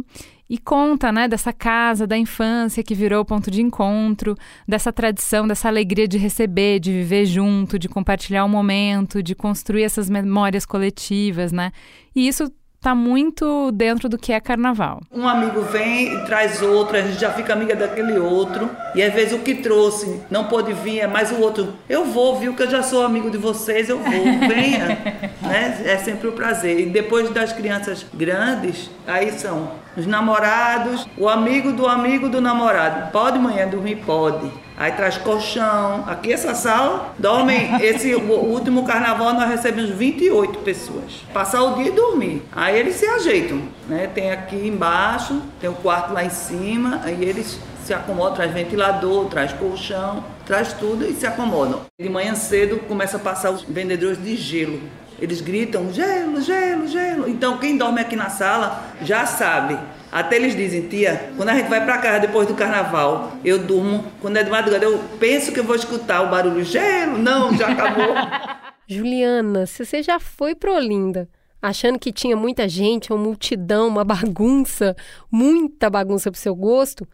e 0.54 0.58
conta, 0.58 1.10
né, 1.10 1.26
dessa 1.26 1.52
casa 1.52 2.06
da 2.06 2.16
infância 2.16 2.80
que 2.84 2.94
virou 2.94 3.24
ponto 3.24 3.50
de 3.50 3.60
encontro, 3.60 4.36
dessa 4.68 4.92
tradição, 4.92 5.48
dessa 5.48 5.66
alegria 5.66 6.06
de 6.06 6.16
receber, 6.16 6.78
de 6.78 6.92
viver 6.92 7.26
junto, 7.26 7.76
de 7.76 7.88
compartilhar 7.88 8.44
o 8.44 8.48
momento, 8.48 9.20
de 9.20 9.34
construir 9.34 9.82
essas 9.82 10.08
memórias 10.08 10.64
coletivas, 10.64 11.50
né? 11.50 11.72
E 12.14 12.28
isso 12.28 12.52
tá 12.84 12.94
muito 12.94 13.72
dentro 13.72 14.10
do 14.10 14.18
que 14.18 14.30
é 14.30 14.38
carnaval. 14.38 15.00
Um 15.10 15.26
amigo 15.26 15.62
vem 15.62 16.12
e 16.12 16.24
traz 16.26 16.60
outro, 16.60 16.98
a 16.98 17.00
gente 17.00 17.18
já 17.18 17.30
fica 17.30 17.54
amiga 17.54 17.74
daquele 17.74 18.18
outro. 18.18 18.68
E 18.94 19.02
às 19.02 19.14
vezes 19.14 19.32
o 19.32 19.38
que 19.38 19.54
trouxe 19.54 20.20
não 20.30 20.44
pôde 20.44 20.74
vir, 20.74 21.00
é 21.00 21.06
mais 21.06 21.32
o 21.32 21.40
outro. 21.40 21.72
Eu 21.88 22.04
vou, 22.04 22.38
viu, 22.38 22.52
que 22.52 22.62
eu 22.62 22.70
já 22.70 22.82
sou 22.82 23.02
amigo 23.02 23.30
de 23.30 23.38
vocês, 23.38 23.88
eu 23.88 23.98
vou, 23.98 24.24
venha. 24.46 24.98
né? 25.40 25.80
É 25.86 25.96
sempre 25.96 26.28
um 26.28 26.32
prazer. 26.32 26.78
E 26.78 26.86
depois 26.90 27.30
das 27.30 27.54
crianças 27.54 28.04
grandes, 28.12 28.90
aí 29.06 29.32
são 29.32 29.70
os 29.96 30.06
namorados, 30.06 31.08
o 31.16 31.26
amigo 31.26 31.72
do 31.72 31.86
amigo 31.86 32.28
do 32.28 32.38
namorado. 32.38 33.10
Pode 33.12 33.38
manhã 33.38 33.66
dormir? 33.66 33.96
Pode. 34.04 34.50
Aí 34.76 34.92
traz 34.92 35.16
colchão. 35.18 36.04
Aqui 36.06 36.32
essa 36.32 36.54
sala 36.54 37.14
dormem. 37.18 37.76
Esse 37.80 38.14
último 38.14 38.84
carnaval 38.84 39.32
nós 39.32 39.48
recebemos 39.48 39.90
28 39.90 40.58
pessoas. 40.60 41.22
Passar 41.32 41.62
o 41.62 41.76
dia 41.76 41.88
e 41.88 41.92
dormir. 41.92 42.42
Aí 42.52 42.78
eles 42.78 42.96
se 42.96 43.06
ajeitam, 43.06 43.62
né? 43.88 44.10
Tem 44.12 44.32
aqui 44.32 44.56
embaixo, 44.66 45.40
tem 45.60 45.70
o 45.70 45.74
quarto 45.74 46.12
lá 46.12 46.24
em 46.24 46.30
cima, 46.30 47.00
aí 47.04 47.24
eles 47.24 47.58
se 47.84 47.92
acomodam, 47.92 48.34
traz 48.34 48.52
ventilador, 48.52 49.26
traz 49.26 49.52
colchão, 49.52 50.24
traz 50.46 50.72
tudo 50.72 51.04
e 51.04 51.12
se 51.12 51.26
acomodam. 51.26 51.82
De 52.00 52.08
manhã 52.08 52.34
cedo 52.34 52.78
começa 52.88 53.16
a 53.16 53.20
passar 53.20 53.50
os 53.50 53.62
vendedores 53.62 54.22
de 54.22 54.36
gelo. 54.36 54.80
Eles 55.20 55.40
gritam 55.40 55.92
gelo, 55.92 56.40
gelo, 56.40 56.88
gelo. 56.88 57.28
Então 57.28 57.58
quem 57.58 57.76
dorme 57.76 58.00
aqui 58.00 58.16
na 58.16 58.30
sala 58.30 58.82
já 59.02 59.24
sabe. 59.26 59.78
Até 60.14 60.36
eles 60.36 60.54
dizem, 60.54 60.86
tia, 60.86 61.32
quando 61.36 61.48
a 61.48 61.54
gente 61.56 61.68
vai 61.68 61.84
pra 61.84 61.98
casa 61.98 62.20
depois 62.20 62.46
do 62.46 62.54
carnaval, 62.54 63.32
eu 63.44 63.58
durmo. 63.58 64.04
Quando 64.20 64.36
é 64.36 64.44
de 64.44 64.50
madrugada, 64.50 64.84
eu 64.84 65.02
penso 65.18 65.50
que 65.50 65.58
eu 65.58 65.64
vou 65.64 65.74
escutar 65.74 66.22
o 66.22 66.30
barulho 66.30 66.62
gelo. 66.62 67.18
Não, 67.18 67.52
já 67.56 67.66
acabou. 67.66 68.14
Juliana, 68.86 69.66
se 69.66 69.84
você 69.84 70.04
já 70.04 70.20
foi 70.20 70.54
pro 70.54 70.72
Olinda, 70.72 71.28
achando 71.60 71.98
que 71.98 72.12
tinha 72.12 72.36
muita 72.36 72.68
gente, 72.68 73.12
uma 73.12 73.20
multidão, 73.20 73.88
uma 73.88 74.04
bagunça, 74.04 74.94
muita 75.28 75.90
bagunça 75.90 76.30
pro 76.30 76.38
seu 76.38 76.54
gosto, 76.54 77.04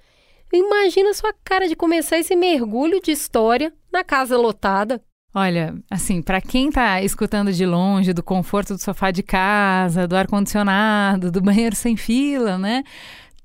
imagina 0.52 1.08
a 1.08 1.14
sua 1.14 1.32
cara 1.42 1.66
de 1.66 1.74
começar 1.74 2.18
esse 2.18 2.36
mergulho 2.36 3.00
de 3.00 3.12
história 3.12 3.72
na 3.90 4.04
casa 4.04 4.36
lotada. 4.36 5.00
Olha, 5.32 5.74
assim, 5.88 6.20
para 6.20 6.40
quem 6.40 6.70
tá 6.70 7.00
escutando 7.02 7.52
de 7.52 7.64
longe 7.64 8.12
do 8.12 8.22
conforto 8.22 8.74
do 8.74 8.80
sofá 8.80 9.10
de 9.10 9.22
casa, 9.22 10.08
do 10.08 10.16
ar-condicionado, 10.16 11.30
do 11.30 11.40
banheiro 11.40 11.76
sem 11.76 11.96
fila, 11.96 12.58
né? 12.58 12.82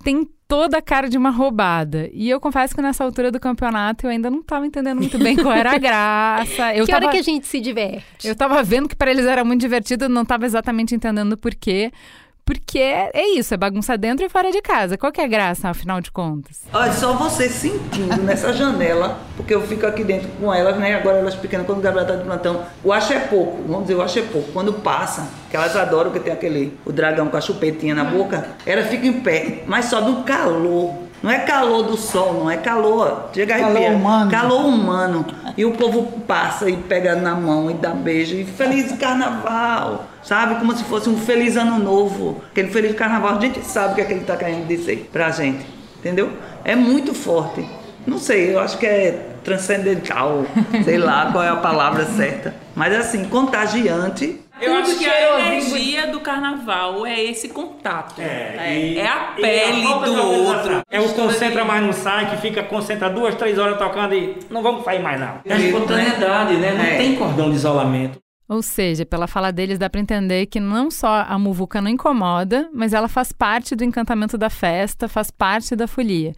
Tem 0.03 0.27
toda 0.47 0.77
a 0.77 0.81
cara 0.81 1.09
de 1.09 1.17
uma 1.17 1.29
roubada. 1.29 2.09
E 2.11 2.29
eu 2.29 2.39
confesso 2.39 2.75
que 2.75 2.81
nessa 2.81 3.03
altura 3.03 3.31
do 3.31 3.39
campeonato 3.39 4.05
eu 4.05 4.09
ainda 4.11 4.29
não 4.29 4.39
estava 4.39 4.65
entendendo 4.65 4.99
muito 4.99 5.17
bem 5.17 5.35
qual 5.35 5.53
era 5.53 5.73
a 5.73 5.77
graça. 5.79 6.75
Eu 6.75 6.85
que 6.85 6.91
tava, 6.91 7.05
hora 7.05 7.13
que 7.13 7.19
a 7.19 7.23
gente 7.23 7.45
se 7.45 7.59
diverte? 7.59 8.27
Eu 8.27 8.35
tava 8.35 8.61
vendo 8.63 8.89
que 8.89 8.95
para 8.95 9.11
eles 9.11 9.25
era 9.25 9.43
muito 9.43 9.61
divertido, 9.61 10.09
não 10.09 10.23
estava 10.23 10.45
exatamente 10.45 10.95
entendendo 10.95 11.33
o 11.33 11.37
porquê. 11.37 11.91
Porque 12.45 12.77
é 12.77 13.27
isso, 13.35 13.55
é 13.55 13.57
bagunça 13.57 13.97
dentro 13.97 14.23
e 14.23 14.29
fora 14.29 14.51
de 14.51 14.61
casa. 14.61 14.97
Qual 14.99 15.11
que 15.11 15.19
é 15.19 15.23
a 15.23 15.27
graça, 15.27 15.67
afinal 15.67 15.99
de 15.99 16.11
contas? 16.11 16.61
Olha, 16.71 16.93
só 16.93 17.13
você 17.13 17.49
sentindo 17.49 18.21
nessa 18.21 18.53
janela, 18.53 19.19
porque 19.35 19.53
eu 19.55 19.65
fico 19.65 19.87
aqui 19.87 20.03
dentro 20.03 20.29
com 20.39 20.53
elas, 20.53 20.77
né? 20.77 20.93
Agora 20.93 21.17
elas 21.17 21.33
pequenas, 21.33 21.65
quando 21.65 21.79
o 21.79 21.81
Gabriel 21.81 22.05
tá 22.05 22.15
de 22.15 22.23
plantão, 22.23 22.63
o 22.83 22.93
acho 22.93 23.13
é 23.13 23.19
pouco, 23.19 23.63
vamos 23.63 23.83
dizer, 23.83 23.95
o 23.95 24.01
acho 24.03 24.19
é 24.19 24.21
pouco. 24.21 24.51
Quando 24.51 24.73
passa, 24.73 25.27
que 25.49 25.57
elas 25.57 25.75
adoram 25.75 26.11
que 26.11 26.19
tem 26.19 26.31
aquele, 26.31 26.77
o 26.85 26.91
dragão 26.91 27.29
com 27.29 27.37
a 27.37 27.41
chupetinha 27.41 27.95
na 27.95 28.03
boca, 28.03 28.47
elas 28.63 28.89
ficam 28.89 29.07
em 29.07 29.21
pé, 29.21 29.63
mas 29.65 29.85
sobe 29.85 30.11
um 30.11 30.21
calor. 30.21 31.04
Não 31.25 31.31
é 31.31 31.39
calor 31.39 31.81
do 31.81 31.97
sol, 31.97 32.35
não 32.35 32.51
é 32.51 32.57
calor. 32.57 33.31
Chega 33.33 33.57
Calor 33.57 33.91
humano. 33.93 34.29
Calor 34.29 34.65
humano. 34.67 35.25
e 35.57 35.65
o 35.65 35.71
povo 35.71 36.19
passa 36.27 36.69
e 36.69 36.77
pega 36.77 37.15
na 37.15 37.33
mão 37.33 37.71
e 37.71 37.73
dá 37.73 37.89
beijo. 37.89 38.35
E 38.35 38.45
feliz 38.45 38.91
carnaval, 38.91 40.05
sabe? 40.21 40.59
Como 40.59 40.77
se 40.77 40.83
fosse 40.83 41.09
um 41.09 41.17
feliz 41.17 41.57
ano 41.57 41.79
novo. 41.79 42.43
Aquele 42.51 42.69
feliz 42.69 42.93
carnaval, 42.93 43.37
a 43.37 43.41
gente 43.41 43.59
sabe 43.65 43.93
o 43.93 43.95
que, 43.95 44.01
é 44.01 44.05
que 44.05 44.13
ele 44.13 44.21
está 44.21 44.37
querendo 44.37 44.67
dizer 44.67 45.09
pra 45.11 45.31
gente, 45.31 45.65
entendeu? 45.97 46.31
É 46.63 46.75
muito 46.75 47.11
forte. 47.11 47.67
Não 48.05 48.19
sei, 48.19 48.53
eu 48.53 48.59
acho 48.59 48.77
que 48.77 48.85
é 48.85 49.29
transcendental, 49.43 50.45
sei 50.85 50.99
lá 50.99 51.31
qual 51.31 51.43
é 51.43 51.49
a 51.49 51.55
palavra 51.55 52.05
certa. 52.05 52.53
Mas 52.75 52.93
assim, 52.93 53.25
contagiante. 53.25 54.44
Eu 54.61 54.75
Tudo 54.75 54.83
acho 54.91 54.97
que 54.99 55.05
a 55.05 55.11
cheirosinho, 55.11 55.47
energia 55.77 56.07
do 56.07 56.19
carnaval 56.21 57.05
é 57.05 57.21
esse 57.21 57.49
contato. 57.49 58.21
É, 58.21 58.77
e- 58.79 58.97
é 58.97 59.07
a 59.07 59.33
pele 59.35 59.81
de 59.81 60.05
do 60.05 60.15
outro. 60.45 60.81
É 60.89 60.99
o 60.99 61.09
concentra, 61.13 61.65
mas 61.65 61.83
não 61.83 61.91
sai, 61.93 62.29
que 62.29 62.37
fica 62.37 62.63
concentrado 62.63 63.15
duas, 63.19 63.35
três 63.35 63.57
horas 63.57 63.77
tocando 63.77 64.15
e 64.15 64.37
não 64.49 64.63
vamos 64.63 64.83
sair 64.85 65.01
mais 65.01 65.19
não. 65.19 65.39
É 65.45 65.53
a 65.53 65.57
espontaneidade, 65.59 66.55
né? 66.55 66.71
Não 66.73 66.83
É. 66.83 66.97
tem 66.97 67.15
cordão 67.15 67.49
de 67.49 67.55
isolamento. 67.57 68.17
Ou 68.47 68.61
seja, 68.61 69.05
pela 69.05 69.25
fala 69.27 69.51
deles 69.51 69.79
dá 69.79 69.89
pra 69.89 69.99
entender 69.99 70.45
que 70.45 70.59
não 70.59 70.91
só 70.91 71.25
a 71.27 71.37
muvuca 71.39 71.81
não 71.81 71.89
incomoda, 71.89 72.69
mas 72.71 72.93
ela 72.93 73.07
faz 73.07 73.31
parte 73.31 73.75
do 73.75 73.83
encantamento 73.83 74.37
da 74.37 74.51
festa, 74.51 75.07
faz 75.09 75.31
parte 75.31 75.75
da 75.75 75.87
folia. 75.87 76.33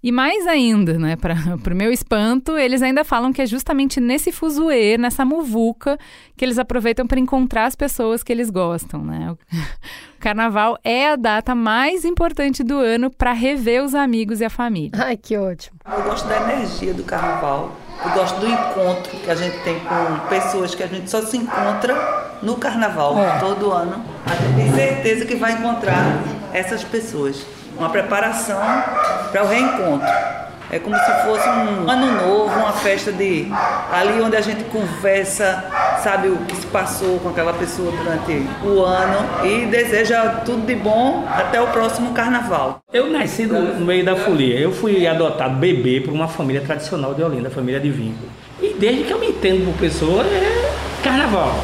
E 0.00 0.12
mais 0.12 0.46
ainda, 0.46 0.96
né, 0.96 1.16
para 1.16 1.34
o 1.72 1.74
meu 1.76 1.90
espanto, 1.92 2.56
eles 2.56 2.82
ainda 2.82 3.02
falam 3.04 3.32
que 3.32 3.42
é 3.42 3.46
justamente 3.46 4.00
nesse 4.00 4.30
fuzuê, 4.30 4.96
nessa 4.96 5.24
muvuca, 5.24 5.98
que 6.36 6.44
eles 6.44 6.56
aproveitam 6.58 7.04
para 7.06 7.18
encontrar 7.18 7.64
as 7.66 7.74
pessoas 7.74 8.22
que 8.22 8.32
eles 8.32 8.48
gostam, 8.48 9.02
né? 9.04 9.32
O 9.32 9.38
carnaval 10.20 10.78
é 10.84 11.10
a 11.10 11.16
data 11.16 11.52
mais 11.54 12.04
importante 12.04 12.62
do 12.62 12.78
ano 12.78 13.10
para 13.10 13.32
rever 13.32 13.82
os 13.82 13.92
amigos 13.94 14.40
e 14.40 14.44
a 14.44 14.50
família. 14.50 14.92
Ai, 14.94 15.16
que 15.16 15.36
ótimo. 15.36 15.76
Eu 15.84 16.02
gosto 16.04 16.28
da 16.28 16.36
energia 16.52 16.94
do 16.94 17.02
carnaval. 17.02 17.76
Eu 18.04 18.10
gosto 18.12 18.38
do 18.38 18.46
encontro 18.46 19.18
que 19.18 19.28
a 19.28 19.34
gente 19.34 19.58
tem 19.64 19.80
com 19.80 20.28
pessoas 20.28 20.76
que 20.76 20.84
a 20.84 20.86
gente 20.86 21.10
só 21.10 21.20
se 21.22 21.36
encontra 21.36 22.38
no 22.40 22.56
carnaval, 22.56 23.18
É. 23.18 23.40
todo 23.40 23.72
ano. 23.72 24.04
A 24.24 24.34
gente 24.36 24.54
tem 24.54 24.72
certeza 24.72 25.26
que 25.26 25.34
vai 25.34 25.54
encontrar 25.54 26.22
essas 26.52 26.84
pessoas. 26.84 27.44
Uma 27.78 27.90
preparação 27.90 28.60
para 29.30 29.44
o 29.44 29.48
reencontro. 29.48 30.08
É 30.70 30.78
como 30.78 30.94
se 30.96 31.12
fosse 31.24 31.48
um 31.48 31.88
ano 31.88 32.12
novo, 32.20 32.58
uma 32.58 32.72
festa 32.72 33.10
de 33.10 33.50
ali 33.90 34.20
onde 34.20 34.36
a 34.36 34.40
gente 34.42 34.64
conversa, 34.64 35.64
sabe 36.02 36.28
o 36.28 36.36
que 36.38 36.56
se 36.56 36.66
passou 36.66 37.18
com 37.20 37.30
aquela 37.30 37.54
pessoa 37.54 37.90
durante 37.90 38.46
o 38.62 38.82
ano 38.82 39.46
e 39.46 39.64
deseja 39.64 40.42
tudo 40.44 40.66
de 40.66 40.74
bom 40.74 41.24
até 41.26 41.58
o 41.58 41.68
próximo 41.68 42.12
carnaval. 42.12 42.80
Eu 42.92 43.10
nasci 43.10 43.46
no, 43.46 43.76
meio 43.76 44.04
da 44.04 44.14
folia. 44.14 44.58
Eu 44.58 44.72
fui 44.72 45.06
adotado 45.06 45.54
bebê 45.54 46.02
por 46.02 46.12
uma 46.12 46.28
família 46.28 46.60
tradicional 46.60 47.14
de 47.14 47.22
Olinda, 47.22 47.48
família 47.48 47.80
de 47.80 47.90
vínculo. 47.90 48.28
E 48.60 48.74
desde 48.78 49.04
que 49.04 49.12
eu 49.12 49.18
me 49.18 49.28
entendo 49.28 49.64
por 49.64 49.80
pessoa, 49.80 50.22
é 50.24 50.70
carnaval. 51.02 51.54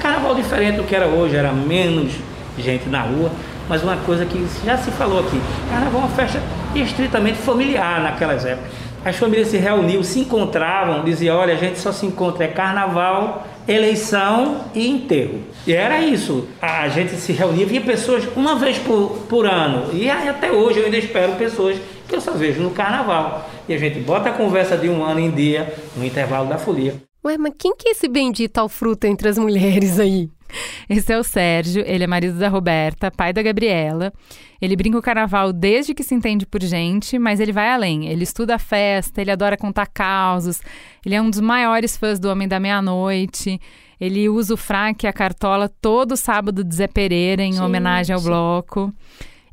Carnaval 0.00 0.34
diferente 0.36 0.76
do 0.76 0.84
que 0.84 0.94
era 0.94 1.06
hoje, 1.06 1.34
era 1.34 1.50
menos 1.50 2.12
gente 2.58 2.88
na 2.88 3.00
rua, 3.00 3.30
mas 3.68 3.82
uma 3.82 3.96
coisa 3.98 4.24
que 4.24 4.46
já 4.64 4.76
se 4.76 4.90
falou 4.90 5.20
aqui. 5.20 5.40
Carnaval 5.68 6.00
é 6.00 6.04
uma 6.04 6.14
festa 6.14 6.42
estritamente 6.74 7.38
familiar 7.38 8.02
naquelas 8.02 8.44
épocas. 8.44 8.72
As 9.04 9.16
famílias 9.16 9.48
se 9.48 9.56
reuniam, 9.56 10.02
se 10.04 10.20
encontravam, 10.20 11.02
diziam, 11.02 11.36
olha, 11.36 11.54
a 11.54 11.56
gente 11.56 11.78
só 11.80 11.90
se 11.90 12.06
encontra 12.06 12.44
é 12.44 12.48
carnaval, 12.48 13.46
eleição 13.66 14.64
e 14.74 14.88
enterro. 14.88 15.40
E 15.66 15.72
era 15.72 16.00
isso. 16.00 16.46
A 16.60 16.88
gente 16.88 17.16
se 17.16 17.32
reunia, 17.32 17.66
via 17.66 17.80
pessoas 17.80 18.28
uma 18.36 18.54
vez 18.54 18.78
por, 18.78 19.24
por 19.28 19.44
ano. 19.44 19.92
E 19.92 20.08
até 20.08 20.52
hoje 20.52 20.78
eu 20.78 20.84
ainda 20.84 20.98
espero 20.98 21.32
pessoas 21.32 21.78
que 22.08 22.14
eu 22.14 22.20
só 22.20 22.30
vejo 22.32 22.62
no 22.62 22.70
carnaval. 22.70 23.50
E 23.68 23.74
a 23.74 23.78
gente 23.78 23.98
bota 23.98 24.28
a 24.28 24.32
conversa 24.32 24.76
de 24.76 24.88
um 24.88 25.04
ano 25.04 25.18
em 25.18 25.30
dia, 25.30 25.74
no 25.96 26.04
intervalo 26.04 26.48
da 26.48 26.58
folia. 26.58 26.94
Ué, 27.24 27.36
mas 27.38 27.54
quem 27.58 27.74
que 27.74 27.88
é 27.88 27.92
esse 27.92 28.08
bendito 28.08 28.58
ao 28.58 28.68
fruto 28.68 29.06
entre 29.06 29.28
as 29.28 29.38
mulheres 29.38 29.98
aí? 29.98 30.28
Esse 30.88 31.12
é 31.12 31.18
o 31.18 31.22
Sérgio, 31.22 31.82
ele 31.86 32.04
é 32.04 32.06
marido 32.06 32.38
da 32.38 32.48
Roberta, 32.48 33.10
pai 33.10 33.32
da 33.32 33.42
Gabriela. 33.42 34.12
Ele 34.60 34.76
brinca 34.76 34.98
o 34.98 35.02
carnaval 35.02 35.52
desde 35.52 35.94
que 35.94 36.04
se 36.04 36.14
entende 36.14 36.46
por 36.46 36.62
gente, 36.62 37.18
mas 37.18 37.40
ele 37.40 37.52
vai 37.52 37.68
além. 37.68 38.06
Ele 38.06 38.22
estuda 38.22 38.54
a 38.54 38.58
festa, 38.58 39.20
ele 39.20 39.30
adora 39.30 39.56
contar 39.56 39.86
causos, 39.86 40.60
ele 41.04 41.14
é 41.14 41.20
um 41.22 41.30
dos 41.30 41.40
maiores 41.40 41.96
fãs 41.96 42.18
do 42.18 42.28
Homem 42.28 42.46
da 42.46 42.60
Meia-Noite. 42.60 43.60
Ele 44.00 44.28
usa 44.28 44.54
o 44.54 44.56
fraque 44.56 45.06
e 45.06 45.08
a 45.08 45.12
cartola 45.12 45.68
todo 45.68 46.16
sábado 46.16 46.64
de 46.64 46.74
Zé 46.74 46.88
Pereira 46.88 47.42
em 47.42 47.52
Gente. 47.52 47.62
homenagem 47.62 48.14
ao 48.14 48.20
bloco. 48.20 48.92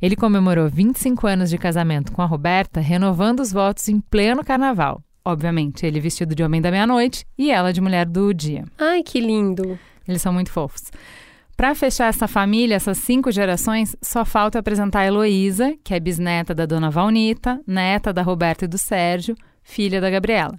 Ele 0.02 0.16
comemorou 0.16 0.68
25 0.68 1.26
anos 1.26 1.50
de 1.50 1.58
casamento 1.58 2.10
com 2.10 2.22
a 2.22 2.26
Roberta, 2.26 2.80
renovando 2.80 3.40
os 3.40 3.52
votos 3.52 3.88
em 3.88 4.00
pleno 4.00 4.44
carnaval. 4.44 5.02
Obviamente, 5.24 5.84
ele 5.84 6.00
vestido 6.00 6.34
de 6.34 6.42
Homem 6.42 6.60
da 6.60 6.70
Meia-Noite 6.70 7.26
e 7.36 7.50
ela 7.50 7.72
de 7.72 7.80
Mulher 7.80 8.06
do 8.06 8.32
Dia. 8.32 8.64
Ai, 8.78 9.02
que 9.02 9.20
lindo. 9.20 9.78
Eles 10.06 10.22
são 10.22 10.32
muito 10.32 10.50
fofos. 10.50 10.90
Para 11.56 11.74
fechar 11.74 12.06
essa 12.06 12.26
família, 12.26 12.74
essas 12.74 12.96
cinco 12.98 13.30
gerações, 13.30 13.94
só 14.00 14.24
falta 14.24 14.58
apresentar 14.58 15.00
a 15.00 15.06
Heloísa, 15.06 15.74
que 15.84 15.92
é 15.92 16.00
bisneta 16.00 16.54
da 16.54 16.64
dona 16.64 16.88
Valnita, 16.88 17.60
neta 17.66 18.14
da 18.14 18.22
Roberta 18.22 18.64
e 18.64 18.68
do 18.68 18.78
Sérgio, 18.78 19.36
filha 19.62 20.00
da 20.00 20.08
Gabriela. 20.08 20.58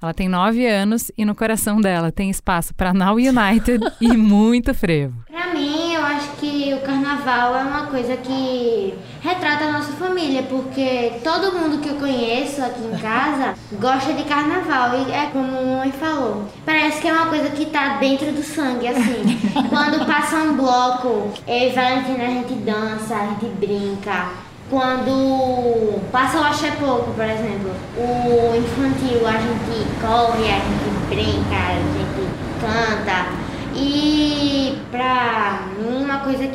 Ela 0.00 0.14
tem 0.14 0.28
nove 0.28 0.66
anos 0.66 1.10
e 1.18 1.24
no 1.24 1.34
coração 1.34 1.80
dela 1.80 2.12
tem 2.12 2.30
espaço 2.30 2.72
para 2.74 2.94
Now 2.94 3.16
United 3.16 3.84
e 4.00 4.16
muito 4.16 4.72
frevo. 4.72 5.22
Pra 5.26 5.52
mim, 5.52 5.92
eu 5.92 6.02
acho 6.04 6.30
que 6.36 6.72
o 6.72 6.77
carnaval 6.88 7.54
é 7.54 7.62
uma 7.62 7.86
coisa 7.86 8.16
que 8.16 8.94
retrata 9.20 9.64
a 9.64 9.72
nossa 9.72 9.92
família, 9.92 10.44
porque 10.44 11.20
todo 11.22 11.52
mundo 11.52 11.82
que 11.82 11.90
eu 11.90 11.96
conheço 11.96 12.62
aqui 12.62 12.80
em 12.82 12.96
casa 12.96 13.54
gosta 13.78 14.14
de 14.14 14.22
carnaval. 14.24 14.92
E 14.98 15.12
é 15.12 15.28
como 15.30 15.58
a 15.58 15.78
mãe 15.78 15.92
falou. 15.92 16.46
Parece 16.64 17.02
que 17.02 17.08
é 17.08 17.12
uma 17.12 17.26
coisa 17.26 17.50
que 17.50 17.66
tá 17.66 17.98
dentro 18.00 18.32
do 18.32 18.42
sangue, 18.42 18.88
assim. 18.88 19.38
Quando 19.68 20.06
passa 20.06 20.36
um 20.36 20.56
bloco, 20.56 21.30
eu 21.46 21.68
e 21.68 21.72
Valentina 21.72 22.24
a 22.24 22.28
gente 22.28 22.54
dança, 22.54 23.14
a 23.14 23.26
gente 23.26 23.46
brinca. 23.56 24.28
Quando 24.70 26.00
passa 26.10 26.38
o 26.38 26.44
axé 26.44 26.70
pouco, 26.72 27.12
por 27.12 27.24
exemplo, 27.24 27.70
o 27.96 28.56
infantil, 28.56 29.26
a 29.26 29.32
gente 29.32 29.86
corre, 30.00 30.44
a 30.44 30.58
gente 30.58 31.08
brinca, 31.08 31.56
a 31.56 31.74
gente 31.74 32.28
canta. 32.60 33.48
E 33.74 34.76
pra 34.90 35.60
mim, 35.78 36.04
uma 36.04 36.18
coisa 36.18 36.48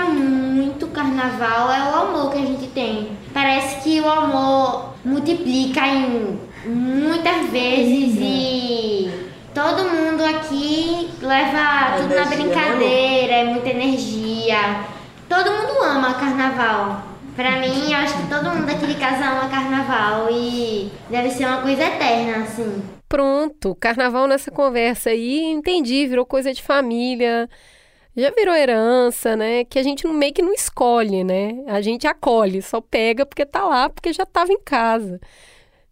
muito 0.00 0.86
o 0.86 0.90
carnaval 0.90 1.72
é 1.72 1.90
o 1.90 1.94
amor 2.08 2.32
que 2.32 2.38
a 2.38 2.46
gente 2.46 2.66
tem. 2.68 3.16
Parece 3.32 3.82
que 3.82 4.00
o 4.00 4.08
amor 4.08 4.94
multiplica 5.04 5.86
em 5.86 6.38
muitas 6.66 7.50
vezes 7.50 8.16
e 8.20 9.10
todo 9.54 9.88
mundo 9.88 10.22
aqui 10.22 11.08
leva 11.22 11.96
tudo 11.96 12.14
na 12.14 12.22
Energia, 12.22 12.24
né, 12.24 12.36
brincadeira, 12.36 13.32
é 13.32 13.44
muita 13.44 13.68
energia. 13.70 14.84
Todo 15.28 15.50
mundo 15.50 15.82
ama 15.82 16.14
carnaval. 16.14 17.02
Pra 17.34 17.52
mim, 17.60 17.92
eu 17.92 17.98
acho 17.98 18.16
que 18.16 18.28
todo 18.28 18.50
mundo 18.50 18.70
aqui 18.70 18.86
de 18.86 18.94
casa 18.94 19.26
ama 19.26 19.48
carnaval 19.48 20.28
e 20.30 20.90
deve 21.10 21.30
ser 21.30 21.44
uma 21.46 21.60
coisa 21.62 21.84
eterna, 21.84 22.44
assim. 22.44 22.82
Pronto, 23.08 23.74
carnaval 23.74 24.26
nessa 24.26 24.50
conversa 24.50 25.10
aí, 25.10 25.44
entendi, 25.44 26.06
virou 26.06 26.26
coisa 26.26 26.52
de 26.52 26.62
família. 26.62 27.48
Já 28.16 28.30
virou 28.30 28.54
herança, 28.54 29.36
né? 29.36 29.64
Que 29.64 29.78
a 29.78 29.82
gente 29.82 30.06
meio 30.06 30.32
que 30.32 30.40
não 30.40 30.54
escolhe, 30.54 31.22
né? 31.22 31.62
A 31.66 31.82
gente 31.82 32.06
acolhe, 32.06 32.62
só 32.62 32.80
pega 32.80 33.26
porque 33.26 33.44
tá 33.44 33.64
lá, 33.64 33.90
porque 33.90 34.12
já 34.12 34.22
estava 34.22 34.50
em 34.50 34.60
casa. 34.60 35.20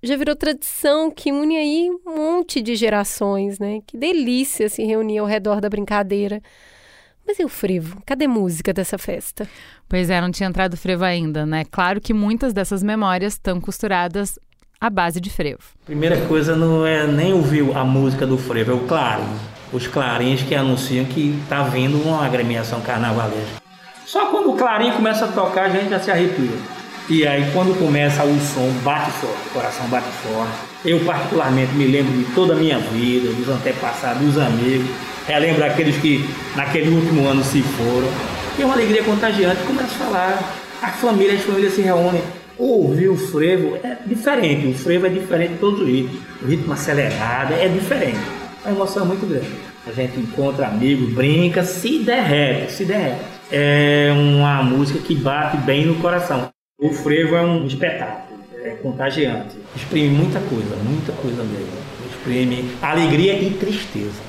Já 0.02 0.16
virou 0.16 0.34
tradição 0.34 1.10
que 1.10 1.30
une 1.30 1.56
aí 1.56 1.90
um 2.06 2.16
monte 2.16 2.62
de 2.62 2.76
gerações, 2.76 3.58
né? 3.58 3.80
Que 3.86 3.96
delícia 3.96 4.68
se 4.68 4.84
reunir 4.84 5.18
ao 5.18 5.26
redor 5.26 5.60
da 5.60 5.68
brincadeira. 5.68 6.40
Mas 7.26 7.38
e 7.38 7.44
o 7.44 7.48
frevo? 7.48 8.02
Cadê 8.06 8.26
música 8.26 8.72
dessa 8.72 8.98
festa? 8.98 9.48
Pois 9.88 10.08
é, 10.08 10.20
não 10.20 10.30
tinha 10.30 10.48
entrado 10.48 10.76
frevo 10.76 11.04
ainda, 11.04 11.44
né? 11.44 11.64
Claro 11.70 12.00
que 12.00 12.14
muitas 12.14 12.52
dessas 12.52 12.82
memórias 12.82 13.34
estão 13.34 13.60
costuradas 13.60 14.38
à 14.80 14.90
base 14.90 15.20
de 15.20 15.30
frevo. 15.30 15.62
Primeira 15.84 16.16
coisa 16.26 16.56
não 16.56 16.86
é 16.86 17.06
nem 17.06 17.32
ouvir 17.32 17.64
a 17.76 17.84
música 17.84 18.26
do 18.26 18.36
frevo, 18.36 18.72
é 18.72 18.74
o 18.74 18.80
clarim. 18.80 19.24
Os 19.72 19.86
clarins 19.86 20.42
que 20.42 20.54
anunciam 20.54 21.04
que 21.04 21.38
tá 21.48 21.62
vindo 21.62 22.00
uma 22.02 22.24
agremiação 22.24 22.80
carnavalesca. 22.80 23.62
Só 24.06 24.26
quando 24.26 24.50
o 24.50 24.56
clarim 24.56 24.92
começa 24.92 25.24
a 25.24 25.28
tocar, 25.28 25.64
a 25.64 25.70
gente 25.70 25.90
já 25.90 25.98
se 25.98 26.10
arrepia. 26.10 26.56
E 27.08 27.26
aí 27.26 27.50
quando 27.52 27.78
começa 27.78 28.24
o 28.24 28.40
som, 28.40 28.70
bate 28.82 29.10
forte, 29.10 29.36
o 29.48 29.50
coração 29.52 29.86
bate 29.88 30.08
forte. 30.22 30.52
Eu 30.84 31.00
particularmente 31.04 31.72
me 31.72 31.86
lembro 31.86 32.12
de 32.12 32.24
toda 32.34 32.54
a 32.54 32.56
minha 32.56 32.78
vida, 32.78 33.32
dos 33.32 33.48
antepassados, 33.48 34.22
dos 34.22 34.38
amigos. 34.38 34.88
Relembro 35.26 35.64
aqueles 35.64 35.96
que 35.96 36.28
naquele 36.54 36.90
último 36.90 37.26
ano 37.26 37.42
se 37.42 37.62
foram. 37.62 38.08
E 38.58 38.62
é 38.62 38.64
uma 38.64 38.74
alegria 38.74 39.02
contagiante, 39.02 39.62
começa 39.62 39.86
a 39.86 40.06
falar. 40.06 40.54
As 40.82 40.94
famílias, 40.96 41.40
as 41.40 41.46
famílias 41.46 41.74
se 41.74 41.82
reúnem. 41.82 42.22
Ouvir 42.56 43.08
o 43.08 43.16
frevo 43.16 43.76
é 43.82 43.96
diferente, 44.06 44.68
o 44.68 44.74
frevo 44.74 45.06
é 45.06 45.08
diferente 45.08 45.54
de 45.54 45.58
todos 45.58 45.80
os 45.80 45.88
ritmos. 45.88 46.20
O 46.40 46.46
ritmo 46.46 46.72
acelerado 46.72 47.52
é 47.54 47.66
diferente. 47.66 48.20
A 48.64 48.70
emoção 48.70 49.02
é 49.02 49.06
muito 49.06 49.26
grande. 49.26 49.50
A 49.86 49.92
gente 49.92 50.18
encontra 50.18 50.68
amigos, 50.68 51.12
brinca, 51.12 51.64
se 51.64 51.98
derrete, 51.98 52.72
se 52.72 52.84
derrete. 52.84 53.20
É 53.50 54.10
uma 54.16 54.62
música 54.62 55.00
que 55.00 55.14
bate 55.14 55.56
bem 55.58 55.84
no 55.84 55.96
coração. 55.96 56.48
O 56.78 56.90
frevo 56.90 57.34
é 57.34 57.42
um 57.42 57.66
espetáculo, 57.66 58.40
é 58.62 58.70
contagiante. 58.70 59.56
Exprime 59.74 60.16
muita 60.16 60.40
coisa, 60.40 60.76
muita 60.76 61.12
coisa 61.12 61.42
mesmo. 61.42 61.68
exprime 62.08 62.70
alegria 62.80 63.34
e 63.34 63.50
tristeza. 63.50 64.22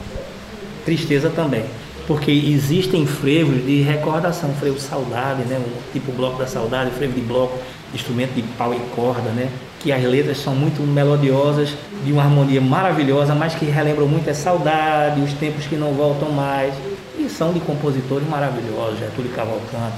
Tristeza 0.83 1.29
também. 1.29 1.63
Porque 2.07 2.31
existem 2.31 3.05
frevos 3.07 3.65
de 3.65 3.81
recordação, 3.81 4.53
frevo 4.55 4.79
saudade, 4.79 5.43
né? 5.43 5.59
Tipo 5.93 6.11
bloco 6.11 6.37
da 6.37 6.45
saudade, 6.45 6.91
frevo 6.91 7.13
de 7.13 7.21
bloco, 7.21 7.57
instrumento 7.95 8.33
de 8.33 8.41
pau 8.41 8.73
e 8.73 8.79
corda, 8.95 9.29
né? 9.29 9.49
Que 9.79 9.91
as 9.91 10.03
letras 10.03 10.37
são 10.37 10.55
muito 10.55 10.81
melodiosas, 10.81 11.73
de 12.03 12.11
uma 12.11 12.23
harmonia 12.23 12.61
maravilhosa, 12.61 13.33
mas 13.33 13.55
que 13.55 13.65
relembram 13.65 14.07
muito 14.07 14.29
a 14.29 14.33
saudade, 14.33 15.21
os 15.21 15.33
tempos 15.33 15.65
que 15.65 15.75
não 15.75 15.93
voltam 15.93 16.29
mais. 16.29 16.73
E 17.17 17.29
são 17.29 17.53
de 17.53 17.59
compositores 17.59 18.27
maravilhosos, 18.27 18.99
Getúlio 18.99 19.31
Cavalcante, 19.31 19.95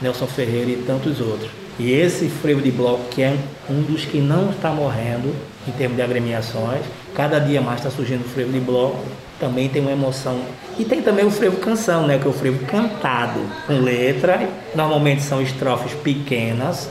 Nelson 0.00 0.26
Ferreira 0.26 0.70
e 0.70 0.76
tantos 0.86 1.20
outros. 1.20 1.50
E 1.78 1.92
esse 1.92 2.28
frevo 2.28 2.62
de 2.62 2.70
bloco, 2.70 3.04
que 3.10 3.22
é 3.22 3.36
um 3.68 3.82
dos 3.82 4.04
que 4.04 4.18
não 4.18 4.50
está 4.50 4.70
morrendo 4.70 5.34
em 5.68 5.72
termos 5.72 5.96
de 5.96 6.02
agremiações, 6.02 6.80
cada 7.14 7.38
dia 7.38 7.60
mais 7.60 7.80
está 7.80 7.90
surgindo 7.90 8.24
o 8.24 8.28
frevo 8.28 8.50
de 8.50 8.60
bloco, 8.60 9.04
também 9.38 9.68
tem 9.68 9.82
uma 9.82 9.92
emoção. 9.92 10.40
E 10.78 10.84
tem 10.84 11.02
também 11.02 11.26
o 11.26 11.30
frevo 11.30 11.58
canção, 11.58 12.06
né, 12.06 12.18
que 12.18 12.26
é 12.26 12.30
o 12.30 12.32
frevo 12.32 12.64
cantado, 12.64 13.40
com 13.66 13.74
letra, 13.74 14.48
normalmente 14.74 15.22
são 15.22 15.42
estrofes 15.42 15.92
pequenas, 15.92 16.88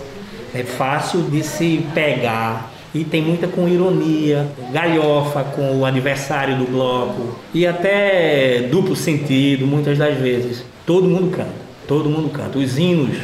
é 0.56 0.63
fácil 0.63 1.24
de 1.24 1.44
se 1.44 1.86
pegar 1.94 2.72
e 2.94 3.04
tem 3.04 3.22
muita 3.22 3.46
com 3.46 3.68
ironia, 3.68 4.48
galhofa 4.72 5.44
com 5.44 5.80
o 5.80 5.86
adversário 5.86 6.58
do 6.58 6.65
bloco 6.65 7.38
e 7.54 7.68
até 7.68 8.70
duplo 8.72 8.96
sentido, 8.96 9.68
muitas 9.68 9.98
das 9.98 10.18
vezes. 10.18 10.63
Todo 10.86 11.08
mundo 11.08 11.36
canta. 11.36 11.65
Todo 11.88 12.10
mundo 12.10 12.30
canta. 12.30 12.58
Os 12.58 12.78
hinos 12.78 13.18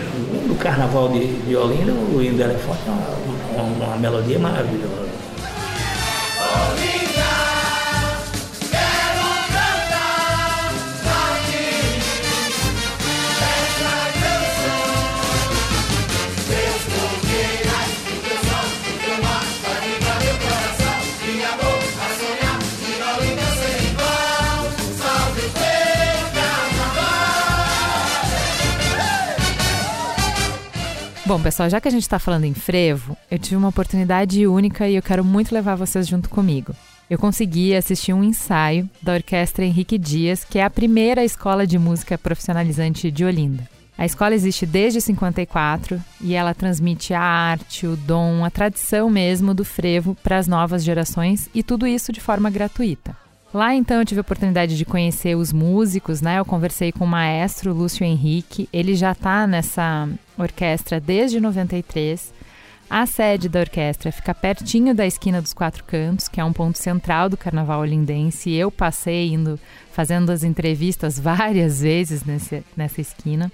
do 0.48 0.56
carnaval 0.56 1.10
de, 1.10 1.56
Olinda, 1.56 1.94
o 1.94 2.22
hino 2.22 2.36
do 2.36 2.44
elefante 2.44 2.82
é 2.86 2.92
uma, 2.92 3.64
uma, 3.64 3.86
uma 3.86 3.98
melodia 3.98 4.38
maravilhosa. 4.38 5.12
Bom, 31.32 31.42
pessoal, 31.42 31.70
já 31.70 31.80
que 31.80 31.88
a 31.88 31.92
gente 31.92 32.02
está 32.02 32.20
falando 32.20 32.44
em 32.44 32.54
frevo, 32.54 33.16
eu 33.32 33.40
tive 33.40 33.56
uma 33.56 33.70
oportunidade 33.70 34.46
única 34.46 34.90
e 34.90 34.98
eu 34.98 35.02
quero 35.02 35.24
muito 35.24 35.56
levar 35.56 35.76
vocês 35.76 36.06
junto 36.06 36.28
comigo. 36.28 36.76
Eu 37.10 37.18
consegui 37.18 37.74
assistir 37.74 38.12
um 38.12 38.22
ensaio 38.22 38.90
da 39.02 39.14
Orquestra 39.14 39.64
Henrique 39.64 39.98
Dias, 39.98 40.44
que 40.44 40.60
é 40.60 40.66
a 40.66 40.70
primeira 40.70 41.24
escola 41.24 41.66
de 41.66 41.80
música 41.80 42.18
profissionalizante 42.18 43.10
de 43.10 43.24
Olinda. 43.24 43.66
A 43.98 44.06
escola 44.06 44.36
existe 44.36 44.66
desde 44.66 45.00
54 45.00 46.04
e 46.20 46.34
ela 46.34 46.54
transmite 46.54 47.14
a 47.14 47.22
arte, 47.22 47.88
o 47.88 47.96
dom, 47.96 48.44
a 48.44 48.50
tradição 48.50 49.10
mesmo 49.10 49.54
do 49.54 49.64
frevo 49.64 50.18
para 50.22 50.38
as 50.38 50.50
novas 50.50 50.84
gerações 50.84 51.50
e 51.56 51.64
tudo 51.64 51.88
isso 51.88 52.12
de 52.12 52.20
forma 52.20 52.50
gratuita. 52.50 53.16
Lá 53.54 53.76
então 53.76 54.00
eu 54.00 54.06
tive 54.06 54.20
a 54.20 54.22
oportunidade 54.22 54.78
de 54.78 54.86
conhecer 54.86 55.36
os 55.36 55.52
músicos, 55.52 56.22
né? 56.22 56.40
Eu 56.40 56.46
conversei 56.46 56.92
com 56.92 57.04
o 57.04 57.08
maestro 57.08 57.74
Lúcio 57.74 58.06
Henrique, 58.06 58.70
ele 58.72 58.96
já 58.96 59.12
está 59.12 59.46
nessa 59.46 60.08
orquestra 60.44 61.00
desde 61.00 61.40
93. 61.40 62.34
A 62.90 63.06
sede 63.06 63.48
da 63.48 63.62
orquestra 63.62 64.12
fica 64.12 64.36
pertinho 64.36 64.94
da 64.94 65.08
esquina 65.08 65.42
dos 65.42 65.54
Quatro 65.54 65.82
Cantos, 65.86 66.28
que 66.28 66.42
é 66.42 66.44
um 66.44 66.52
ponto 66.52 66.78
central 66.78 67.30
do 67.30 67.38
carnaval 67.38 67.80
olindense. 67.80 68.52
Eu 68.52 68.70
passei 68.70 69.32
indo 69.32 69.58
fazendo 69.94 70.30
as 70.30 70.44
entrevistas 70.44 71.18
várias 71.20 71.80
vezes 71.80 72.26
nesse, 72.26 72.64
nessa 72.76 73.00
esquina. 73.00 73.50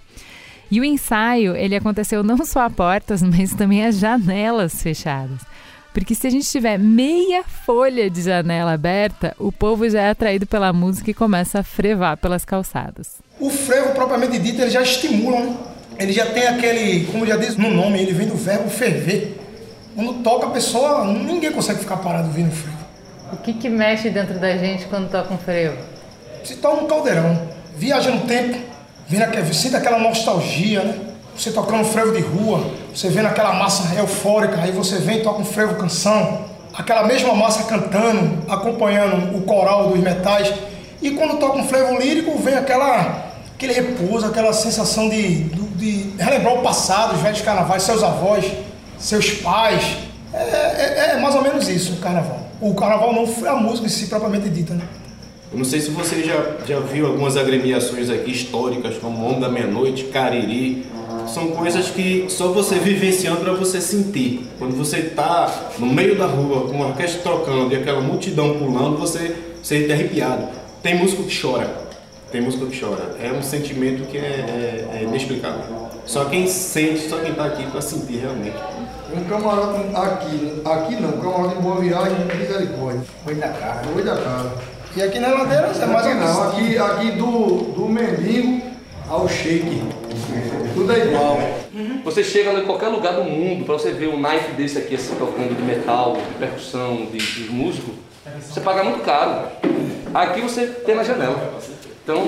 E 0.71 0.82
o 0.82 0.84
ensaio, 0.84 1.56
ele 1.56 1.76
aconteceu 1.76 2.23
não 2.23 2.43
só 2.43 2.62
a 2.62 2.69
portas, 2.69 3.21
mas 3.23 3.54
também 3.54 3.86
as 3.86 4.00
janelas 4.00 4.82
fechadas. 4.82 5.41
Porque 5.93 6.15
se 6.15 6.26
a 6.26 6.30
gente 6.32 6.50
tiver 6.50 6.80
meia 6.80 7.43
folha 7.43 8.10
de 8.10 8.23
janela 8.23 8.73
aberta, 8.73 9.36
o 9.38 9.52
povo 9.52 9.88
já 9.88 10.02
é 10.02 10.10
atraído 10.10 10.47
pela 10.47 10.73
música 10.73 11.12
e 11.12 11.13
começa 11.13 11.60
a 11.60 11.63
frevar 11.63 12.17
pelas 12.17 12.43
calçadas. 12.43 13.17
O 13.39 13.52
frevo, 13.52 13.93
propriamente 13.93 14.39
dito, 14.39 14.62
ele 14.62 14.71
já 14.71 14.82
estimula, 14.82 15.39
né? 15.41 15.58
Ele 16.00 16.12
já 16.12 16.26
tem 16.28 16.48
aquele, 16.48 17.06
como 17.12 17.26
já 17.26 17.38
diz 17.38 17.58
no 17.58 17.70
nome, 17.70 18.00
ele 18.00 18.14
vem 18.14 18.28
do 18.28 18.36
verbo 18.36 18.70
ferver. 18.70 19.40
Quando 19.96 20.22
toca 20.22 20.48
a 20.48 20.50
pessoa, 20.52 21.06
ninguém 21.06 21.52
consegue 21.52 21.80
ficar 21.80 21.98
parado 21.98 22.28
ouvindo 22.28 22.52
frevo. 22.52 22.78
O 23.34 23.38
que, 23.38 23.54
que 23.54 23.68
mexe 23.68 24.10
dentro 24.10 24.40
da 24.40 24.56
gente 24.56 24.86
quando 24.86 25.10
toca 25.10 25.34
um 25.34 25.38
frevo? 25.38 25.78
Se 26.44 26.56
torna 26.58 26.84
um 26.84 26.88
caldeirão. 26.88 27.50
Viaja 27.76 28.12
no 28.12 28.22
tempo, 28.22 28.58
vendo 29.08 29.24
aquele, 29.24 29.54
sinta 29.54 29.78
aquela 29.78 30.00
nostalgia, 30.00 30.84
né? 30.84 31.00
você 31.36 31.52
tocando 31.52 31.86
frevo 31.86 32.12
de 32.14 32.22
rua, 32.22 32.72
você 32.94 33.10
vendo 33.10 33.28
aquela 33.28 33.54
massa 33.54 33.94
eufórica, 33.96 34.60
aí 34.60 34.72
você 34.72 34.98
vem 34.98 35.20
e 35.20 35.22
toca 35.22 35.40
um 35.40 35.46
frevo 35.46 35.76
canção, 35.76 36.46
aquela 36.74 37.06
mesma 37.06 37.36
massa 37.36 37.64
cantando, 37.64 38.44
acompanhando 38.50 39.38
o 39.38 39.42
coral 39.42 39.90
dos 39.90 40.00
metais. 40.00 40.52
E 41.02 41.12
quando 41.12 41.40
toca 41.40 41.60
um 41.60 41.68
frevo 41.68 41.98
lírico, 42.00 42.38
vem 42.40 42.56
aquela, 42.56 43.27
aquele 43.58 43.74
repouso, 43.74 44.28
aquela 44.28 44.54
sensação 44.54 45.10
de, 45.10 45.46
de, 45.46 45.62
de 45.76 46.24
relembrar 46.24 46.54
o 46.54 46.62
passado, 46.62 47.15
os 47.15 47.22
velhos 47.22 47.41
carnavais, 47.41 47.82
seus 47.82 48.04
avós, 48.04 48.46
seus 49.00 49.32
pais. 49.32 49.98
É, 50.32 50.38
é, 50.38 51.12
é, 51.15 51.20
mais 51.20 51.34
ou 51.34 51.41
menos 51.41 51.67
isso 51.67 51.93
o 51.93 51.98
carnaval. 51.98 52.48
O 52.62 52.76
carnaval 52.76 53.13
não 53.13 53.26
foi 53.26 53.50
a 53.50 53.56
música 53.56 53.88
em 53.88 53.89
si 53.89 54.06
propriamente 54.06 54.50
dita, 54.50 54.76
né? 54.76 54.84
Eu 55.52 55.58
não 55.58 55.65
sei 55.65 55.80
se 55.80 55.89
você 55.89 56.24
já, 56.24 56.65
já 56.67 56.80
viu 56.80 57.08
algumas 57.08 57.36
agremiações 57.36 58.10
aqui 58.10 58.32
históricas, 58.32 58.98
como 58.98 59.26
Onda 59.26 59.48
da 59.48 59.50
Meia-Noite, 59.50 60.04
Cariri, 60.06 60.86
são 61.26 61.48
coisas 61.52 61.89
que 61.89 62.26
só 62.30 62.50
você 62.50 62.76
vivenciando 62.76 63.41
para 63.41 63.54
você 63.54 63.82
sentir. 63.82 64.46
Quando 64.60 64.78
você 64.78 64.98
está 64.98 65.72
no 65.80 65.88
meio 65.88 66.15
da 66.15 66.26
rua, 66.26 66.70
com 66.70 66.84
a 66.84 66.88
orquestra 66.88 67.22
tocando 67.24 67.74
e 67.74 67.78
aquela 67.78 68.02
multidão 68.02 68.60
pulando, 68.60 68.98
você 68.98 69.36
sente 69.63 69.91
arrepiado. 69.91 70.48
Tem 70.84 70.96
músico 70.96 71.24
que 71.24 71.41
chora. 71.41 71.87
Tem 72.32 72.42
músico 72.42 72.68
que 72.68 72.80
chora. 72.80 73.16
É 73.22 73.32
um 73.32 73.42
sentimento 73.42 74.06
que 74.08 74.18
é, 74.18 74.22
é, 74.22 74.98
é 74.98 75.04
inexplicável. 75.04 75.88
Só 76.06 76.26
quem 76.26 76.48
sente, 76.48 77.10
só 77.10 77.18
quem 77.20 77.32
está 77.32 77.46
aqui 77.46 77.66
para 77.68 77.82
sentir 77.82 78.18
realmente. 78.18 78.56
Um 79.13 79.24
camarada 79.24 79.78
aqui, 79.98 80.62
aqui 80.66 80.96
não, 81.02 81.10
um 81.10 81.22
camarada 81.22 81.56
em 81.56 81.62
Boa 81.62 81.80
Viagem, 81.80 82.18
misericórdia. 82.26 83.02
Foi 83.24 83.36
da 83.36 83.48
cara. 83.50 83.82
Foi 83.94 84.04
da 84.04 84.16
cara. 84.16 84.52
E 84.96 85.02
aqui 85.02 85.20
na 85.20 85.30
ladeira 85.30 85.68
é 85.68 85.86
mais 85.86 86.16
não, 86.16 86.50
aqui, 86.50 86.78
aqui 86.78 87.12
do, 87.12 87.74
do 87.74 87.88
mendigo 87.88 88.62
ao 89.10 89.28
shake. 89.30 89.84
Tudo 90.74 90.92
é 90.92 91.06
igual. 91.06 91.38
Você 92.04 92.24
chega 92.24 92.52
em 92.54 92.66
qualquer 92.66 92.88
lugar 92.88 93.13
do 93.13 93.24
mundo, 93.24 93.66
para 93.66 93.76
você 93.76 93.92
ver 93.92 94.08
um 94.08 94.18
knife 94.18 94.52
desse 94.54 94.78
aqui 94.78 94.96
assim, 94.96 95.16
tocando 95.16 95.56
de 95.56 95.62
metal, 95.62 96.13
de 96.13 96.36
percussão, 96.40 97.06
de, 97.12 97.18
de 97.18 97.52
músico, 97.52 97.92
você 98.42 98.60
paga 98.60 98.84
muito 98.84 99.04
caro. 99.04 99.48
Aqui 100.13 100.42
você 100.42 100.68
tem 100.68 100.96
na 100.96 101.04
janela. 101.04 101.60
Então 102.08 102.24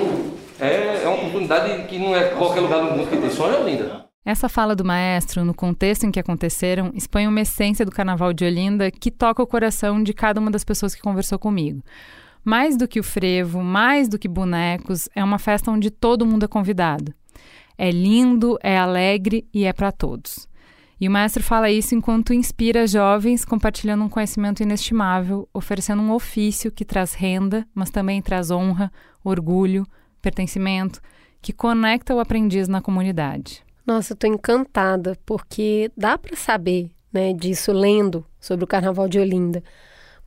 é, 0.60 1.04
é 1.04 1.08
uma 1.08 1.20
oportunidade 1.20 1.84
que 1.84 1.98
não 1.98 2.14
é 2.14 2.28
qualquer 2.34 2.60
lugar 2.60 2.84
do 2.84 2.90
mundo 2.90 3.08
que 3.08 3.16
tem, 3.16 3.30
só 3.30 3.50
em 3.50 3.62
Olinda. 3.62 4.04
Essa 4.22 4.46
fala 4.46 4.76
do 4.76 4.84
maestro, 4.84 5.42
no 5.42 5.54
contexto 5.54 6.04
em 6.04 6.10
que 6.10 6.20
aconteceram, 6.20 6.92
expõe 6.94 7.26
uma 7.26 7.40
essência 7.40 7.82
do 7.82 7.90
carnaval 7.90 8.34
de 8.34 8.44
Olinda 8.44 8.90
que 8.90 9.10
toca 9.10 9.42
o 9.42 9.46
coração 9.46 10.02
de 10.02 10.12
cada 10.12 10.38
uma 10.38 10.50
das 10.50 10.64
pessoas 10.64 10.94
que 10.94 11.00
conversou 11.00 11.38
comigo. 11.38 11.82
Mais 12.44 12.76
do 12.76 12.86
que 12.86 13.00
o 13.00 13.02
frevo, 13.02 13.62
mais 13.62 14.06
do 14.06 14.18
que 14.18 14.28
bonecos, 14.28 15.08
é 15.14 15.24
uma 15.24 15.38
festa 15.38 15.70
onde 15.70 15.90
todo 15.90 16.26
mundo 16.26 16.44
é 16.44 16.48
convidado. 16.48 17.14
É 17.78 17.90
lindo, 17.90 18.58
é 18.62 18.76
alegre 18.76 19.48
e 19.54 19.64
é 19.64 19.72
para 19.72 19.90
todos. 19.90 20.46
E 21.00 21.08
o 21.08 21.10
maestro 21.10 21.42
fala 21.42 21.70
isso 21.70 21.94
enquanto 21.94 22.34
inspira 22.34 22.86
jovens 22.86 23.44
compartilhando 23.44 24.04
um 24.04 24.08
conhecimento 24.08 24.62
inestimável, 24.62 25.48
oferecendo 25.54 26.02
um 26.02 26.12
ofício 26.12 26.70
que 26.70 26.84
traz 26.84 27.14
renda, 27.14 27.66
mas 27.74 27.90
também 27.90 28.20
traz 28.20 28.50
honra, 28.50 28.92
orgulho, 29.24 29.86
pertencimento, 30.20 31.00
que 31.40 31.54
conecta 31.54 32.14
o 32.14 32.20
aprendiz 32.20 32.68
na 32.68 32.82
comunidade. 32.82 33.64
Nossa, 33.86 34.12
eu 34.12 34.16
tô 34.16 34.26
encantada, 34.26 35.16
porque 35.24 35.90
dá 35.96 36.18
para 36.18 36.36
saber, 36.36 36.90
né, 37.10 37.32
disso 37.32 37.72
lendo 37.72 38.26
sobre 38.38 38.64
o 38.64 38.68
Carnaval 38.68 39.08
de 39.08 39.18
Olinda. 39.18 39.64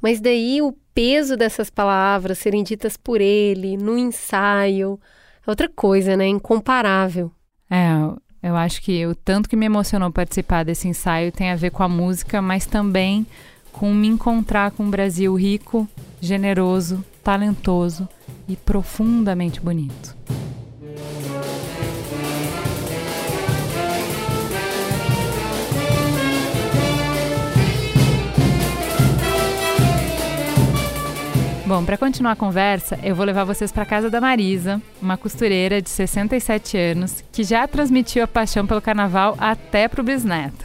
Mas 0.02 0.20
daí 0.20 0.60
o 0.60 0.76
peso 0.94 1.38
dessas 1.38 1.70
palavras 1.70 2.40
serem 2.40 2.64
ditas 2.64 2.98
por 2.98 3.22
ele 3.22 3.78
no 3.78 3.98
ensaio 3.98 5.00
é 5.46 5.50
outra 5.50 5.70
coisa, 5.70 6.18
né? 6.18 6.28
Incomparável. 6.28 7.32
É, 7.70 7.90
eu 8.44 8.58
acho 8.58 8.82
que 8.82 9.08
o 9.08 9.16
tanto 9.16 9.48
que 9.48 9.56
me 9.56 9.66
emocionou 9.66 10.12
participar 10.12 10.66
desse 10.66 10.86
ensaio 10.90 11.32
tem 11.32 11.50
a 11.50 11.56
ver 11.56 11.72
com 11.72 11.82
a 11.82 11.88
música, 11.88 12.42
mas 12.42 12.66
também 12.66 13.26
com 13.72 13.94
me 13.94 14.08
encontrar 14.08 14.72
com 14.72 14.84
um 14.84 14.90
Brasil 14.90 15.34
rico, 15.34 15.88
generoso, 16.20 17.04
talentoso 17.24 18.08
e 18.48 18.58
profundamente 18.58 19.62
bonito. 19.62 20.14
Bom, 31.74 31.84
para 31.84 31.98
continuar 31.98 32.34
a 32.34 32.36
conversa, 32.36 33.00
eu 33.02 33.16
vou 33.16 33.26
levar 33.26 33.46
vocês 33.46 33.72
para 33.72 33.84
casa 33.84 34.08
da 34.08 34.22
Marisa, 34.22 34.80
uma 35.02 35.18
costureira 35.18 35.82
de 35.82 35.90
67 35.90 36.78
anos 36.78 37.24
que 37.32 37.44
já 37.44 37.68
transmitiu 37.68 38.24
a 38.24 38.28
paixão 38.28 38.68
pelo 38.68 38.80
carnaval 38.80 39.36
até 39.40 39.88
pro 39.88 40.04
bisneto. 40.04 40.64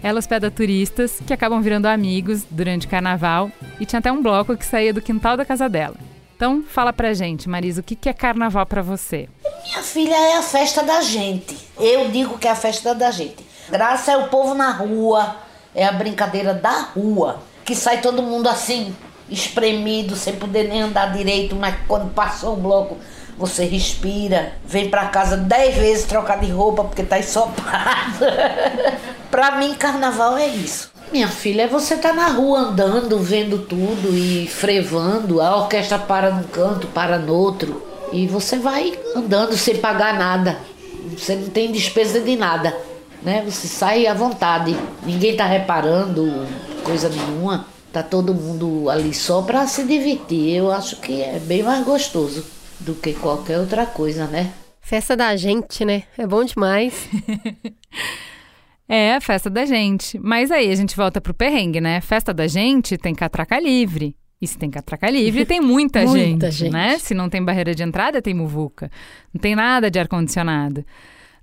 Ela 0.00 0.20
hospeda 0.20 0.48
turistas 0.48 1.18
que 1.26 1.32
acabam 1.32 1.60
virando 1.60 1.86
amigos 1.86 2.44
durante 2.48 2.86
o 2.86 2.88
carnaval 2.88 3.50
e 3.80 3.84
tinha 3.84 3.98
até 3.98 4.12
um 4.12 4.22
bloco 4.22 4.56
que 4.56 4.64
saía 4.64 4.94
do 4.94 5.02
quintal 5.02 5.36
da 5.36 5.44
casa 5.44 5.68
dela. 5.68 5.96
Então, 6.36 6.62
fala 6.62 6.92
pra 6.92 7.12
gente, 7.14 7.48
Marisa, 7.48 7.80
o 7.80 7.82
que 7.82 8.08
é 8.08 8.12
carnaval 8.12 8.64
para 8.64 8.80
você? 8.80 9.28
Minha 9.64 9.82
filha 9.82 10.14
é 10.14 10.36
a 10.36 10.42
festa 10.42 10.84
da 10.84 11.00
gente. 11.00 11.58
Eu 11.76 12.12
digo 12.12 12.38
que 12.38 12.46
é 12.46 12.52
a 12.52 12.54
festa 12.54 12.94
da 12.94 13.10
gente. 13.10 13.44
Graça 13.68 14.12
é 14.12 14.16
o 14.16 14.28
povo 14.28 14.54
na 14.54 14.70
rua, 14.70 15.34
é 15.74 15.84
a 15.84 15.90
brincadeira 15.90 16.54
da 16.54 16.82
rua, 16.94 17.42
que 17.64 17.74
sai 17.74 18.00
todo 18.00 18.22
mundo 18.22 18.48
assim, 18.48 18.94
espremido, 19.30 20.16
sem 20.16 20.36
poder 20.36 20.68
nem 20.68 20.82
andar 20.82 21.12
direito, 21.12 21.54
mas 21.56 21.74
quando 21.86 22.12
passou 22.12 22.54
o 22.54 22.56
bloco, 22.56 22.96
você 23.36 23.64
respira, 23.64 24.54
vem 24.66 24.90
pra 24.90 25.06
casa 25.06 25.36
dez 25.36 25.76
vezes 25.76 26.06
trocar 26.06 26.40
de 26.40 26.50
roupa 26.50 26.84
porque 26.84 27.02
tá 27.02 27.18
ensopado. 27.18 28.24
pra 29.30 29.52
mim, 29.52 29.74
carnaval 29.74 30.36
é 30.36 30.46
isso. 30.46 30.90
Minha 31.12 31.28
filha, 31.28 31.62
é 31.62 31.66
você 31.66 31.96
tá 31.96 32.12
na 32.12 32.28
rua 32.28 32.58
andando, 32.58 33.18
vendo 33.18 33.58
tudo 33.58 34.14
e 34.14 34.46
frevando, 34.46 35.40
a 35.40 35.56
orquestra 35.56 35.98
para 35.98 36.30
num 36.30 36.42
canto, 36.42 36.86
para 36.88 37.18
no 37.18 37.34
outro, 37.34 37.82
e 38.12 38.26
você 38.26 38.58
vai 38.58 38.98
andando 39.16 39.56
sem 39.56 39.76
pagar 39.76 40.18
nada. 40.18 40.58
Você 41.16 41.36
não 41.36 41.48
tem 41.48 41.72
despesa 41.72 42.20
de 42.20 42.36
nada, 42.36 42.76
né? 43.22 43.42
Você 43.46 43.66
sai 43.66 44.06
à 44.06 44.12
vontade. 44.12 44.76
Ninguém 45.02 45.36
tá 45.36 45.46
reparando 45.46 46.46
coisa 46.84 47.08
nenhuma. 47.08 47.66
Tá 47.92 48.02
todo 48.02 48.34
mundo 48.34 48.90
ali 48.90 49.14
só 49.14 49.42
para 49.42 49.66
se 49.66 49.84
divertir. 49.84 50.56
Eu 50.56 50.70
acho 50.70 51.00
que 51.00 51.22
é 51.22 51.38
bem 51.38 51.62
mais 51.62 51.84
gostoso 51.84 52.44
do 52.80 52.94
que 52.94 53.14
qualquer 53.14 53.58
outra 53.58 53.86
coisa, 53.86 54.26
né? 54.26 54.52
Festa 54.80 55.16
da 55.16 55.36
gente, 55.36 55.84
né? 55.84 56.04
É 56.16 56.26
bom 56.26 56.44
demais. 56.44 57.08
é, 58.88 59.18
festa 59.20 59.50
da 59.50 59.64
gente. 59.64 60.18
Mas 60.18 60.50
aí 60.50 60.70
a 60.70 60.74
gente 60.74 60.96
volta 60.96 61.20
pro 61.20 61.34
perrengue, 61.34 61.80
né? 61.80 62.00
Festa 62.00 62.32
da 62.32 62.46
gente 62.46 62.96
tem 62.96 63.14
catraca 63.14 63.58
livre. 63.58 64.16
E 64.40 64.46
se 64.46 64.56
tem 64.56 64.70
catraca 64.70 65.10
livre, 65.10 65.44
tem 65.44 65.60
muita, 65.60 66.04
muita 66.06 66.50
gente, 66.50 66.64
gente, 66.64 66.72
né? 66.72 66.98
Se 66.98 67.12
não 67.12 67.28
tem 67.28 67.44
barreira 67.44 67.74
de 67.74 67.82
entrada, 67.82 68.22
tem 68.22 68.34
muvuca. 68.34 68.90
Não 69.34 69.40
tem 69.40 69.54
nada 69.54 69.90
de 69.90 69.98
ar-condicionado. 69.98 70.84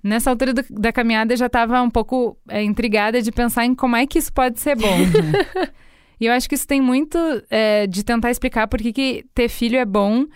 Nessa 0.02 0.30
altura 0.30 0.54
do, 0.54 0.64
da 0.70 0.92
caminhada, 0.92 1.32
eu 1.32 1.36
já 1.36 1.46
estava 1.46 1.82
um 1.82 1.90
pouco 1.90 2.36
é, 2.48 2.62
intrigada 2.62 3.20
de 3.20 3.32
pensar 3.32 3.64
em 3.64 3.74
como 3.74 3.96
é 3.96 4.06
que 4.06 4.18
isso 4.18 4.32
pode 4.32 4.60
ser 4.60 4.76
bom. 4.76 4.98
Né? 4.98 5.68
e 6.20 6.26
eu 6.26 6.32
acho 6.32 6.48
que 6.48 6.54
isso 6.54 6.66
tem 6.66 6.80
muito 6.80 7.18
é, 7.50 7.86
de 7.86 8.02
tentar 8.02 8.30
explicar 8.30 8.66
por 8.68 8.80
que, 8.80 8.92
que 8.92 9.24
ter 9.34 9.48
filho 9.48 9.76
é 9.76 9.84
bom 9.84 10.26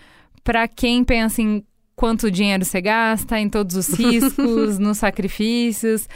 para 0.44 0.68
quem 0.68 1.02
pensa 1.04 1.40
em 1.40 1.64
quanto 1.96 2.30
dinheiro 2.30 2.64
você 2.64 2.80
gasta, 2.80 3.38
em 3.38 3.48
todos 3.48 3.76
os 3.76 3.88
riscos, 3.98 4.78
nos 4.78 4.98
sacrifícios. 4.98 6.08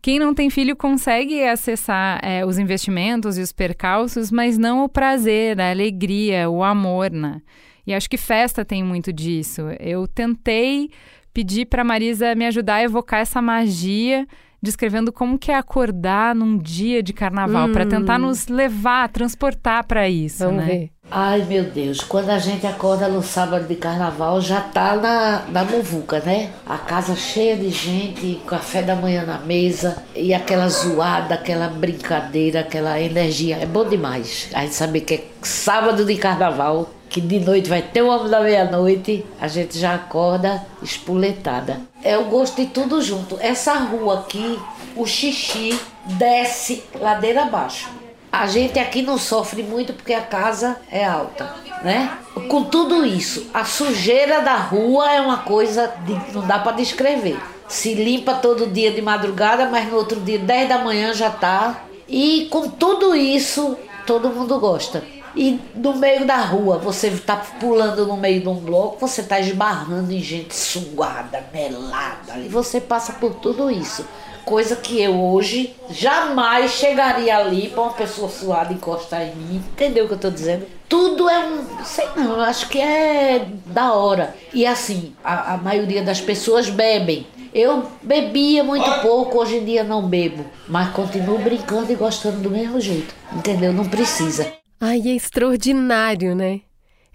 Quem 0.00 0.18
não 0.18 0.32
tem 0.32 0.48
filho 0.48 0.76
consegue 0.76 1.42
acessar 1.42 2.20
é, 2.22 2.44
os 2.46 2.58
investimentos 2.58 3.36
e 3.36 3.42
os 3.42 3.52
percalços, 3.52 4.30
mas 4.30 4.56
não 4.56 4.84
o 4.84 4.88
prazer, 4.88 5.60
a 5.60 5.70
alegria, 5.70 6.48
o 6.48 6.62
amor, 6.62 7.10
né? 7.10 7.42
E 7.84 7.94
acho 7.94 8.08
que 8.08 8.16
festa 8.16 8.64
tem 8.64 8.84
muito 8.84 9.12
disso. 9.12 9.62
Eu 9.80 10.06
tentei 10.06 10.90
pedir 11.32 11.66
para 11.66 11.82
Marisa 11.82 12.34
me 12.34 12.46
ajudar 12.46 12.76
a 12.76 12.82
evocar 12.82 13.20
essa 13.20 13.40
magia 13.40 14.26
descrevendo 14.62 15.12
como 15.12 15.38
que 15.38 15.50
é 15.50 15.56
acordar 15.56 16.34
num 16.34 16.58
dia 16.58 17.02
de 17.02 17.12
carnaval, 17.12 17.68
hum. 17.68 17.72
para 17.72 17.86
tentar 17.86 18.18
nos 18.18 18.48
levar, 18.48 19.08
transportar 19.08 19.84
para 19.84 20.08
isso, 20.08 20.44
Vamos 20.44 20.64
né? 20.64 20.66
Ver. 20.66 20.90
Ai, 21.10 21.42
meu 21.44 21.64
Deus, 21.64 22.00
quando 22.00 22.28
a 22.28 22.38
gente 22.38 22.66
acorda 22.66 23.08
no 23.08 23.22
sábado 23.22 23.66
de 23.66 23.76
carnaval, 23.76 24.42
já 24.42 24.60
tá 24.60 24.94
na, 24.94 25.42
na 25.48 25.64
muvuca, 25.64 26.20
né? 26.20 26.50
A 26.66 26.76
casa 26.76 27.16
cheia 27.16 27.56
de 27.56 27.70
gente, 27.70 28.42
café 28.46 28.82
da 28.82 28.94
manhã 28.94 29.24
na 29.24 29.38
mesa, 29.38 30.02
e 30.14 30.34
aquela 30.34 30.68
zoada, 30.68 31.34
aquela 31.34 31.68
brincadeira, 31.68 32.60
aquela 32.60 33.00
energia. 33.00 33.56
É 33.56 33.64
bom 33.64 33.88
demais. 33.88 34.50
A 34.52 34.60
gente 34.62 34.74
saber 34.74 35.00
que 35.00 35.14
é 35.14 35.24
sábado 35.40 36.04
de 36.04 36.14
carnaval, 36.16 36.90
que 37.08 37.22
de 37.22 37.40
noite 37.40 37.70
vai 37.70 37.80
ter 37.80 38.02
o 38.02 38.08
homem 38.08 38.30
da 38.30 38.40
meia-noite, 38.40 39.24
a 39.40 39.48
gente 39.48 39.78
já 39.78 39.94
acorda 39.94 40.62
espoletada. 40.82 41.80
É 42.02 42.16
o 42.16 42.24
gosto 42.24 42.56
de 42.56 42.66
tudo 42.66 43.02
junto. 43.02 43.36
Essa 43.40 43.74
rua 43.74 44.20
aqui, 44.20 44.58
o 44.94 45.06
xixi 45.06 45.78
desce 46.04 46.84
ladeira 47.00 47.42
abaixo. 47.42 47.88
A 48.30 48.46
gente 48.46 48.78
aqui 48.78 49.02
não 49.02 49.18
sofre 49.18 49.62
muito 49.62 49.92
porque 49.92 50.12
a 50.12 50.20
casa 50.20 50.76
é 50.90 51.04
alta, 51.04 51.54
né? 51.82 52.18
Com 52.48 52.64
tudo 52.64 53.04
isso, 53.04 53.46
a 53.54 53.64
sujeira 53.64 54.40
da 54.42 54.54
rua 54.54 55.10
é 55.10 55.20
uma 55.20 55.38
coisa 55.38 55.92
de, 56.04 56.32
não 56.32 56.46
dá 56.46 56.58
para 56.58 56.72
descrever. 56.72 57.40
Se 57.66 57.94
limpa 57.94 58.34
todo 58.34 58.66
dia 58.66 58.90
de 58.90 59.02
madrugada, 59.02 59.68
mas 59.68 59.88
no 59.88 59.96
outro 59.96 60.20
dia, 60.20 60.38
10 60.38 60.68
da 60.68 60.78
manhã 60.78 61.12
já 61.14 61.30
tá. 61.30 61.84
E 62.06 62.48
com 62.50 62.68
tudo 62.68 63.14
isso, 63.14 63.76
todo 64.06 64.30
mundo 64.30 64.58
gosta. 64.58 65.02
E 65.34 65.60
no 65.74 65.96
meio 65.96 66.26
da 66.26 66.36
rua, 66.36 66.78
você 66.78 67.10
tá 67.10 67.36
pulando 67.36 68.06
no 68.06 68.16
meio 68.16 68.40
de 68.40 68.48
um 68.48 68.54
bloco, 68.54 69.06
você 69.06 69.22
tá 69.22 69.38
esbarrando 69.40 70.12
em 70.12 70.20
gente 70.20 70.54
suada, 70.54 71.44
melada. 71.52 72.38
E 72.38 72.48
você 72.48 72.80
passa 72.80 73.12
por 73.14 73.34
tudo 73.34 73.70
isso. 73.70 74.04
Coisa 74.44 74.76
que 74.76 74.98
eu 74.98 75.22
hoje 75.22 75.74
jamais 75.90 76.70
chegaria 76.70 77.36
ali 77.36 77.68
para 77.68 77.82
uma 77.82 77.92
pessoa 77.92 78.30
suada 78.30 78.72
encostar 78.72 79.22
em 79.22 79.34
mim. 79.34 79.56
Entendeu 79.72 80.06
o 80.06 80.08
que 80.08 80.14
eu 80.14 80.18
tô 80.18 80.30
dizendo? 80.30 80.66
Tudo 80.88 81.28
é 81.28 81.38
um. 81.38 81.84
Sei 81.84 82.08
não, 82.16 82.36
eu 82.36 82.40
acho 82.40 82.66
que 82.68 82.80
é 82.80 83.46
da 83.66 83.92
hora. 83.92 84.34
E 84.54 84.66
assim, 84.66 85.14
a, 85.22 85.54
a 85.54 85.56
maioria 85.58 86.02
das 86.02 86.20
pessoas 86.20 86.70
bebem. 86.70 87.26
Eu 87.52 87.84
bebia 88.02 88.62
muito 88.64 88.90
pouco, 89.00 89.38
hoje 89.38 89.56
em 89.56 89.64
dia 89.64 89.84
não 89.84 90.06
bebo. 90.06 90.44
Mas 90.66 90.90
continuo 90.90 91.38
brincando 91.38 91.92
e 91.92 91.94
gostando 91.94 92.40
do 92.40 92.50
mesmo 92.50 92.80
jeito. 92.80 93.14
Entendeu? 93.32 93.72
Não 93.72 93.86
precisa. 93.86 94.57
Ai, 94.80 95.02
é 95.06 95.14
extraordinário, 95.14 96.34
né? 96.36 96.60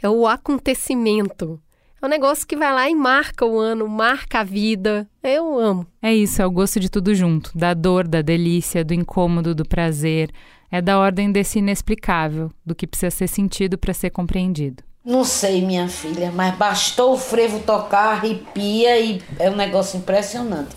É 0.02 0.10
o 0.10 0.28
acontecimento. 0.28 1.62
É 2.02 2.06
um 2.06 2.10
negócio 2.10 2.46
que 2.46 2.58
vai 2.58 2.74
lá 2.74 2.90
e 2.90 2.96
marca 2.96 3.46
o 3.46 3.58
ano, 3.58 3.88
marca 3.88 4.42
a 4.42 4.44
vida. 4.44 5.08
Eu 5.24 5.58
amo. 5.58 5.88
É 6.02 6.14
isso, 6.14 6.42
é 6.42 6.46
o 6.46 6.52
gosto 6.52 6.78
de 6.78 6.90
tudo 6.90 7.16
junto. 7.16 7.58
Da 7.58 7.74
dor, 7.74 8.06
da 8.06 8.22
delícia, 8.22 8.84
do 8.84 8.94
incômodo, 8.94 9.56
do 9.56 9.64
prazer. 9.64 10.30
É 10.70 10.82
da 10.82 11.00
ordem 11.00 11.32
desse 11.32 11.60
inexplicável, 11.60 12.52
do 12.66 12.76
que 12.76 12.86
precisa 12.86 13.10
ser 13.10 13.28
sentido 13.28 13.78
para 13.78 13.94
ser 13.94 14.10
compreendido. 14.10 14.84
Não 15.06 15.24
sei, 15.24 15.62
minha 15.62 15.88
filha, 15.88 16.32
mas 16.32 16.58
bastou 16.58 17.14
o 17.14 17.18
frevo 17.18 17.60
tocar, 17.60 18.18
arrepia 18.18 19.00
e 19.00 19.22
é 19.40 19.50
um 19.50 19.56
negócio 19.56 19.98
impressionante. 19.98 20.76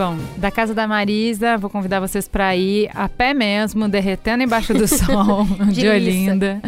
Bom, 0.00 0.16
da 0.38 0.50
casa 0.50 0.72
da 0.72 0.88
Marisa, 0.88 1.58
vou 1.58 1.68
convidar 1.68 2.00
vocês 2.00 2.26
para 2.26 2.56
ir 2.56 2.88
a 2.94 3.06
pé 3.06 3.34
mesmo, 3.34 3.86
derretendo 3.86 4.42
embaixo 4.42 4.72
do 4.72 4.88
sol 4.88 5.44
de 5.70 5.86
Olinda, 5.86 6.62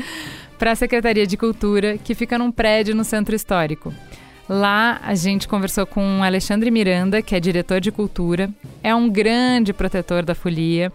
para 0.59 0.73
a 0.73 0.75
Secretaria 0.75 1.27
de 1.27 1.39
Cultura, 1.39 1.97
que 1.97 2.15
fica 2.15 2.37
num 2.37 2.53
prédio 2.53 2.95
no 2.95 3.05
Centro 3.05 3.35
Histórico. 3.35 3.91
Lá 4.47 5.01
a 5.03 5.15
gente 5.15 5.49
conversou 5.49 5.87
com 5.87 6.21
o 6.21 6.23
Alexandre 6.23 6.71
Miranda, 6.71 7.23
que 7.23 7.35
é 7.35 7.41
diretor 7.41 7.81
de 7.81 7.91
cultura, 7.91 8.51
é 8.83 8.95
um 8.95 9.09
grande 9.09 9.73
protetor 9.73 10.23
da 10.27 10.35
folia. 10.35 10.93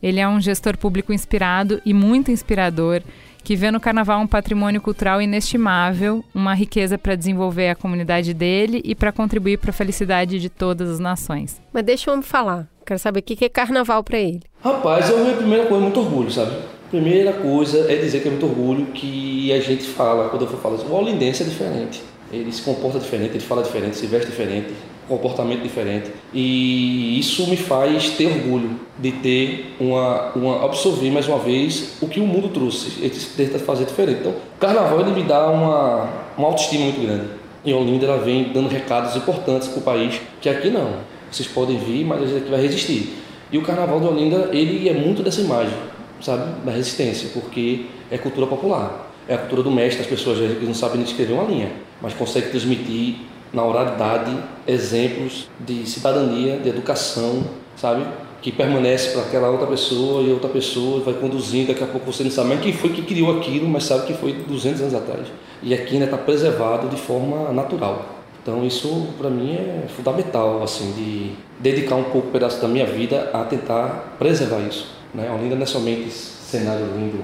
Ele 0.00 0.20
é 0.20 0.28
um 0.28 0.40
gestor 0.40 0.78
público 0.78 1.12
inspirado 1.12 1.82
e 1.84 1.92
muito 1.92 2.30
inspirador 2.30 3.02
que 3.42 3.56
vê 3.56 3.70
no 3.70 3.80
carnaval 3.80 4.20
um 4.20 4.26
patrimônio 4.26 4.80
cultural 4.80 5.20
inestimável, 5.20 6.24
uma 6.34 6.54
riqueza 6.54 6.98
para 6.98 7.14
desenvolver 7.14 7.70
a 7.70 7.74
comunidade 7.74 8.34
dele 8.34 8.80
e 8.84 8.94
para 8.94 9.12
contribuir 9.12 9.58
para 9.58 9.70
a 9.70 9.74
felicidade 9.74 10.38
de 10.38 10.48
todas 10.48 10.88
as 10.88 10.98
nações. 10.98 11.60
Mas 11.72 11.84
deixa 11.84 12.10
eu 12.10 12.16
me 12.16 12.22
falar. 12.22 12.68
Quero 12.84 12.98
saber 12.98 13.20
o 13.20 13.22
que 13.22 13.44
é 13.44 13.48
carnaval 13.48 14.02
para 14.02 14.18
ele. 14.18 14.42
Rapaz, 14.62 15.08
é 15.10 15.14
a 15.14 15.16
minha 15.16 15.36
primeira 15.36 15.66
coisa, 15.66 15.82
muito 15.82 16.00
orgulho, 16.00 16.30
sabe? 16.30 16.56
Primeira 16.90 17.32
coisa 17.32 17.90
é 17.90 17.96
dizer 17.96 18.20
que 18.20 18.26
é 18.26 18.30
muito 18.32 18.46
orgulho 18.46 18.86
que 18.86 19.52
a 19.52 19.60
gente 19.60 19.84
fala, 19.84 20.28
quando 20.28 20.42
eu 20.42 20.48
for 20.48 20.58
falar, 20.58 20.76
o 20.76 20.92
olindense 20.92 21.42
é 21.42 21.46
diferente. 21.46 22.02
Ele 22.32 22.50
se 22.50 22.62
comporta 22.62 22.98
diferente, 22.98 23.32
ele 23.32 23.40
fala 23.40 23.62
diferente, 23.62 23.96
se 23.96 24.06
veste 24.06 24.28
diferente, 24.28 24.72
comportamento 25.10 25.62
diferente. 25.62 26.10
E 26.32 27.18
isso 27.18 27.48
me 27.48 27.56
faz 27.56 28.10
ter 28.10 28.26
orgulho 28.26 28.70
de 28.98 29.12
ter 29.12 29.74
uma, 29.80 30.30
uma 30.34 30.64
absorver 30.64 31.10
mais 31.10 31.26
uma 31.26 31.38
vez 31.38 31.96
o 32.00 32.06
que 32.06 32.20
o 32.20 32.26
mundo 32.26 32.48
trouxe. 32.48 33.02
Ele 33.02 33.10
tenta 33.36 33.58
fazer 33.58 33.84
diferente. 33.84 34.20
Então, 34.20 34.32
o 34.32 34.60
carnaval 34.60 35.00
ele 35.00 35.10
me 35.10 35.24
dá 35.24 35.50
uma, 35.50 36.08
uma 36.38 36.46
autoestima 36.46 36.84
muito 36.84 37.00
grande. 37.00 37.26
E 37.64 37.74
Olinda 37.74 38.06
ela 38.06 38.18
vem 38.18 38.52
dando 38.54 38.68
recados 38.68 39.16
importantes 39.16 39.68
para 39.68 39.80
o 39.80 39.82
país, 39.82 40.20
que 40.40 40.48
aqui 40.48 40.70
não. 40.70 40.94
Vocês 41.30 41.48
podem 41.48 41.76
vir, 41.76 42.04
mas 42.04 42.22
a 42.22 42.26
gente 42.26 42.38
aqui 42.38 42.50
vai 42.50 42.62
resistir. 42.62 43.16
E 43.52 43.58
o 43.58 43.62
carnaval 43.62 44.00
de 44.00 44.06
Olinda, 44.06 44.48
ele 44.52 44.88
é 44.88 44.94
muito 44.94 45.22
dessa 45.22 45.40
imagem, 45.40 45.74
sabe? 46.20 46.44
Da 46.64 46.72
resistência, 46.72 47.28
porque 47.34 47.86
é 48.10 48.18
cultura 48.18 48.46
popular 48.46 49.10
É 49.28 49.34
a 49.34 49.38
cultura 49.38 49.62
do 49.62 49.70
mestre, 49.70 50.02
as 50.02 50.06
pessoas 50.06 50.38
não 50.62 50.74
sabem 50.74 50.98
nem 50.98 51.06
escrever 51.06 51.32
uma 51.32 51.44
linha, 51.44 51.70
mas 52.00 52.14
conseguem 52.14 52.50
transmitir 52.50 53.16
na 53.52 53.64
oralidade 53.64 54.36
exemplos 54.66 55.48
de 55.58 55.88
cidadania, 55.88 56.58
de 56.58 56.68
educação, 56.68 57.42
sabe? 57.76 58.04
Que 58.40 58.50
permanece 58.50 59.10
para 59.10 59.22
aquela 59.22 59.50
outra 59.50 59.66
pessoa 59.66 60.22
e 60.22 60.32
outra 60.32 60.48
pessoa 60.48 61.00
vai 61.00 61.14
conduzindo. 61.14 61.68
Daqui 61.68 61.84
a 61.84 61.86
pouco 61.86 62.12
você 62.12 62.24
não 62.24 62.30
sabe 62.30 62.48
mais 62.48 62.60
quem 62.60 62.72
foi 62.72 62.90
que 62.90 63.02
criou 63.02 63.38
aquilo, 63.38 63.68
mas 63.68 63.84
sabe 63.84 64.06
que 64.06 64.14
foi 64.14 64.32
200 64.32 64.80
anos 64.82 64.94
atrás. 64.94 65.26
E 65.62 65.74
aqui 65.74 65.94
ainda 65.94 66.06
está 66.06 66.16
preservado 66.16 66.88
de 66.88 66.96
forma 66.96 67.52
natural. 67.52 68.20
Então 68.42 68.64
isso 68.64 69.08
para 69.18 69.28
mim 69.28 69.54
é 69.54 69.86
fundamental, 69.88 70.62
assim, 70.62 70.92
de 70.92 71.32
dedicar 71.58 71.96
um 71.96 72.04
pouco 72.04 72.28
um 72.28 72.30
pedaço 72.30 72.60
da 72.62 72.68
minha 72.68 72.86
vida 72.86 73.30
a 73.34 73.44
tentar 73.44 74.16
preservar 74.18 74.60
isso. 74.60 74.86
Né? 75.14 75.30
Olinda 75.30 75.54
não 75.54 75.62
é 75.62 75.66
somente 75.66 76.10
cenário 76.10 76.86
lindo, 76.96 77.22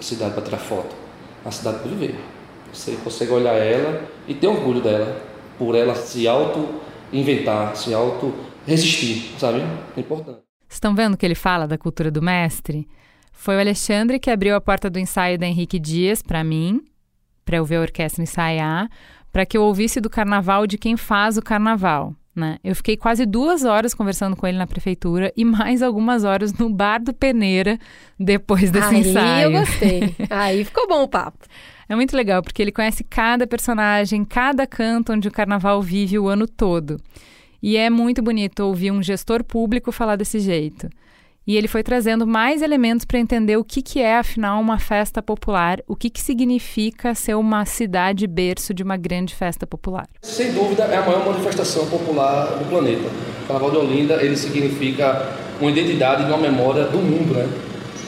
cidade 0.00 0.32
para 0.32 0.42
tirar 0.42 0.58
foto, 0.58 0.94
a 1.44 1.50
cidade 1.50 1.78
para 1.78 1.88
viver. 1.88 2.16
Você 2.72 2.96
consegue 3.02 3.32
olhar 3.32 3.54
ela 3.54 4.02
e 4.26 4.34
ter 4.34 4.48
orgulho 4.48 4.80
dela, 4.80 5.16
por 5.58 5.74
ela 5.74 5.94
se 5.94 6.26
auto-inventar, 6.26 7.76
se 7.76 7.94
auto-resistir, 7.94 9.38
sabe? 9.38 9.60
É 9.96 10.00
importante. 10.00 10.40
Estão 10.68 10.94
vendo 10.94 11.16
que 11.16 11.24
ele 11.24 11.34
fala 11.34 11.66
da 11.66 11.78
cultura 11.78 12.10
do 12.10 12.22
mestre? 12.22 12.88
Foi 13.32 13.56
o 13.56 13.60
Alexandre 13.60 14.18
que 14.18 14.30
abriu 14.30 14.56
a 14.56 14.60
porta 14.60 14.90
do 14.90 14.98
ensaio 14.98 15.38
da 15.38 15.46
Henrique 15.46 15.78
Dias 15.78 16.22
para 16.22 16.42
mim, 16.42 16.82
para 17.44 17.58
eu 17.58 17.64
ver 17.64 17.76
a 17.76 17.82
orquestra 17.82 18.22
ensaiar, 18.22 18.88
para 19.32 19.46
que 19.46 19.56
eu 19.56 19.62
ouvisse 19.62 20.00
do 20.00 20.10
carnaval 20.10 20.66
de 20.66 20.78
quem 20.78 20.96
faz 20.96 21.36
o 21.36 21.42
carnaval. 21.42 22.14
Né? 22.36 22.58
Eu 22.62 22.76
fiquei 22.76 22.98
quase 22.98 23.24
duas 23.24 23.64
horas 23.64 23.94
conversando 23.94 24.36
com 24.36 24.46
ele 24.46 24.58
na 24.58 24.66
prefeitura 24.66 25.32
e 25.34 25.42
mais 25.42 25.80
algumas 25.80 26.22
horas 26.22 26.52
no 26.52 26.68
bar 26.68 27.02
do 27.02 27.14
Peneira 27.14 27.78
depois 28.20 28.70
desse 28.70 28.94
Aí 28.94 29.00
ensaio. 29.00 29.46
eu 29.46 29.60
gostei. 29.60 30.14
Aí 30.28 30.62
ficou 30.62 30.86
bom 30.86 31.02
o 31.04 31.08
papo. 31.08 31.38
É 31.88 31.96
muito 31.96 32.14
legal, 32.14 32.42
porque 32.42 32.60
ele 32.60 32.72
conhece 32.72 33.02
cada 33.02 33.46
personagem, 33.46 34.22
cada 34.22 34.66
canto 34.66 35.14
onde 35.14 35.28
o 35.28 35.30
carnaval 35.30 35.80
vive 35.80 36.18
o 36.18 36.28
ano 36.28 36.46
todo. 36.46 37.00
E 37.62 37.78
é 37.78 37.88
muito 37.88 38.20
bonito 38.20 38.60
ouvir 38.60 38.90
um 38.90 39.02
gestor 39.02 39.42
público 39.42 39.90
falar 39.90 40.16
desse 40.16 40.38
jeito. 40.38 40.90
E 41.46 41.56
ele 41.56 41.68
foi 41.68 41.84
trazendo 41.84 42.26
mais 42.26 42.60
elementos 42.60 43.04
para 43.04 43.20
entender 43.20 43.56
o 43.56 43.62
que, 43.62 43.80
que 43.80 44.00
é, 44.00 44.18
afinal, 44.18 44.60
uma 44.60 44.80
festa 44.80 45.22
popular, 45.22 45.80
o 45.86 45.94
que, 45.94 46.10
que 46.10 46.20
significa 46.20 47.14
ser 47.14 47.36
uma 47.36 47.64
cidade 47.64 48.26
berço 48.26 48.74
de 48.74 48.82
uma 48.82 48.96
grande 48.96 49.32
festa 49.32 49.64
popular. 49.64 50.08
Sem 50.22 50.52
dúvida, 50.52 50.82
é 50.84 50.96
a 50.96 51.02
maior 51.02 51.24
manifestação 51.24 51.86
popular 51.86 52.46
do 52.58 52.68
planeta. 52.68 53.08
O 53.44 53.46
Carnaval 53.46 53.70
de 53.70 53.76
Olinda, 53.76 54.14
ele 54.20 54.36
significa 54.36 55.28
uma 55.60 55.70
identidade 55.70 56.24
e 56.24 56.26
uma 56.26 56.38
memória 56.38 56.84
do 56.86 56.98
mundo, 56.98 57.34
né? 57.34 57.48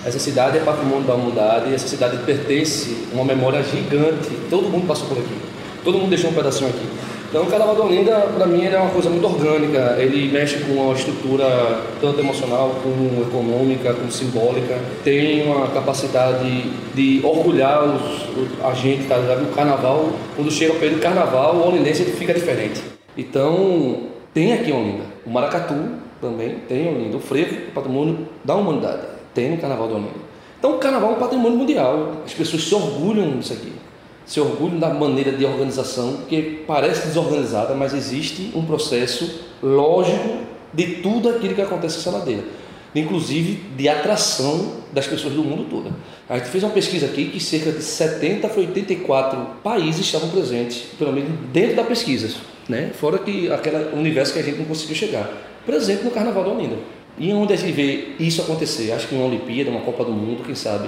Essa 0.05 0.19
cidade 0.19 0.59
é 0.59 0.61
patrimônio 0.61 1.07
da 1.07 1.15
humanidade, 1.15 1.73
essa 1.73 1.87
cidade 1.87 2.17
pertence 2.25 3.07
a 3.13 3.15
uma 3.15 3.25
memória 3.25 3.63
gigante. 3.63 4.31
Todo 4.51 4.69
mundo 4.69 4.87
passou 4.87 5.07
por 5.07 5.19
aqui. 5.19 5.39
Todo 5.85 5.97
mundo 5.99 6.09
deixou 6.09 6.31
um 6.31 6.35
pedacinho 6.35 6.71
aqui. 6.71 6.98
Então, 7.29 7.43
o 7.43 7.47
Carnaval 7.47 7.75
de 7.75 7.83
Olinda, 7.83 8.21
para 8.35 8.47
mim, 8.47 8.65
é 8.65 8.79
uma 8.79 8.89
coisa 8.89 9.11
muito 9.11 9.27
orgânica. 9.27 9.97
Ele 9.99 10.33
mexe 10.33 10.61
com 10.61 10.73
uma 10.73 10.95
estrutura 10.95 11.83
tanto 12.01 12.19
emocional, 12.21 12.75
como 12.83 13.23
econômica, 13.23 13.93
como 13.93 14.11
simbólica. 14.11 14.79
Tem 15.05 15.47
uma 15.47 15.69
capacidade 15.69 16.63
de 16.95 17.21
orgulhar 17.23 17.85
os, 17.85 18.65
a 18.65 18.73
gente, 18.73 19.07
tá 19.07 19.19
ligado? 19.19 19.43
O 19.43 19.55
Carnaval, 19.55 20.09
quando 20.37 20.51
chega 20.51 20.73
o 20.73 20.77
período 20.77 21.01
do 21.01 21.03
Carnaval, 21.03 21.57
o 21.57 21.69
olindense 21.69 22.03
fica 22.05 22.33
diferente. 22.33 22.81
Então, 23.15 24.05
tem 24.33 24.55
aqui 24.55 24.73
Olinda. 24.73 25.05
O 25.27 25.31
Maracatu 25.31 25.75
também 26.23 26.61
tem 26.67 26.87
em 26.87 26.97
Olinda. 26.97 27.19
O 27.19 27.21
frevo, 27.21 27.55
o 27.69 27.73
patrimônio 27.73 28.27
da 28.43 28.55
humanidade, 28.55 29.03
tem 29.35 29.51
no 29.51 29.59
Carnaval 29.59 29.87
de 29.89 29.95
Olinda. 29.95 30.29
Então, 30.59 30.77
o 30.77 30.79
Carnaval 30.79 31.11
é 31.11 31.13
um 31.17 31.19
patrimônio 31.19 31.59
mundial. 31.59 32.23
As 32.25 32.33
pessoas 32.33 32.65
se 32.65 32.75
orgulham 32.75 33.33
disso 33.33 33.53
aqui 33.53 33.73
se 34.29 34.39
orgulham 34.39 34.79
da 34.79 34.91
maneira 34.91 35.33
de 35.33 35.45
organização, 35.47 36.19
que 36.29 36.63
parece 36.67 37.07
desorganizada, 37.09 37.75
mas 37.75 37.95
existe 37.95 38.53
um 38.55 38.63
processo 38.63 39.41
lógico 39.63 40.41
de 40.73 40.97
tudo 40.97 41.31
aquilo 41.31 41.55
que 41.55 41.63
acontece 41.63 41.97
nessa 41.97 42.11
ladeira, 42.11 42.45
inclusive 42.95 43.55
de 43.75 43.89
atração 43.89 44.83
das 44.93 45.07
pessoas 45.07 45.33
do 45.33 45.43
mundo 45.43 45.65
todo. 45.71 45.95
A 46.29 46.37
gente 46.37 46.51
fez 46.51 46.63
uma 46.63 46.73
pesquisa 46.75 47.07
aqui 47.07 47.31
que 47.31 47.41
cerca 47.41 47.73
de 47.73 47.83
70 47.83 48.47
a 48.47 48.55
84 48.55 49.39
países 49.65 50.05
estavam 50.05 50.29
presentes, 50.29 50.83
pelo 50.99 51.11
menos 51.11 51.31
dentro 51.51 51.77
da 51.77 51.85
pesquisa, 51.85 52.37
né? 52.69 52.91
fora 53.01 53.19
que 53.19 53.51
aquele 53.51 53.95
universo 53.95 54.35
que 54.35 54.41
a 54.41 54.43
gente 54.43 54.59
não 54.59 54.67
conseguiu 54.67 54.95
chegar, 54.95 55.33
presente 55.65 56.05
no 56.05 56.11
Carnaval 56.11 56.45
da 56.45 56.51
Olinda. 56.51 56.77
E 57.19 57.33
onde 57.33 57.55
a 57.55 57.57
gente 57.57 57.73
vê 57.73 58.11
isso 58.21 58.43
acontecer? 58.43 58.93
Acho 58.93 59.09
que 59.09 59.15
uma 59.15 59.25
Olimpíada, 59.25 59.71
uma 59.71 59.81
Copa 59.81 60.05
do 60.05 60.13
Mundo, 60.13 60.45
quem 60.45 60.55
sabe, 60.55 60.87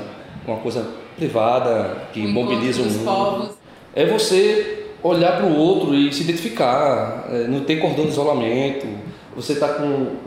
uma 0.50 0.60
coisa 0.60 0.86
privada 1.16 1.96
que 2.12 2.20
O 2.20 2.28
mobiliza 2.28 2.82
o 2.82 2.84
mundo. 2.86 3.04
povos. 3.04 3.50
É 3.94 4.04
você 4.06 4.84
olhar 5.02 5.36
para 5.36 5.46
o 5.46 5.56
outro 5.56 5.94
e 5.94 6.12
se 6.12 6.22
identificar, 6.22 7.26
é, 7.32 7.46
não 7.48 7.60
ter 7.60 7.76
cordão 7.76 8.04
de 8.04 8.10
isolamento. 8.12 8.86
Você 9.36 9.52
está 9.54 9.66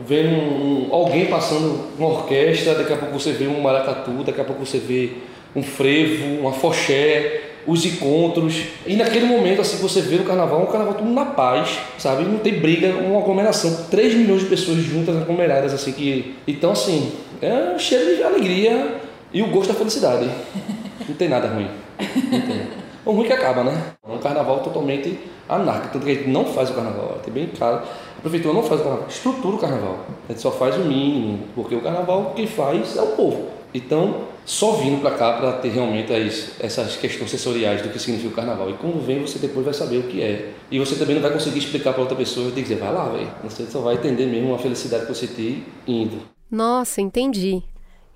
vendo 0.06 0.34
um- 0.34 0.88
alguém 0.90 1.26
passando 1.26 1.80
uma 1.98 2.08
orquestra, 2.08 2.74
daqui 2.74 2.92
a 2.92 2.96
pouco 2.96 3.18
você 3.18 3.32
vê 3.32 3.46
um 3.46 3.60
maracatu, 3.60 4.10
daqui 4.24 4.40
a 4.40 4.44
pouco 4.44 4.64
você 4.64 4.78
vê 4.78 5.12
um 5.54 5.62
frevo, 5.62 6.40
uma 6.40 6.52
foché, 6.52 7.42
os 7.66 7.84
encontros. 7.86 8.62
E 8.86 8.96
naquele 8.96 9.26
momento 9.26 9.60
assim 9.60 9.76
que 9.76 9.82
você 9.82 10.00
vê 10.00 10.16
no 10.16 10.24
carnaval, 10.24 10.62
um 10.62 10.66
carnaval 10.66 10.94
tudo 10.94 11.10
na 11.10 11.26
paz, 11.26 11.78
sabe? 11.98 12.24
Não 12.24 12.38
tem 12.38 12.54
briga, 12.58 12.88
uma 12.88 13.20
aglomeração, 13.20 13.86
3 13.90 14.14
milhões 14.14 14.40
de 14.42 14.48
pessoas 14.48 14.78
juntas 14.78 15.16
aglomeradas 15.16 15.72
assim 15.72 15.92
que 15.92 16.34
então 16.48 16.72
assim, 16.72 17.12
é 17.40 17.72
um 17.74 17.78
cheiro 17.78 18.16
de 18.16 18.22
alegria 18.22 18.96
e 19.34 19.42
o 19.42 19.48
gosto 19.48 19.72
da 19.72 19.74
felicidade. 19.74 20.30
Não 21.06 21.16
tem 21.16 21.28
nada 21.28 21.48
ruim. 21.48 21.68
Não 21.98 22.40
tem. 22.40 22.84
O 23.04 23.12
ruim 23.12 23.24
é 23.24 23.26
que 23.26 23.32
acaba, 23.34 23.64
né? 23.64 23.92
É 24.08 24.10
um 24.10 24.18
carnaval 24.18 24.60
totalmente 24.60 25.18
anárquico. 25.46 25.92
Tanto 25.92 26.06
que 26.06 26.12
a 26.12 26.14
gente 26.14 26.28
não 26.28 26.46
faz 26.46 26.70
o 26.70 26.72
carnaval. 26.72 27.18
Tem 27.22 27.34
bem 27.34 27.48
claro. 27.48 27.82
A 28.16 28.20
prefeitura 28.22 28.54
não 28.54 28.62
faz 28.62 28.80
o 28.80 28.84
carnaval. 28.84 29.06
Estrutura 29.08 29.56
o 29.56 29.58
carnaval. 29.58 29.98
A 30.26 30.32
gente 30.32 30.40
só 30.40 30.50
faz 30.50 30.76
o 30.76 30.80
mínimo. 30.80 31.40
Porque 31.54 31.74
o 31.74 31.82
carnaval 31.82 32.32
quem 32.34 32.46
faz 32.46 32.96
é 32.96 33.02
o 33.02 33.08
povo. 33.08 33.48
Então, 33.74 34.22
só 34.46 34.72
vindo 34.72 35.02
para 35.02 35.10
cá 35.10 35.32
para 35.34 35.52
ter 35.54 35.68
realmente 35.68 36.14
as, 36.14 36.52
essas 36.60 36.96
questões 36.96 37.30
sensoriais 37.30 37.82
do 37.82 37.90
que 37.90 37.98
significa 37.98 38.32
o 38.32 38.36
carnaval. 38.36 38.70
E 38.70 38.74
quando 38.74 39.04
vem, 39.04 39.20
você 39.20 39.38
depois 39.38 39.66
vai 39.66 39.74
saber 39.74 39.98
o 39.98 40.04
que 40.04 40.22
é. 40.22 40.52
E 40.70 40.78
você 40.78 40.94
também 40.94 41.16
não 41.16 41.22
vai 41.22 41.32
conseguir 41.32 41.58
explicar 41.58 41.92
para 41.92 42.00
outra 42.00 42.16
pessoa. 42.16 42.46
Tem 42.46 42.62
que 42.62 42.70
dizer, 42.70 42.76
vai 42.76 42.92
lá, 42.92 43.10
velho. 43.10 43.28
Você 43.42 43.66
só 43.66 43.80
vai 43.80 43.96
entender 43.96 44.24
mesmo 44.24 44.54
a 44.54 44.58
felicidade 44.58 45.04
que 45.04 45.14
você 45.14 45.26
tem 45.26 45.62
indo. 45.86 46.22
Nossa, 46.50 47.02
entendi. 47.02 47.62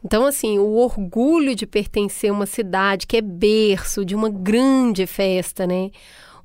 Então, 0.05 0.25
assim, 0.25 0.59
o 0.59 0.77
orgulho 0.77 1.55
de 1.55 1.67
pertencer 1.67 2.31
a 2.31 2.33
uma 2.33 2.47
cidade 2.47 3.07
que 3.07 3.17
é 3.17 3.21
berço 3.21 4.05
de 4.05 4.15
uma 4.15 4.31
grande 4.31 5.07
festa, 5.07 5.67
né? 5.67 5.91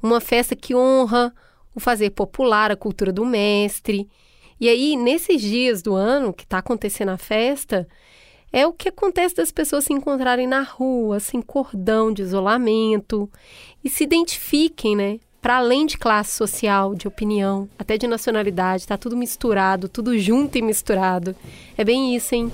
Uma 0.01 0.19
festa 0.19 0.55
que 0.55 0.75
honra 0.75 1.33
o 1.75 1.79
fazer 1.79 2.11
popular, 2.11 2.71
a 2.71 2.75
cultura 2.75 3.11
do 3.11 3.25
mestre. 3.25 4.09
E 4.59 4.67
aí, 4.67 4.95
nesses 4.95 5.41
dias 5.41 5.81
do 5.81 5.93
ano 5.93 6.33
que 6.33 6.43
está 6.43 6.59
acontecendo 6.59 7.09
a 7.09 7.17
festa, 7.17 7.87
é 8.51 8.65
o 8.67 8.73
que 8.73 8.89
acontece 8.89 9.35
das 9.35 9.51
pessoas 9.51 9.85
se 9.85 9.93
encontrarem 9.93 10.47
na 10.47 10.61
rua, 10.61 11.19
sem 11.19 11.41
cordão 11.41 12.11
de 12.11 12.21
isolamento, 12.21 13.29
e 13.83 13.89
se 13.89 14.03
identifiquem, 14.03 14.95
né? 14.95 15.19
Para 15.41 15.57
além 15.57 15.85
de 15.85 15.97
classe 15.97 16.37
social, 16.37 16.95
de 16.95 17.07
opinião, 17.07 17.67
até 17.77 17.97
de 17.97 18.07
nacionalidade, 18.07 18.87
tá 18.87 18.97
tudo 18.97 19.17
misturado, 19.17 19.89
tudo 19.89 20.17
junto 20.17 20.57
e 20.57 20.61
misturado. 20.61 21.35
É 21.77 21.83
bem 21.83 22.15
isso, 22.15 22.33
hein? 22.33 22.51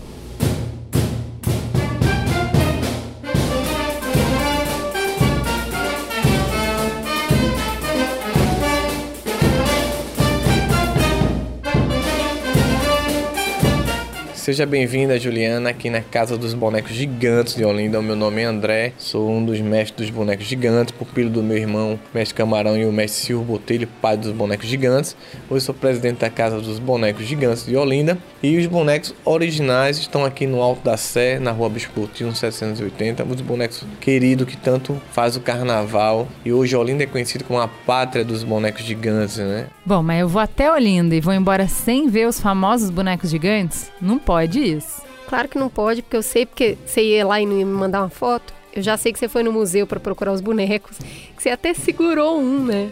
Seja 14.50 14.66
bem-vinda, 14.66 15.20
Juliana, 15.20 15.70
aqui 15.70 15.91
na 15.91 16.02
Casa 16.02 16.36
dos 16.36 16.56
Bonecos 16.56 16.93
Gigantes 16.93 17.54
de 17.54 17.64
Olinda. 17.64 18.00
O 18.00 18.02
meu 18.02 18.16
nome 18.16 18.41
é 18.41 18.45
André, 18.45 18.93
sou 18.97 19.30
um 19.30 19.45
dos 19.45 19.62
mestres 19.62 20.08
dos 20.08 20.10
bonecos 20.10 20.47
gigantes, 20.47 20.91
pupilo 20.91 21.30
do 21.30 21.43
meu 21.43 21.56
irmão, 21.56 22.00
mestre 22.12 22.34
Camarão, 22.34 22.76
e 22.76 22.84
o 22.84 22.91
mestre 22.91 23.28
Silvio 23.28 23.45
Botelho, 23.45 23.88
pai 24.02 24.18
dos 24.18 24.32
bonecos 24.32 24.66
gigantes. 24.68 25.16
Hoje 25.47 25.64
sou 25.64 25.76
presidente 25.76 26.22
da 26.22 26.32
Casa 26.32 26.60
dos 26.60 26.80
Bonecos 26.80 27.26
Gigantes 27.26 27.64
de 27.64 27.78
Olinda. 27.78 28.18
E 28.41 28.58
os 28.58 28.66
bonecos 28.66 29.14
originais 29.24 30.00
estão 30.00 30.26
aqui 30.26 30.47
no 30.47 30.64
Alto 30.64 30.84
da 30.84 30.97
Sé, 30.97 31.38
na 31.38 31.52
rua 31.52 31.70
Bispo 31.70 31.93
Coutinho 31.93 32.34
780. 32.34 33.24
Os 33.26 33.41
bonecos 33.41 33.84
queridos 34.02 34.47
que 34.47 34.58
tanto 34.58 35.00
faz 35.12 35.36
o 35.36 35.41
carnaval. 35.41 36.28
E 36.43 36.52
hoje 36.52 36.76
Olinda 36.76 37.04
é 37.04 37.08
conhecido 37.08 37.43
como 37.43 37.60
a 37.60 37.68
pátria 37.68 38.26
dos 38.26 38.43
bonecos 38.43 38.82
gigantes, 38.82 39.38
né? 39.38 39.68
Bom, 39.86 40.02
mas 40.02 40.22
eu 40.22 40.28
vou 40.28 40.41
até 40.41 40.72
Olinda 40.72 41.16
e 41.16 41.22
vou 41.22 41.34
embora 41.34 41.68
sem 41.68 42.10
ver 42.10 42.28
os 42.28 42.39
famosos 42.39 42.89
bonecos 42.89 43.30
gigantes? 43.30 43.91
Não 44.02 44.18
pode 44.18 44.39
isso. 44.46 45.02
Claro 45.28 45.48
que 45.48 45.60
não 45.60 45.70
pode, 45.70 46.02
porque 46.02 46.18
eu 46.18 46.24
sei 46.24 46.46
porque 46.46 46.78
você 46.86 47.02
ia 47.02 47.26
lá 47.26 47.40
e 47.40 47.46
não 47.46 47.58
ia 47.58 47.66
me 47.66 47.74
mandar 47.74 48.02
uma 48.02 48.10
foto. 48.10 48.54
Eu 48.74 48.82
já 48.82 48.98
sei 48.98 49.12
que 49.12 49.20
você 49.20 49.28
foi 49.28 49.44
no 49.44 49.52
museu 49.52 49.86
para 49.86 50.00
procurar 50.00 50.32
os 50.32 50.42
bonecos, 50.42 50.98
que 50.98 51.42
você 51.42 51.50
até 51.50 51.74
segurou 51.74 52.40
um, 52.40 52.66
né? 52.66 52.92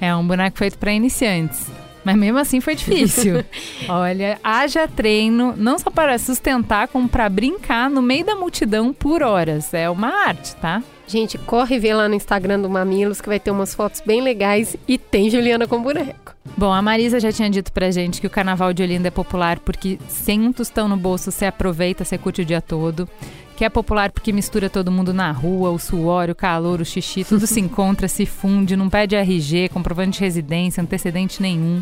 É 0.00 0.14
um 0.14 0.26
boneco 0.26 0.56
feito 0.58 0.78
para 0.78 0.92
iniciantes. 0.92 1.66
Mas 2.04 2.16
mesmo 2.16 2.38
assim 2.38 2.60
foi 2.60 2.74
difícil. 2.74 3.44
Olha, 3.88 4.38
haja 4.42 4.88
treino, 4.88 5.54
não 5.56 5.78
só 5.78 5.90
para 5.90 6.18
sustentar, 6.18 6.88
como 6.88 7.08
para 7.08 7.28
brincar 7.28 7.90
no 7.90 8.00
meio 8.00 8.24
da 8.24 8.34
multidão 8.34 8.92
por 8.92 9.22
horas. 9.22 9.74
É 9.74 9.90
uma 9.90 10.08
arte, 10.26 10.56
tá? 10.56 10.82
Gente, 11.06 11.36
corre 11.38 11.78
ver 11.78 11.94
lá 11.94 12.08
no 12.08 12.14
Instagram 12.14 12.60
do 12.60 12.70
Mamilos 12.70 13.20
que 13.20 13.28
vai 13.28 13.40
ter 13.40 13.50
umas 13.50 13.74
fotos 13.74 14.02
bem 14.04 14.22
legais 14.22 14.76
e 14.86 14.96
tem 14.96 15.28
Juliana 15.28 15.66
com 15.66 15.82
boneco. 15.82 16.34
Bom, 16.58 16.72
a 16.72 16.82
Marisa 16.82 17.20
já 17.20 17.30
tinha 17.30 17.48
dito 17.48 17.72
pra 17.72 17.88
gente 17.92 18.20
que 18.20 18.26
o 18.26 18.30
carnaval 18.30 18.72
de 18.72 18.82
Olinda 18.82 19.06
é 19.06 19.12
popular 19.12 19.60
porque 19.60 19.96
sem 20.08 20.40
um 20.40 20.52
tostão 20.52 20.88
no 20.88 20.96
bolso 20.96 21.30
você 21.30 21.44
aproveita, 21.44 22.04
você 22.04 22.18
curte 22.18 22.42
o 22.42 22.44
dia 22.44 22.60
todo. 22.60 23.08
Que 23.56 23.64
é 23.64 23.68
popular 23.68 24.10
porque 24.10 24.32
mistura 24.32 24.68
todo 24.68 24.90
mundo 24.90 25.14
na 25.14 25.30
rua, 25.30 25.70
o 25.70 25.78
suor, 25.78 26.28
o 26.30 26.34
calor, 26.34 26.80
o 26.80 26.84
xixi, 26.84 27.22
tudo 27.22 27.46
se 27.46 27.60
encontra, 27.62 28.08
se 28.08 28.26
funde, 28.26 28.74
não 28.74 28.90
pede 28.90 29.14
RG, 29.14 29.68
comprovante 29.68 30.18
de 30.18 30.24
residência, 30.24 30.82
antecedente 30.82 31.40
nenhum. 31.40 31.80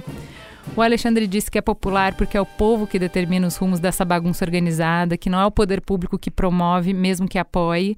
O 0.76 0.82
Alexandre 0.82 1.26
disse 1.26 1.50
que 1.50 1.56
é 1.56 1.62
popular 1.62 2.14
porque 2.14 2.36
é 2.36 2.40
o 2.40 2.44
povo 2.44 2.86
que 2.86 2.98
determina 2.98 3.46
os 3.46 3.56
rumos 3.56 3.80
dessa 3.80 4.04
bagunça 4.04 4.44
organizada, 4.44 5.16
que 5.16 5.30
não 5.30 5.40
é 5.40 5.46
o 5.46 5.50
poder 5.50 5.80
público 5.80 6.18
que 6.18 6.30
promove, 6.30 6.92
mesmo 6.92 7.26
que 7.26 7.38
apoie. 7.38 7.96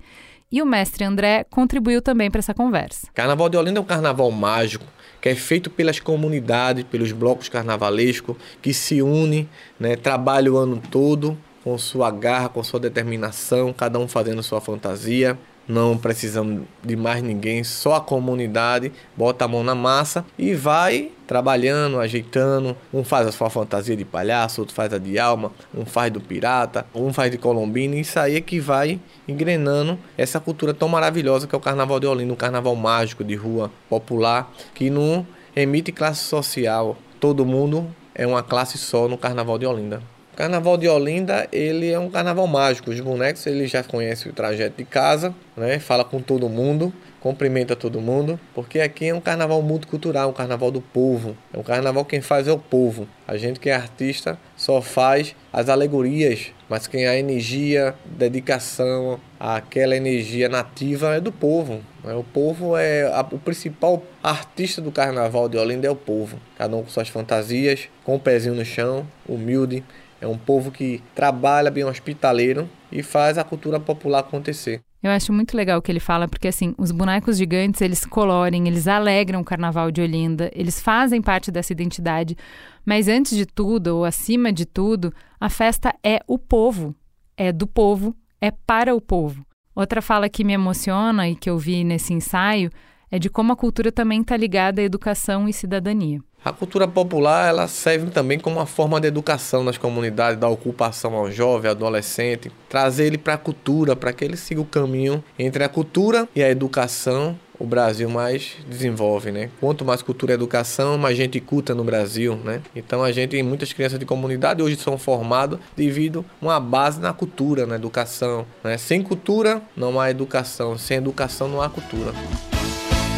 E 0.50 0.62
o 0.62 0.66
mestre 0.66 1.04
André 1.04 1.44
contribuiu 1.50 2.00
também 2.00 2.30
para 2.30 2.38
essa 2.38 2.54
conversa. 2.54 3.08
Carnaval 3.12 3.50
de 3.50 3.58
Olinda 3.58 3.80
é 3.80 3.82
um 3.82 3.84
carnaval 3.84 4.30
mágico 4.30 4.84
que 5.20 5.28
é 5.28 5.34
feito 5.34 5.68
pelas 5.68 6.00
comunidades, 6.00 6.84
pelos 6.84 7.12
blocos 7.12 7.48
carnavalescos, 7.48 8.36
que 8.62 8.72
se 8.72 9.02
unem, 9.02 9.48
né, 9.78 9.96
trabalham 9.96 10.54
o 10.54 10.56
ano 10.56 10.80
todo 10.90 11.36
com 11.62 11.76
sua 11.76 12.10
garra, 12.10 12.48
com 12.48 12.62
sua 12.62 12.80
determinação, 12.80 13.72
cada 13.72 13.98
um 13.98 14.08
fazendo 14.08 14.42
sua 14.42 14.60
fantasia 14.60 15.36
não 15.68 15.98
precisamos 15.98 16.62
de 16.82 16.96
mais 16.96 17.22
ninguém, 17.22 17.62
só 17.62 17.96
a 17.96 18.00
comunidade 18.00 18.90
bota 19.14 19.44
a 19.44 19.48
mão 19.48 19.62
na 19.62 19.74
massa 19.74 20.24
e 20.38 20.54
vai 20.54 21.12
trabalhando, 21.26 22.00
ajeitando. 22.00 22.74
Um 22.92 23.04
faz 23.04 23.26
a 23.26 23.32
sua 23.32 23.50
fantasia 23.50 23.94
de 23.94 24.04
palhaço, 24.04 24.62
outro 24.62 24.74
faz 24.74 24.94
a 24.94 24.98
de 24.98 25.18
alma, 25.18 25.52
um 25.74 25.84
faz 25.84 26.10
do 26.10 26.22
pirata, 26.22 26.86
um 26.94 27.12
faz 27.12 27.30
de 27.30 27.36
colombina. 27.36 27.96
E 27.96 28.00
isso 28.00 28.18
aí 28.18 28.36
é 28.36 28.40
que 28.40 28.58
vai 28.58 28.98
engrenando 29.28 29.98
essa 30.16 30.40
cultura 30.40 30.72
tão 30.72 30.88
maravilhosa 30.88 31.46
que 31.46 31.54
é 31.54 31.58
o 31.58 31.60
Carnaval 31.60 32.00
de 32.00 32.06
Olinda, 32.06 32.32
um 32.32 32.36
carnaval 32.36 32.74
mágico 32.74 33.22
de 33.22 33.34
rua 33.34 33.70
popular 33.90 34.50
que 34.74 34.88
não 34.88 35.26
emite 35.54 35.92
classe 35.92 36.24
social. 36.24 36.96
Todo 37.20 37.44
mundo 37.44 37.94
é 38.14 38.26
uma 38.26 38.42
classe 38.42 38.78
só 38.78 39.06
no 39.06 39.18
Carnaval 39.18 39.58
de 39.58 39.66
Olinda. 39.66 40.02
Carnaval 40.38 40.76
de 40.76 40.86
Olinda, 40.86 41.48
ele 41.50 41.90
é 41.90 41.98
um 41.98 42.08
carnaval 42.08 42.46
mágico. 42.46 42.92
Os 42.92 43.00
bonecos, 43.00 43.44
ele 43.44 43.66
já 43.66 43.82
conhece 43.82 44.28
o 44.28 44.32
trajeto 44.32 44.76
de 44.76 44.84
casa, 44.84 45.34
né? 45.56 45.80
Fala 45.80 46.04
com 46.04 46.22
todo 46.22 46.48
mundo, 46.48 46.92
cumprimenta 47.18 47.74
todo 47.74 48.00
mundo, 48.00 48.38
porque 48.54 48.78
aqui 48.78 49.08
é 49.08 49.12
um 49.12 49.20
carnaval 49.20 49.60
multicultural, 49.60 50.30
um 50.30 50.32
carnaval 50.32 50.70
do 50.70 50.80
povo. 50.80 51.36
É 51.52 51.58
um 51.58 51.64
carnaval 51.64 52.04
quem 52.04 52.20
faz 52.20 52.46
é 52.46 52.52
o 52.52 52.58
povo. 52.58 53.08
A 53.26 53.36
gente 53.36 53.58
que 53.58 53.68
é 53.68 53.74
artista 53.74 54.38
só 54.56 54.80
faz 54.80 55.34
as 55.52 55.68
alegorias, 55.68 56.52
mas 56.68 56.86
quem 56.86 57.08
a 57.08 57.18
energia, 57.18 57.96
dedicação, 58.04 59.18
aquela 59.40 59.96
energia 59.96 60.48
nativa 60.48 61.16
é 61.16 61.20
do 61.20 61.32
povo. 61.32 61.80
Né? 62.04 62.14
O 62.14 62.22
povo 62.22 62.76
é 62.76 63.02
a, 63.12 63.26
o 63.32 63.40
principal 63.40 64.04
artista 64.22 64.80
do 64.80 64.92
carnaval 64.92 65.48
de 65.48 65.58
Olinda 65.58 65.88
é 65.88 65.90
o 65.90 65.96
povo. 65.96 66.38
Cada 66.56 66.76
um 66.76 66.84
com 66.84 66.88
suas 66.88 67.08
fantasias, 67.08 67.88
com 68.04 68.14
o 68.14 68.20
pezinho 68.20 68.54
no 68.54 68.64
chão, 68.64 69.04
humilde 69.28 69.82
é 70.20 70.26
um 70.26 70.38
povo 70.38 70.70
que 70.70 71.02
trabalha 71.14 71.70
bem 71.70 71.84
hospitaleiro 71.84 72.68
e 72.90 73.02
faz 73.02 73.38
a 73.38 73.44
cultura 73.44 73.78
popular 73.78 74.20
acontecer. 74.20 74.80
Eu 75.00 75.12
acho 75.12 75.32
muito 75.32 75.56
legal 75.56 75.78
o 75.78 75.82
que 75.82 75.92
ele 75.92 76.00
fala, 76.00 76.26
porque 76.26 76.48
assim, 76.48 76.74
os 76.76 76.90
bonecos 76.90 77.38
gigantes, 77.38 77.80
eles 77.80 78.04
colorem, 78.04 78.66
eles 78.66 78.88
alegram 78.88 79.40
o 79.40 79.44
carnaval 79.44 79.92
de 79.92 80.00
Olinda, 80.00 80.50
eles 80.52 80.80
fazem 80.80 81.22
parte 81.22 81.52
dessa 81.52 81.72
identidade, 81.72 82.36
mas 82.84 83.06
antes 83.06 83.36
de 83.36 83.46
tudo, 83.46 83.98
ou 83.98 84.04
acima 84.04 84.52
de 84.52 84.66
tudo, 84.66 85.14
a 85.38 85.48
festa 85.48 85.94
é 86.02 86.18
o 86.26 86.36
povo, 86.36 86.96
é 87.36 87.52
do 87.52 87.66
povo, 87.66 88.12
é 88.40 88.50
para 88.50 88.92
o 88.92 89.00
povo. 89.00 89.46
Outra 89.72 90.02
fala 90.02 90.28
que 90.28 90.42
me 90.42 90.52
emociona 90.52 91.28
e 91.28 91.36
que 91.36 91.48
eu 91.48 91.56
vi 91.56 91.84
nesse 91.84 92.12
ensaio 92.12 92.68
é 93.10 93.18
de 93.18 93.28
como 93.28 93.52
a 93.52 93.56
cultura 93.56 93.90
também 93.90 94.20
está 94.20 94.36
ligada 94.36 94.80
à 94.80 94.84
educação 94.84 95.48
e 95.48 95.52
cidadania. 95.52 96.20
A 96.44 96.52
cultura 96.52 96.86
popular 96.86 97.48
ela 97.48 97.66
serve 97.66 98.10
também 98.10 98.38
como 98.38 98.56
uma 98.56 98.66
forma 98.66 99.00
de 99.00 99.08
educação 99.08 99.64
nas 99.64 99.76
comunidades, 99.76 100.38
da 100.38 100.48
ocupação 100.48 101.14
ao 101.14 101.30
jovem, 101.30 101.70
adolescente, 101.70 102.50
trazer 102.68 103.06
ele 103.06 103.18
para 103.18 103.34
a 103.34 103.38
cultura, 103.38 103.96
para 103.96 104.12
que 104.12 104.24
ele 104.24 104.36
siga 104.36 104.60
o 104.60 104.64
caminho 104.64 105.22
entre 105.38 105.64
a 105.64 105.68
cultura 105.68 106.28
e 106.34 106.42
a 106.42 106.48
educação. 106.48 107.38
O 107.58 107.66
Brasil 107.66 108.08
mais 108.08 108.52
desenvolve, 108.68 109.32
né? 109.32 109.50
Quanto 109.58 109.84
mais 109.84 110.00
cultura 110.00 110.32
e 110.32 110.34
educação, 110.36 110.96
mais 110.96 111.16
gente 111.16 111.40
culta 111.40 111.74
no 111.74 111.82
Brasil, 111.82 112.36
né? 112.36 112.62
Então 112.74 113.02
a 113.02 113.10
gente, 113.10 113.42
muitas 113.42 113.72
crianças 113.72 113.98
de 113.98 114.06
comunidade 114.06 114.62
hoje 114.62 114.76
são 114.76 114.96
formadas 114.96 115.58
devido 115.76 116.24
a 116.40 116.44
uma 116.44 116.60
base 116.60 117.00
na 117.00 117.12
cultura, 117.12 117.66
na 117.66 117.74
educação. 117.74 118.46
Né? 118.62 118.78
Sem 118.78 119.02
cultura 119.02 119.60
não 119.76 119.98
há 119.98 120.08
educação, 120.08 120.78
sem 120.78 120.98
educação 120.98 121.48
não 121.48 121.60
há 121.60 121.68
cultura. 121.68 122.12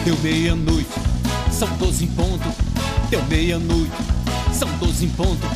Deu 0.05 0.17
meia-noite, 0.21 0.89
são 1.51 1.69
doze 1.77 2.07
em 2.07 2.09
ponto. 2.09 2.45
Deu 3.11 3.23
meia-noite, 3.27 3.93
são 4.51 4.69
doze 4.79 5.05
em 5.05 5.11
ponto. 5.11 5.47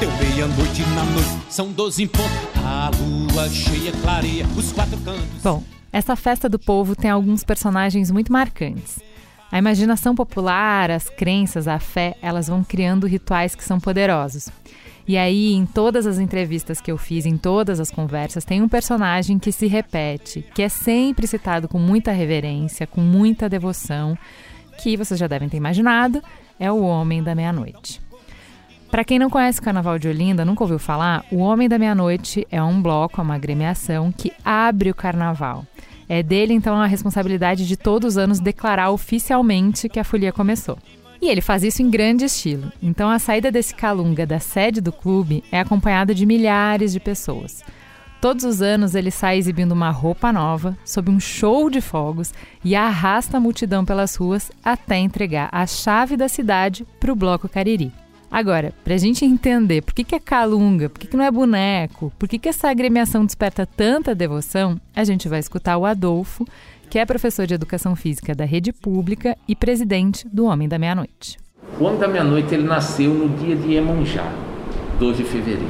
Deu 0.00 0.10
meia-noite 0.10 0.82
na 0.94 1.04
noite, 1.04 1.46
são 1.48 1.70
doze 1.70 2.02
em 2.02 2.08
ponto. 2.08 2.28
A 2.64 2.90
lua 2.98 3.48
cheia 3.48 3.92
clareia 4.02 4.44
os 4.56 4.72
quatro 4.72 4.98
cantos. 4.98 5.40
Bom, 5.40 5.62
essa 5.92 6.16
festa 6.16 6.48
do 6.48 6.58
povo 6.58 6.96
tem 6.96 7.10
alguns 7.10 7.44
personagens 7.44 8.10
muito 8.10 8.32
marcantes. 8.32 8.98
A 9.52 9.58
imaginação 9.58 10.16
popular, 10.16 10.90
as 10.90 11.08
crenças, 11.08 11.68
a 11.68 11.78
fé, 11.78 12.16
elas 12.20 12.48
vão 12.48 12.64
criando 12.64 13.06
rituais 13.06 13.54
que 13.54 13.62
são 13.62 13.78
poderosos. 13.78 14.48
E 15.08 15.16
aí, 15.16 15.52
em 15.52 15.64
todas 15.64 16.04
as 16.04 16.18
entrevistas 16.18 16.80
que 16.80 16.90
eu 16.90 16.98
fiz, 16.98 17.26
em 17.26 17.36
todas 17.36 17.78
as 17.78 17.92
conversas, 17.92 18.44
tem 18.44 18.60
um 18.60 18.68
personagem 18.68 19.38
que 19.38 19.52
se 19.52 19.68
repete, 19.68 20.44
que 20.52 20.62
é 20.62 20.68
sempre 20.68 21.28
citado 21.28 21.68
com 21.68 21.78
muita 21.78 22.10
reverência, 22.10 22.88
com 22.88 23.00
muita 23.00 23.48
devoção, 23.48 24.18
que 24.82 24.96
vocês 24.96 25.18
já 25.18 25.28
devem 25.28 25.48
ter 25.48 25.56
imaginado, 25.58 26.20
é 26.58 26.70
o 26.72 26.80
Homem 26.80 27.22
da 27.22 27.34
Meia-Noite. 27.36 28.00
Para 28.90 29.04
quem 29.04 29.18
não 29.18 29.30
conhece 29.30 29.60
o 29.60 29.62
Carnaval 29.62 29.98
de 29.98 30.08
Olinda, 30.08 30.44
nunca 30.44 30.64
ouviu 30.64 30.78
falar, 30.78 31.24
o 31.30 31.38
Homem 31.38 31.68
da 31.68 31.78
Meia-Noite 31.78 32.46
é 32.50 32.62
um 32.62 32.82
bloco, 32.82 33.20
é 33.20 33.24
uma 33.24 33.34
agremiação 33.34 34.10
que 34.10 34.32
abre 34.44 34.90
o 34.90 34.94
carnaval. 34.94 35.64
É 36.08 36.22
dele, 36.22 36.54
então, 36.54 36.76
a 36.76 36.86
responsabilidade 36.86 37.66
de 37.66 37.76
todos 37.76 38.14
os 38.14 38.18
anos 38.18 38.40
declarar 38.40 38.90
oficialmente 38.90 39.88
que 39.88 40.00
a 40.00 40.04
folia 40.04 40.32
começou. 40.32 40.78
E 41.20 41.28
ele 41.28 41.40
faz 41.40 41.62
isso 41.62 41.82
em 41.82 41.90
grande 41.90 42.24
estilo. 42.24 42.72
Então 42.82 43.08
a 43.08 43.18
saída 43.18 43.50
desse 43.50 43.74
calunga 43.74 44.26
da 44.26 44.38
sede 44.38 44.80
do 44.80 44.92
clube 44.92 45.42
é 45.50 45.60
acompanhada 45.60 46.14
de 46.14 46.26
milhares 46.26 46.92
de 46.92 47.00
pessoas. 47.00 47.64
Todos 48.20 48.44
os 48.44 48.62
anos 48.62 48.94
ele 48.94 49.10
sai 49.10 49.36
exibindo 49.36 49.72
uma 49.72 49.90
roupa 49.90 50.32
nova, 50.32 50.76
sob 50.84 51.10
um 51.10 51.20
show 51.20 51.68
de 51.68 51.80
fogos 51.80 52.32
e 52.64 52.74
arrasta 52.74 53.36
a 53.36 53.40
multidão 53.40 53.84
pelas 53.84 54.16
ruas 54.16 54.50
até 54.64 54.98
entregar 54.98 55.48
a 55.52 55.66
chave 55.66 56.16
da 56.16 56.28
cidade 56.28 56.86
para 56.98 57.12
o 57.12 57.16
Bloco 57.16 57.48
Cariri. 57.48 57.92
Agora, 58.30 58.74
para 58.82 58.94
a 58.94 58.98
gente 58.98 59.24
entender 59.24 59.82
por 59.82 59.94
que, 59.94 60.02
que 60.02 60.14
é 60.14 60.18
calunga, 60.20 60.88
por 60.88 60.98
que, 60.98 61.06
que 61.06 61.16
não 61.16 61.24
é 61.24 61.30
boneco, 61.30 62.12
por 62.18 62.28
que, 62.28 62.38
que 62.38 62.48
essa 62.48 62.68
agremiação 62.68 63.24
desperta 63.24 63.64
tanta 63.64 64.14
devoção, 64.14 64.80
a 64.94 65.04
gente 65.04 65.28
vai 65.28 65.38
escutar 65.38 65.76
o 65.76 65.86
Adolfo, 65.86 66.44
que 66.88 66.98
é 66.98 67.04
professor 67.04 67.46
de 67.46 67.54
Educação 67.54 67.96
Física 67.96 68.34
da 68.34 68.44
Rede 68.44 68.72
Pública 68.72 69.36
e 69.48 69.56
presidente 69.56 70.26
do 70.28 70.46
Homem 70.46 70.68
da 70.68 70.78
Meia-Noite. 70.78 71.36
O 71.80 71.84
Homem 71.84 71.98
da 71.98 72.08
Meia-Noite 72.08 72.54
ele 72.54 72.66
nasceu 72.66 73.12
no 73.12 73.28
dia 73.36 73.56
de 73.56 73.72
Iemanjá, 73.72 74.30
2 74.98 75.16
de 75.16 75.24
fevereiro, 75.24 75.66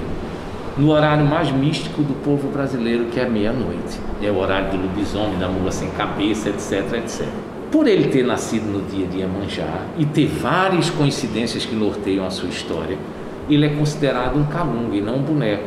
no 0.77 0.91
horário 0.91 1.25
mais 1.25 1.51
místico 1.51 2.03
do 2.03 2.14
povo 2.23 2.49
brasileiro, 2.49 3.07
que 3.07 3.19
é 3.19 3.29
meia-noite. 3.29 3.99
É 4.23 4.31
o 4.31 4.37
horário 4.37 4.71
do 4.73 4.77
lobisomem, 4.77 5.39
da 5.39 5.49
mula 5.49 5.73
sem 5.73 5.91
cabeça, 5.93 6.51
etc, 6.51 6.93
etc. 6.99 7.27
Por 7.73 7.89
ele 7.89 8.09
ter 8.09 8.23
nascido 8.23 8.67
no 8.67 8.83
dia 8.83 9.07
de 9.07 9.19
Iemanjá 9.19 9.87
e 9.99 10.05
ter 10.05 10.27
várias 10.27 10.91
coincidências 10.91 11.64
que 11.64 11.75
norteiam 11.75 12.27
a 12.27 12.31
sua 12.31 12.51
história, 12.51 12.99
ele 13.49 13.64
é 13.64 13.69
considerado 13.71 14.37
um 14.37 14.45
calunga 14.45 14.95
e 14.95 15.01
não 15.01 15.17
um 15.17 15.23
boneco. 15.23 15.64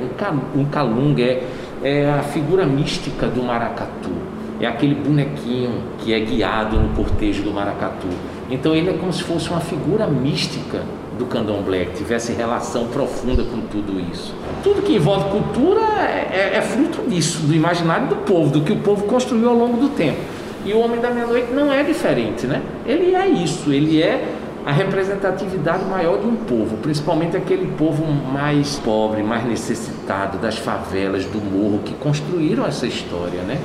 Um 0.56 0.66
calunga 0.66 1.24
é, 1.24 1.44
é 1.84 2.10
a 2.10 2.22
figura 2.22 2.66
mística 2.66 3.26
do 3.28 3.42
maracatu 3.42 4.29
é 4.60 4.68
aquele 4.68 4.96
bonequinho 4.96 5.72
que 6.00 6.14
é 6.14 6.20
guiado 6.20 6.78
no 6.78 6.90
cortejo 6.90 7.44
do 7.44 7.52
maracatu. 7.52 8.08
Então 8.50 8.76
ele 8.76 8.90
é 8.90 8.94
como 8.94 9.14
se 9.14 9.24
fosse 9.24 9.50
uma 9.50 9.60
figura 9.60 10.08
mística 10.08 10.82
do 11.18 11.26
candomblé, 11.26 11.86
que 11.86 11.98
tivesse 11.98 12.32
relação 12.32 12.88
profunda 12.88 13.44
com 13.44 13.60
tudo 13.62 14.00
isso. 14.12 14.34
Tudo 14.64 14.82
que 14.82 14.96
envolve 14.96 15.30
cultura 15.30 15.82
é, 15.82 16.52
é, 16.54 16.58
é 16.58 16.62
fruto 16.62 17.02
disso, 17.10 17.40
do 17.46 17.54
imaginário 17.54 18.08
do 18.08 18.16
povo, 18.18 18.50
do 18.50 18.62
que 18.62 18.72
o 18.72 18.78
povo 18.78 19.04
construiu 19.04 19.50
ao 19.50 19.56
longo 19.56 19.78
do 19.78 19.90
tempo. 19.90 20.20
E 20.66 20.74
o 20.74 20.80
Homem 20.80 21.00
da 21.00 21.10
Meia-Noite 21.10 21.52
não 21.54 21.72
é 21.72 21.84
diferente, 21.84 22.48
né? 22.48 22.62
Ele 22.86 23.16
é 23.16 23.28
isso, 23.28 23.72
ele 23.72 24.02
é 24.02 24.24
a 24.66 24.72
representatividade 24.72 25.86
maior 25.86 26.20
de 26.20 26.28
um 26.28 26.36
povo, 26.36 26.78
principalmente 26.78 27.36
aquele 27.36 27.68
povo 27.78 28.06
mais 28.06 28.78
pobre, 28.80 29.24
mais 29.24 29.46
necessitado, 29.46 30.38
das 30.38 30.58
favelas, 30.58 31.26
do 31.26 31.40
morro, 31.40 31.80
que 31.84 31.94
construíram 31.96 32.66
essa 32.66 32.86
história, 32.86 33.42
né? 33.42 33.58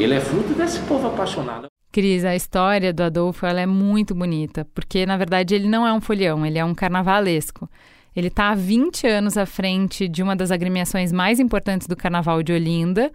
Ele 0.00 0.14
é 0.14 0.20
fruto 0.20 0.54
desse 0.54 0.80
povo 0.80 1.08
apaixonado. 1.08 1.66
Cris, 1.92 2.24
a 2.24 2.34
história 2.34 2.90
do 2.90 3.02
Adolfo 3.02 3.44
ela 3.44 3.60
é 3.60 3.66
muito 3.66 4.14
bonita, 4.14 4.66
porque 4.74 5.04
na 5.04 5.18
verdade 5.18 5.54
ele 5.54 5.68
não 5.68 5.86
é 5.86 5.92
um 5.92 6.00
folião, 6.00 6.46
ele 6.46 6.58
é 6.58 6.64
um 6.64 6.74
carnavalesco. 6.74 7.68
Ele 8.16 8.28
está 8.28 8.48
há 8.48 8.54
20 8.54 9.06
anos 9.06 9.36
à 9.36 9.44
frente 9.44 10.08
de 10.08 10.22
uma 10.22 10.34
das 10.34 10.50
agremiações 10.50 11.12
mais 11.12 11.38
importantes 11.38 11.86
do 11.86 11.94
carnaval 11.94 12.42
de 12.42 12.50
Olinda, 12.50 13.12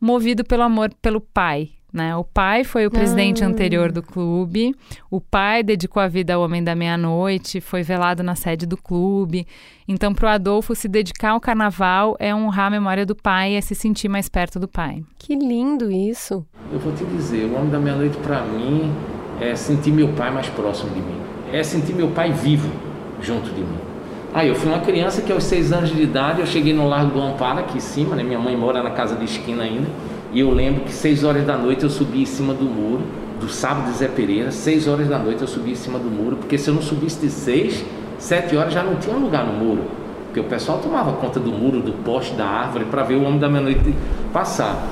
movido 0.00 0.42
pelo 0.42 0.64
amor 0.64 0.92
pelo 1.00 1.20
pai, 1.20 1.70
Né? 1.92 2.14
O 2.14 2.22
pai 2.22 2.64
foi 2.64 2.86
o 2.86 2.90
presidente 2.90 3.42
Ah. 3.42 3.46
anterior 3.46 3.90
do 3.90 4.02
clube, 4.02 4.74
o 5.10 5.20
pai 5.22 5.62
dedicou 5.62 6.02
a 6.02 6.06
vida 6.06 6.34
ao 6.34 6.42
Homem 6.42 6.62
da 6.62 6.74
Meia-Noite, 6.74 7.62
foi 7.62 7.82
velado 7.82 8.22
na 8.22 8.34
sede 8.34 8.66
do 8.66 8.76
clube. 8.76 9.46
Então, 9.88 10.12
para 10.12 10.26
o 10.26 10.28
Adolfo, 10.28 10.74
se 10.74 10.86
dedicar 10.86 11.30
ao 11.30 11.40
carnaval 11.40 12.14
é 12.18 12.34
honrar 12.34 12.66
a 12.66 12.70
memória 12.70 13.06
do 13.06 13.16
pai 13.16 13.52
e 13.52 13.56
é 13.56 13.60
se 13.62 13.74
sentir 13.74 14.08
mais 14.08 14.28
perto 14.28 14.60
do 14.60 14.68
pai. 14.68 15.02
Que 15.18 15.34
lindo 15.34 15.90
isso. 15.90 16.44
Eu 16.70 16.78
vou 16.78 16.92
te 16.92 17.04
dizer, 17.06 17.46
o 17.46 17.56
Homem 17.56 17.70
da 17.70 17.78
Meia-Noite 17.78 18.18
para 18.18 18.42
mim 18.42 18.92
é 19.40 19.54
sentir 19.56 19.90
meu 19.90 20.08
pai 20.08 20.30
mais 20.30 20.48
próximo 20.50 20.90
de 20.90 21.00
mim. 21.00 21.16
É 21.50 21.62
sentir 21.62 21.94
meu 21.94 22.08
pai 22.10 22.30
vivo 22.32 22.70
junto 23.22 23.48
de 23.50 23.62
mim. 23.62 23.78
Aí 24.34 24.48
eu 24.48 24.54
fui 24.54 24.68
uma 24.70 24.80
criança 24.80 25.22
que 25.22 25.32
aos 25.32 25.44
seis 25.44 25.72
anos 25.72 25.88
de 25.88 26.02
idade 26.02 26.40
eu 26.40 26.46
cheguei 26.46 26.74
no 26.74 26.86
Largo 26.86 27.12
do 27.12 27.20
Amparo 27.22 27.60
aqui 27.60 27.78
em 27.78 27.80
cima, 27.80 28.14
né? 28.14 28.22
Minha 28.22 28.38
mãe 28.38 28.54
mora 28.54 28.82
na 28.82 28.90
casa 28.90 29.16
de 29.16 29.24
esquina 29.24 29.62
ainda. 29.62 29.88
E 30.32 30.40
eu 30.40 30.50
lembro 30.50 30.82
que 30.82 30.92
seis 30.92 31.24
horas 31.24 31.44
da 31.46 31.56
noite 31.56 31.84
eu 31.84 31.90
subi 31.90 32.22
em 32.22 32.26
cima 32.26 32.52
do 32.52 32.64
muro, 32.64 33.02
do 33.40 33.48
sábado 33.48 33.90
de 33.90 33.98
Zé 33.98 34.08
Pereira, 34.08 34.50
seis 34.50 34.86
horas 34.86 35.08
da 35.08 35.18
noite 35.18 35.40
eu 35.40 35.48
subi 35.48 35.72
em 35.72 35.74
cima 35.74 35.98
do 35.98 36.10
muro, 36.10 36.36
porque 36.36 36.58
se 36.58 36.68
eu 36.68 36.74
não 36.74 36.82
subisse 36.82 37.20
de 37.20 37.30
seis, 37.30 37.84
sete 38.18 38.56
horas 38.56 38.72
já 38.72 38.82
não 38.82 38.96
tinha 38.96 39.16
lugar 39.16 39.46
no 39.46 39.52
muro. 39.52 39.82
Porque 40.26 40.40
o 40.40 40.44
pessoal 40.44 40.78
tomava 40.78 41.12
conta 41.12 41.40
do 41.40 41.50
muro, 41.50 41.80
do 41.80 41.92
poste, 42.04 42.34
da 42.34 42.44
árvore, 42.44 42.84
para 42.84 43.02
ver 43.02 43.14
o 43.14 43.22
Homem 43.22 43.38
da 43.38 43.48
Meia-Noite 43.48 43.94
passar. 44.32 44.86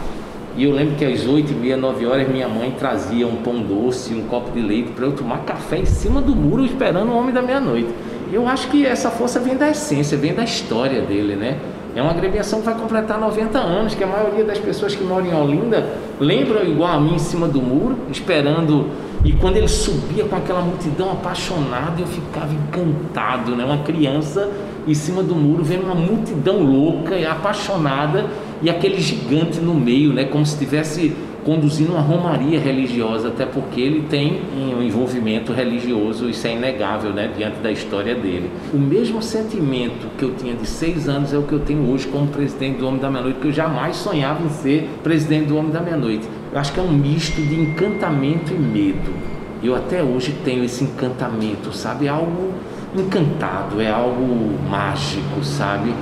E 0.57 0.65
eu 0.65 0.73
lembro 0.73 0.95
que 0.95 1.05
às 1.05 1.27
oito 1.27 1.53
e 1.53 1.55
meia, 1.55 1.77
nove 1.77 2.07
horas, 2.07 2.27
minha 2.27 2.49
mãe 2.49 2.71
trazia 2.71 3.27
um 3.27 3.37
pão 3.37 3.61
doce, 3.61 4.15
um 4.15 4.23
copo 4.23 4.51
de 4.53 4.61
leite 4.61 4.93
para 4.93 5.05
eu 5.05 5.13
tomar 5.13 5.41
café 5.41 5.77
em 5.77 5.85
cima 5.85 6.23
do 6.23 6.35
muro 6.35 6.65
esperando 6.65 7.11
o 7.11 7.15
Homem 7.15 7.35
da 7.35 7.43
Meia-Noite. 7.43 7.91
Eu 8.33 8.49
acho 8.49 8.69
que 8.69 8.87
essa 8.87 9.11
força 9.11 9.39
vem 9.39 9.55
da 9.55 9.69
essência, 9.69 10.17
vem 10.17 10.33
da 10.33 10.43
história 10.43 11.03
dele, 11.03 11.37
né? 11.37 11.59
É 11.97 12.03
uma 12.03 12.11
agremiação 12.11 12.61
que 12.61 12.67
vai 12.67 12.75
completar 12.75 13.19
90 13.19 13.59
anos, 13.59 13.95
que 13.95 14.05
a 14.05 14.07
maioria 14.07 14.45
das 14.45 14.59
pessoas 14.59 14.95
que 14.95 15.03
moram 15.03 15.25
em 15.25 15.35
Olinda 15.35 15.95
lembram 16.21 16.63
igual 16.63 16.93
a 16.93 17.01
mim 17.01 17.15
em 17.15 17.19
cima 17.19 17.49
do 17.49 17.63
muro, 17.63 17.97
esperando. 18.13 18.91
E 19.25 19.33
quando 19.33 19.57
ele 19.57 19.67
subia 19.67 20.25
com 20.25 20.37
aquela 20.37 20.61
multidão 20.61 21.11
apaixonada, 21.11 21.99
eu 21.99 22.07
ficava 22.07 22.53
encantado, 22.53 23.57
né? 23.57 23.65
Uma 23.65 23.79
criança 23.79 24.47
em 24.87 24.93
cima 24.93 25.23
do 25.23 25.35
muro 25.35 25.65
vendo 25.65 25.85
uma 25.85 25.95
multidão 25.95 26.63
louca 26.63 27.17
e 27.17 27.25
apaixonada 27.25 28.27
e 28.61 28.69
aquele 28.69 29.01
gigante 29.01 29.59
no 29.59 29.73
meio, 29.73 30.13
né? 30.13 30.25
Como 30.25 30.45
se 30.45 30.53
estivesse 30.53 31.17
conduzindo 31.47 31.93
uma 31.93 32.01
romaria 32.01 32.59
religiosa, 32.59 33.29
até 33.29 33.47
porque 33.47 33.81
ele 33.81 34.03
tem 34.11 34.41
um 34.53 34.83
envolvimento 34.83 35.53
religioso, 35.53 36.29
isso 36.29 36.45
é 36.45 36.55
inegável, 36.55 37.13
né? 37.13 37.31
Diante 37.37 37.61
da 37.61 37.71
história 37.71 38.17
dele. 38.17 38.51
O 38.75 38.77
mesmo 38.77 39.23
sentimento 39.23 40.09
que 40.19 40.25
eu 40.25 40.35
tinha 40.35 40.55
de 40.55 40.67
seis 40.67 41.09
anos 41.09 41.33
é 41.33 41.39
o 41.39 41.45
que 41.45 41.53
eu 41.53 41.61
tenho 41.61 41.89
hoje 41.89 42.09
como 42.09 42.27
presidente 42.27 42.79
do 42.79 42.89
Homem 42.89 43.01
da 43.01 43.09
Meia-Noite, 43.09 43.39
que 43.39 43.47
eu 43.47 43.53
jamais 43.53 43.95
sonhava 43.95 44.45
em 44.45 44.49
ser 44.49 44.91
presidente 45.05 45.47
do 45.47 45.57
Homem 45.57 45.71
da 45.71 45.81
Meia-Noite. 45.81 46.29
Eu 46.53 46.59
acho 46.59 46.73
que 46.73 46.81
é 46.81 46.83
um 46.83 46.91
misto 46.91 47.41
de 47.41 47.55
encantamento 47.55 48.53
e 48.53 48.59
medo. 48.59 49.15
Eu 49.63 49.77
até 49.77 50.03
hoje 50.03 50.35
tenho 50.45 50.65
esse 50.65 50.83
encantamento, 50.83 51.73
sabe? 51.73 52.07
É 52.07 52.09
algo 52.09 52.55
encantado, 52.97 53.81
é 53.81 53.89
algo 53.89 54.59
mágico, 54.69 55.45
sabe? 55.45 55.95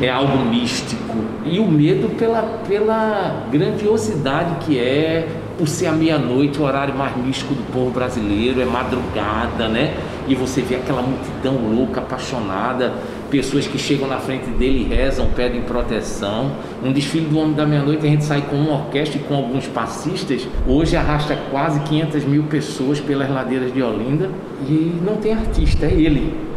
É 0.00 0.10
algo 0.10 0.38
místico. 0.38 1.16
E 1.44 1.58
o 1.58 1.66
medo 1.66 2.08
pela, 2.16 2.42
pela 2.68 3.46
grandiosidade 3.50 4.64
que 4.64 4.78
é 4.78 5.28
por 5.58 5.66
ser 5.66 5.86
a 5.86 5.92
meia-noite, 5.92 6.60
o 6.60 6.62
horário 6.62 6.94
mais 6.94 7.16
místico 7.16 7.52
do 7.52 7.72
povo 7.72 7.90
brasileiro, 7.90 8.60
é 8.60 8.64
madrugada, 8.64 9.66
né? 9.66 9.92
E 10.28 10.34
você 10.36 10.62
vê 10.62 10.76
aquela 10.76 11.02
multidão 11.02 11.56
louca, 11.74 12.00
apaixonada, 12.00 12.92
pessoas 13.28 13.66
que 13.66 13.76
chegam 13.76 14.06
na 14.06 14.18
frente 14.18 14.48
dele 14.50 14.86
rezam, 14.88 15.26
pedem 15.34 15.62
proteção. 15.62 16.52
Um 16.84 16.92
desfile 16.92 17.26
do 17.26 17.38
Homem 17.38 17.54
da 17.54 17.66
Meia-Noite, 17.66 18.06
a 18.06 18.10
gente 18.10 18.24
sai 18.24 18.42
com 18.42 18.54
uma 18.54 18.74
orquestra 18.74 19.18
e 19.18 19.24
com 19.24 19.34
alguns 19.34 19.66
passistas. 19.66 20.46
Hoje 20.64 20.96
arrasta 20.96 21.36
quase 21.50 21.80
500 21.80 22.24
mil 22.24 22.44
pessoas 22.44 23.00
pelas 23.00 23.28
ladeiras 23.28 23.72
de 23.72 23.82
Olinda 23.82 24.30
e 24.64 24.94
não 25.04 25.16
tem 25.16 25.32
artista, 25.32 25.86
é 25.86 25.92
ele. 25.92 26.47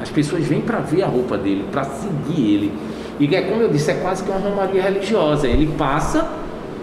As 0.00 0.10
pessoas 0.10 0.44
vêm 0.44 0.60
para 0.60 0.78
ver 0.78 1.02
a 1.02 1.06
roupa 1.06 1.36
dele, 1.36 1.64
para 1.70 1.84
seguir 1.84 2.54
ele. 2.54 2.72
E 3.18 3.34
é 3.34 3.42
como 3.42 3.62
eu 3.62 3.68
disse, 3.68 3.90
é 3.90 3.94
quase 3.94 4.22
que 4.22 4.30
uma 4.30 4.38
romaria 4.38 4.82
religiosa. 4.82 5.48
Ele 5.48 5.66
passa, 5.76 6.28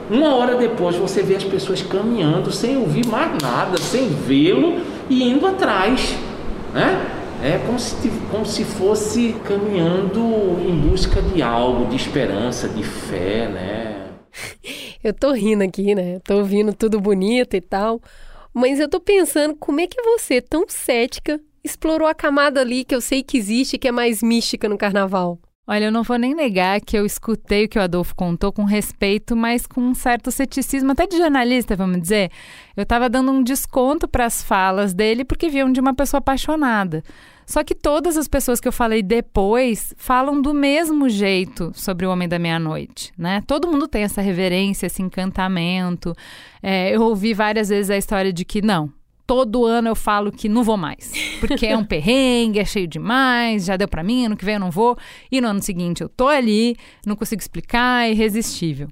uma 0.10 0.36
hora 0.36 0.56
depois 0.56 0.96
você 0.96 1.24
vê 1.24 1.36
as 1.36 1.44
pessoas 1.44 1.82
caminhando 1.82 2.52
sem 2.52 2.78
ouvir 2.78 3.08
mais 3.08 3.32
nada, 3.42 3.78
sem 3.78 4.10
vê-lo 4.10 4.82
e 5.10 5.24
indo 5.24 5.48
atrás. 5.48 6.16
Né? 6.74 7.12
É 7.44 7.58
como 7.66 7.80
se, 7.80 8.10
como 8.32 8.46
se 8.46 8.64
fosse 8.64 9.36
caminhando 9.46 10.20
em 10.68 10.76
busca 10.76 11.22
de 11.22 11.42
algo, 11.42 11.86
de 11.86 11.96
esperança, 11.96 12.68
de 12.68 12.84
fé, 12.84 13.48
né? 13.48 14.08
Eu 15.04 15.14
tô 15.14 15.32
rindo 15.32 15.64
aqui, 15.64 15.94
né? 15.94 16.20
Tô 16.24 16.38
ouvindo 16.38 16.74
tudo 16.74 17.00
bonito 17.00 17.56
e 17.56 17.62
tal. 17.62 18.02
Mas 18.54 18.80
eu 18.80 18.90
tô 18.90 19.00
pensando 19.00 19.56
como 19.56 19.80
é 19.80 19.88
que 19.88 20.02
você, 20.02 20.42
tão 20.42 20.66
cética, 20.68 21.40
explorou 21.66 22.08
a 22.08 22.14
camada 22.14 22.62
ali 22.62 22.86
que 22.86 22.96
eu 22.96 23.02
sei 23.02 23.24
que 23.24 23.38
existe, 23.38 23.78
que 23.78 23.88
é 23.88 23.92
mais 23.92 24.22
mística 24.22 24.70
no 24.70 24.78
carnaval. 24.78 25.40
Olha, 25.68 25.86
eu 25.86 25.92
não 25.92 26.04
vou 26.04 26.18
nem 26.18 26.36
negar 26.36 26.80
que 26.80 26.96
eu 26.96 27.08
escutei 27.08 27.66
o 27.66 27.68
que 27.68 27.80
o 27.80 27.82
Adolfo 27.82 28.16
contou 28.16 28.54
com 28.54 28.64
respeito, 28.66 29.36
mas 29.36 29.66
com 29.66 29.82
um 29.82 29.96
certo 29.96 30.30
ceticismo, 30.30 30.92
até 30.92 31.08
de 31.08 31.18
jornalista, 31.18 31.76
vamos 31.76 32.00
dizer. 32.00 32.30
Eu 32.78 32.84
estava 32.84 33.10
dando 33.10 33.32
um 33.32 33.42
desconto 33.42 34.08
para 34.08 34.26
as 34.26 34.44
falas 34.44 34.94
dele 34.94 35.26
porque 35.26 35.50
viam 35.50 35.72
de 35.72 35.80
uma 35.80 35.96
pessoa 35.96 36.20
apaixonada. 36.20 37.04
Só 37.48 37.64
que 37.64 37.74
todas 37.74 38.16
as 38.16 38.28
pessoas 38.28 38.60
que 38.60 38.68
eu 38.68 38.72
falei 38.72 39.02
depois 39.02 39.94
falam 39.98 40.40
do 40.40 40.54
mesmo 40.54 41.10
jeito 41.10 41.72
sobre 41.74 42.06
o 42.06 42.12
Homem 42.12 42.28
da 42.28 42.38
Meia-Noite, 42.38 43.12
né? 43.18 43.42
Todo 43.48 43.68
mundo 43.68 43.88
tem 43.88 44.04
essa 44.04 44.22
reverência, 44.22 44.86
esse 44.86 45.02
encantamento. 45.02 46.14
É, 46.62 46.96
eu 46.96 47.02
ouvi 47.02 47.34
várias 47.34 47.70
vezes 47.70 47.90
a 47.90 47.98
história 47.98 48.32
de 48.32 48.46
que 48.46 48.62
não, 48.62 48.92
todo 49.26 49.66
ano 49.66 49.88
eu 49.88 49.96
falo 49.96 50.32
que 50.32 50.48
não 50.48 50.64
vou 50.64 50.78
mais. 50.78 51.12
Porque 51.40 51.66
é 51.66 51.78
um 51.78 51.84
perrengue, 51.86 52.60
é 52.60 52.66
cheio 52.66 52.88
demais, 52.88 53.66
já 53.66 53.78
deu 53.78 53.88
pra 53.88 54.04
mim, 54.04 54.26
ano 54.26 54.38
que 54.38 54.46
vem 54.46 54.56
eu 54.56 54.60
não 54.60 54.72
vou. 54.72 54.98
E 55.32 55.42
no 55.42 55.48
ano 55.48 55.62
seguinte 55.62 56.02
eu 56.02 56.10
tô 56.10 56.28
ali, 56.28 56.76
não 57.06 57.16
consigo 57.16 57.42
explicar, 57.42 58.06
é 58.06 58.12
irresistível. 58.12 58.88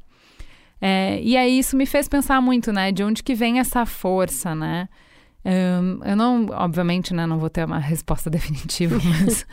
É, 0.82 1.20
e 1.22 1.38
aí 1.38 1.58
isso 1.58 1.78
me 1.78 1.86
fez 1.86 2.10
pensar 2.10 2.42
muito, 2.42 2.74
né? 2.74 2.92
De 2.92 3.04
onde 3.04 3.24
que 3.24 3.34
vem 3.34 3.60
essa 3.60 3.86
força, 3.86 4.54
né? 4.54 4.90
Eu 5.46 6.16
não, 6.16 6.46
obviamente, 6.52 7.14
né, 7.14 7.26
não 7.26 7.38
vou 7.38 7.50
ter 7.50 7.66
uma 7.66 7.80
resposta 7.80 8.30
definitiva, 8.32 8.98
mas 9.04 9.46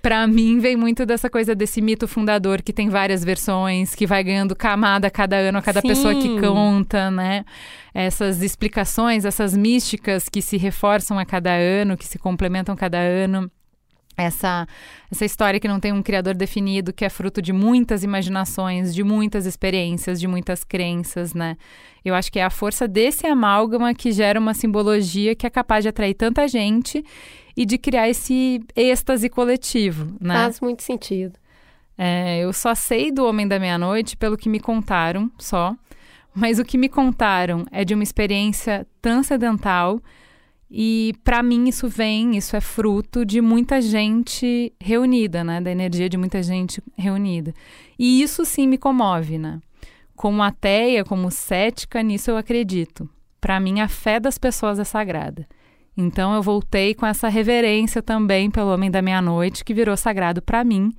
para 0.00 0.26
mim 0.26 0.58
vem 0.58 0.76
muito 0.76 1.04
dessa 1.04 1.28
coisa 1.28 1.54
desse 1.54 1.82
mito 1.82 2.08
fundador 2.08 2.62
que 2.62 2.72
tem 2.72 2.88
várias 2.88 3.22
versões, 3.22 3.94
que 3.94 4.06
vai 4.06 4.24
ganhando 4.24 4.56
camada 4.56 5.06
a 5.06 5.10
cada 5.10 5.36
ano, 5.36 5.58
a 5.58 5.62
cada 5.62 5.80
Sim. 5.82 5.88
pessoa 5.88 6.14
que 6.14 6.40
conta, 6.40 7.10
né? 7.10 7.44
Essas 7.92 8.42
explicações, 8.42 9.24
essas 9.24 9.56
místicas 9.56 10.28
que 10.28 10.40
se 10.40 10.56
reforçam 10.56 11.18
a 11.18 11.24
cada 11.24 11.50
ano, 11.52 11.96
que 11.96 12.06
se 12.06 12.18
complementam 12.18 12.74
a 12.74 12.78
cada 12.78 12.98
ano 12.98 13.50
essa, 14.16 14.66
essa 15.10 15.24
história 15.24 15.58
que 15.58 15.68
não 15.68 15.80
tem 15.80 15.92
um 15.92 16.02
criador 16.02 16.34
definido, 16.34 16.92
que 16.92 17.04
é 17.04 17.08
fruto 17.08 17.42
de 17.42 17.52
muitas 17.52 18.02
imaginações, 18.02 18.94
de 18.94 19.02
muitas 19.02 19.46
experiências, 19.46 20.20
de 20.20 20.26
muitas 20.26 20.64
crenças, 20.64 21.34
né? 21.34 21.56
Eu 22.04 22.14
acho 22.14 22.30
que 22.30 22.38
é 22.38 22.44
a 22.44 22.50
força 22.50 22.86
desse 22.86 23.26
amálgama 23.26 23.94
que 23.94 24.12
gera 24.12 24.38
uma 24.38 24.54
simbologia 24.54 25.34
que 25.34 25.46
é 25.46 25.50
capaz 25.50 25.84
de 25.84 25.88
atrair 25.88 26.14
tanta 26.14 26.46
gente 26.46 27.04
e 27.56 27.64
de 27.64 27.78
criar 27.78 28.08
esse 28.08 28.60
êxtase 28.76 29.28
coletivo, 29.28 30.16
né? 30.20 30.34
Faz 30.34 30.60
muito 30.60 30.82
sentido. 30.82 31.38
É, 31.96 32.40
eu 32.40 32.52
só 32.52 32.74
sei 32.74 33.12
do 33.12 33.24
Homem 33.24 33.46
da 33.46 33.58
Meia-Noite 33.58 34.16
pelo 34.16 34.36
que 34.36 34.48
me 34.48 34.58
contaram, 34.58 35.30
só. 35.38 35.74
Mas 36.34 36.58
o 36.58 36.64
que 36.64 36.76
me 36.76 36.88
contaram 36.88 37.64
é 37.70 37.84
de 37.84 37.94
uma 37.94 38.02
experiência 38.02 38.86
transcendental 39.00 40.00
e 40.76 41.14
para 41.22 41.40
mim 41.40 41.68
isso 41.68 41.88
vem, 41.88 42.36
isso 42.36 42.56
é 42.56 42.60
fruto 42.60 43.24
de 43.24 43.40
muita 43.40 43.80
gente 43.80 44.72
reunida, 44.80 45.44
né? 45.44 45.60
Da 45.60 45.70
energia 45.70 46.08
de 46.08 46.16
muita 46.16 46.42
gente 46.42 46.82
reunida. 46.98 47.54
E 47.96 48.20
isso 48.20 48.44
sim 48.44 48.66
me 48.66 48.76
comove, 48.76 49.38
né? 49.38 49.60
Como 50.16 50.42
ateia, 50.42 51.04
como 51.04 51.30
cética, 51.30 52.02
nisso 52.02 52.32
eu 52.32 52.36
acredito. 52.36 53.08
Para 53.40 53.60
mim 53.60 53.78
a 53.78 53.86
fé 53.86 54.18
das 54.18 54.36
pessoas 54.36 54.80
é 54.80 54.84
sagrada. 54.84 55.46
Então 55.96 56.34
eu 56.34 56.42
voltei 56.42 56.92
com 56.92 57.06
essa 57.06 57.28
reverência 57.28 58.02
também 58.02 58.50
pelo 58.50 58.74
Homem 58.74 58.90
da 58.90 59.00
Meia-Noite, 59.00 59.64
que 59.64 59.72
virou 59.72 59.96
sagrado 59.96 60.42
para 60.42 60.64
mim. 60.64 60.92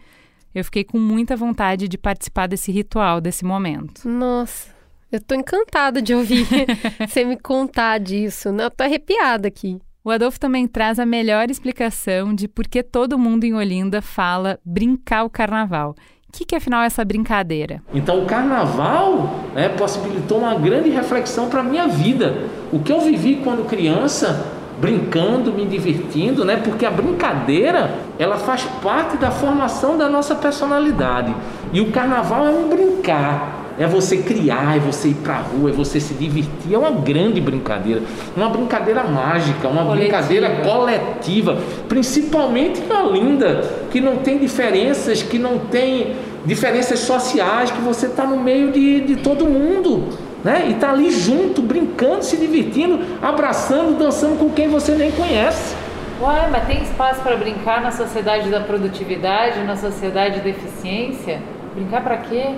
Eu 0.54 0.64
fiquei 0.64 0.86
com 0.86 0.98
muita 0.98 1.36
vontade 1.36 1.90
de 1.90 1.98
participar 1.98 2.48
desse 2.48 2.72
ritual, 2.72 3.20
desse 3.20 3.44
momento. 3.44 4.08
Nossa, 4.08 4.74
eu 5.16 5.22
tô 5.22 5.34
encantada 5.36 6.02
de 6.02 6.14
ouvir 6.14 6.46
você 7.08 7.24
me 7.24 7.38
contar 7.38 8.00
disso. 8.00 8.52
né? 8.52 8.66
Eu 8.66 8.72
tô 8.72 8.84
arrepiada 8.84 9.48
aqui. 9.48 9.80
O 10.04 10.12
Adolfo 10.12 10.40
também 10.40 10.68
traz 10.68 11.00
a 11.00 11.06
melhor 11.06 11.50
explicação 11.50 12.34
de 12.34 12.48
por 12.48 12.68
que 12.68 12.84
todo 12.84 13.18
mundo 13.18 13.44
em 13.44 13.54
Olinda 13.54 14.02
fala 14.02 14.60
brincar 14.64 15.24
o 15.24 15.30
carnaval. 15.30 15.96
O 16.30 16.38
que, 16.38 16.46
que 16.46 16.56
afinal 16.56 16.84
é 16.84 16.88
essa 16.88 17.04
brincadeira? 17.04 17.82
Então 17.94 18.22
o 18.22 18.26
carnaval 18.26 19.40
né, 19.56 19.70
possibilitou 19.70 20.40
uma 20.40 20.54
grande 20.56 20.90
reflexão 20.90 21.50
para 21.50 21.62
a 21.62 21.64
minha 21.64 21.88
vida. 21.88 22.50
O 22.72 22.80
que 22.80 22.92
eu 22.92 23.00
vivi 23.00 23.38
quando 23.38 23.66
criança, 23.66 24.46
brincando, 24.80 25.54
me 25.54 25.66
divertindo, 25.66 26.44
né? 26.44 26.58
Porque 26.58 26.86
a 26.86 26.92
brincadeira, 26.92 27.98
ela 28.20 28.38
faz 28.38 28.64
parte 28.84 29.16
da 29.18 29.32
formação 29.32 29.98
da 29.98 30.10
nossa 30.10 30.36
personalidade. 30.36 31.34
E 31.72 31.80
o 31.80 31.92
carnaval 31.92 32.46
é 32.46 32.50
um 32.50 32.68
brincar. 32.68 33.65
É 33.78 33.86
você 33.86 34.18
criar, 34.18 34.78
é 34.78 34.80
você 34.80 35.10
ir 35.10 35.16
pra 35.16 35.38
rua, 35.38 35.70
é 35.70 35.74
você 35.74 36.00
se 36.00 36.14
divertir. 36.14 36.74
É 36.74 36.78
uma 36.78 36.92
grande 36.92 37.42
brincadeira. 37.42 38.02
Uma 38.36 38.50
brincadeira 38.50 39.04
mágica, 39.04 39.68
uma 39.68 39.84
Coletiva. 39.84 40.18
brincadeira 40.18 40.50
coletiva. 40.64 41.58
Principalmente 41.90 42.82
em 42.82 42.92
Olinda, 42.94 43.62
que 43.92 44.00
não 44.00 44.18
tem 44.18 44.38
diferenças, 44.38 45.22
que 45.22 45.38
não 45.38 45.60
tem 45.60 46.16
diferenças 46.46 47.00
sociais, 47.00 47.70
que 47.72 47.82
você 47.82 48.06
está 48.06 48.26
no 48.26 48.38
meio 48.38 48.72
de, 48.72 49.02
de 49.02 49.16
todo 49.18 49.46
mundo. 49.46 50.08
Né? 50.42 50.68
E 50.70 50.76
tá 50.76 50.92
ali 50.92 51.12
junto, 51.12 51.62
brincando, 51.62 52.24
se 52.24 52.38
divertindo, 52.38 53.00
abraçando, 53.22 53.98
dançando 53.98 54.38
com 54.38 54.50
quem 54.52 54.70
você 54.70 54.94
nem 54.94 55.12
conhece. 55.12 55.76
Ué, 56.22 56.48
mas 56.50 56.66
tem 56.66 56.82
espaço 56.82 57.22
para 57.22 57.36
brincar 57.36 57.82
na 57.82 57.92
sociedade 57.92 58.50
da 58.50 58.62
produtividade, 58.62 59.62
na 59.64 59.76
sociedade 59.76 60.40
da 60.40 60.50
eficiência? 60.50 61.42
Brincar 61.74 62.02
para 62.04 62.18
quê? 62.18 62.54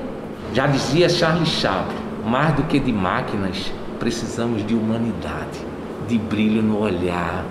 Já 0.57 0.65
dizia 0.65 1.07
Charles 1.07 1.49
Chaplin, 1.49 1.95
mais 2.25 2.55
do 2.55 2.63
que 2.63 2.79
de 2.79 2.91
máquinas, 2.91 3.71
precisamos 3.99 4.65
de 4.65 4.73
humanidade, 4.73 5.59
de 6.07 6.17
brilho 6.17 6.63
no 6.63 6.79
olhar, 6.79 7.45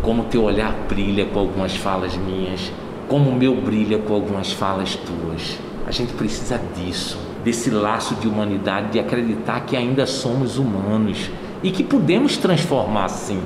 como 0.00 0.26
teu 0.26 0.44
olhar 0.44 0.72
brilha 0.88 1.24
com 1.26 1.40
algumas 1.40 1.74
falas 1.74 2.16
minhas, 2.16 2.70
como 3.08 3.30
o 3.30 3.34
meu 3.34 3.56
brilha 3.56 3.98
com 3.98 4.14
algumas 4.14 4.52
falas 4.52 4.94
tuas. 4.94 5.58
A 5.84 5.90
gente 5.90 6.12
precisa 6.12 6.60
disso, 6.76 7.18
desse 7.42 7.68
laço 7.68 8.14
de 8.14 8.28
humanidade, 8.28 8.92
de 8.92 9.00
acreditar 9.00 9.62
que 9.62 9.76
ainda 9.76 10.06
somos 10.06 10.56
humanos 10.56 11.32
e 11.64 11.72
que 11.72 11.82
podemos 11.82 12.36
transformar 12.36 13.08
sim. 13.08 13.40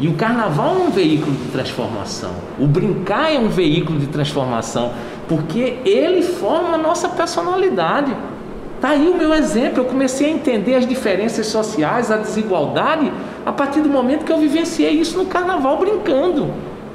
E 0.00 0.08
o 0.08 0.14
carnaval 0.14 0.76
é 0.76 0.78
um 0.78 0.90
veículo 0.90 1.36
de 1.36 1.50
transformação. 1.50 2.32
O 2.58 2.66
brincar 2.66 3.30
é 3.34 3.38
um 3.38 3.48
veículo 3.48 3.98
de 3.98 4.06
transformação, 4.06 4.92
porque 5.28 5.76
ele 5.84 6.22
forma 6.22 6.76
a 6.76 6.78
nossa 6.78 7.10
personalidade. 7.10 8.16
Tá 8.82 8.88
aí 8.88 9.08
o 9.08 9.16
meu 9.16 9.32
exemplo. 9.32 9.78
Eu 9.78 9.84
comecei 9.84 10.26
a 10.26 10.30
entender 10.30 10.74
as 10.74 10.84
diferenças 10.84 11.46
sociais, 11.46 12.10
a 12.10 12.16
desigualdade, 12.16 13.12
a 13.46 13.52
partir 13.52 13.80
do 13.80 13.88
momento 13.88 14.24
que 14.24 14.32
eu 14.32 14.38
vivenciei 14.38 14.90
isso 14.90 15.16
no 15.16 15.26
carnaval 15.26 15.78
brincando. 15.78 16.50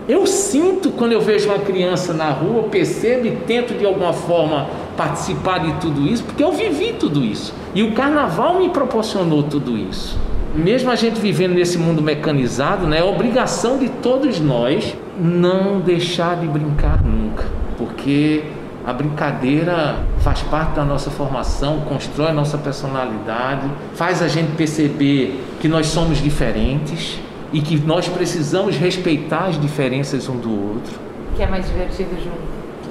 Eu 0.05 0.27
sinto 0.27 0.91
quando 0.91 1.13
eu 1.13 1.21
vejo 1.21 1.47
uma 1.47 1.59
criança 1.59 2.13
na 2.13 2.29
rua, 2.29 2.57
eu 2.57 2.63
percebo 2.63 3.27
e 3.27 3.31
tento 3.31 3.73
de 3.73 3.85
alguma 3.85 4.11
forma 4.11 4.67
participar 4.97 5.59
de 5.59 5.73
tudo 5.79 6.05
isso, 6.05 6.25
porque 6.25 6.43
eu 6.43 6.51
vivi 6.51 6.93
tudo 6.99 7.23
isso. 7.23 7.53
E 7.73 7.83
o 7.83 7.93
carnaval 7.93 8.59
me 8.59 8.67
proporcionou 8.67 9.43
tudo 9.43 9.77
isso. 9.77 10.19
Mesmo 10.53 10.91
a 10.91 10.95
gente 10.95 11.21
vivendo 11.21 11.53
nesse 11.53 11.77
mundo 11.77 12.01
mecanizado, 12.01 12.85
né, 12.85 12.99
é 12.99 13.03
obrigação 13.03 13.77
de 13.77 13.87
todos 13.87 14.41
nós 14.41 14.93
não 15.17 15.79
deixar 15.79 16.35
de 16.37 16.47
brincar 16.47 17.01
nunca, 17.03 17.45
porque 17.77 18.43
a 18.87 18.93
brincadeira 18.93 19.97
faz 20.19 20.41
parte 20.43 20.75
da 20.75 20.85
nossa 20.85 21.11
formação, 21.11 21.81
constrói 21.81 22.29
a 22.29 22.33
nossa 22.33 22.57
personalidade, 22.57 23.69
faz 23.95 24.21
a 24.21 24.29
gente 24.29 24.55
perceber 24.55 25.43
que 25.59 25.67
nós 25.67 25.87
somos 25.87 26.19
diferentes 26.19 27.19
e 27.51 27.59
que 27.59 27.75
nós 27.77 28.07
precisamos 28.07 28.77
respeitar 28.77 29.47
as 29.47 29.59
diferenças 29.59 30.29
um 30.29 30.37
do 30.37 30.49
outro 30.75 30.93
Que 31.35 31.43
é 31.43 31.47
mais 31.47 31.65
divertido 31.67 32.11
junto. 32.15 32.39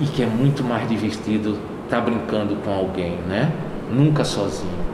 e 0.03 0.05
que 0.05 0.23
é 0.23 0.27
muito 0.27 0.63
mais 0.63 0.87
divertido 0.87 1.59
estar 1.85 2.03
brincando 2.03 2.57
com 2.57 2.71
alguém, 2.71 3.17
né? 3.27 3.51
Nunca 3.91 4.23
sozinho. 4.23 4.85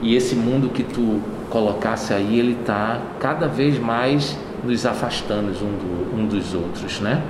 E 0.00 0.16
esse 0.16 0.34
mundo 0.34 0.70
que 0.70 0.82
tu 0.82 1.20
colocasse 1.50 2.14
aí, 2.14 2.38
ele 2.38 2.56
está 2.58 3.00
cada 3.20 3.48
vez 3.48 3.78
mais 3.78 4.34
nos 4.64 4.86
afastando 4.86 5.48
um, 5.50 5.72
do- 5.76 6.16
um 6.22 6.26
dos 6.26 6.54
outros, 6.54 7.00
né? 7.00 7.20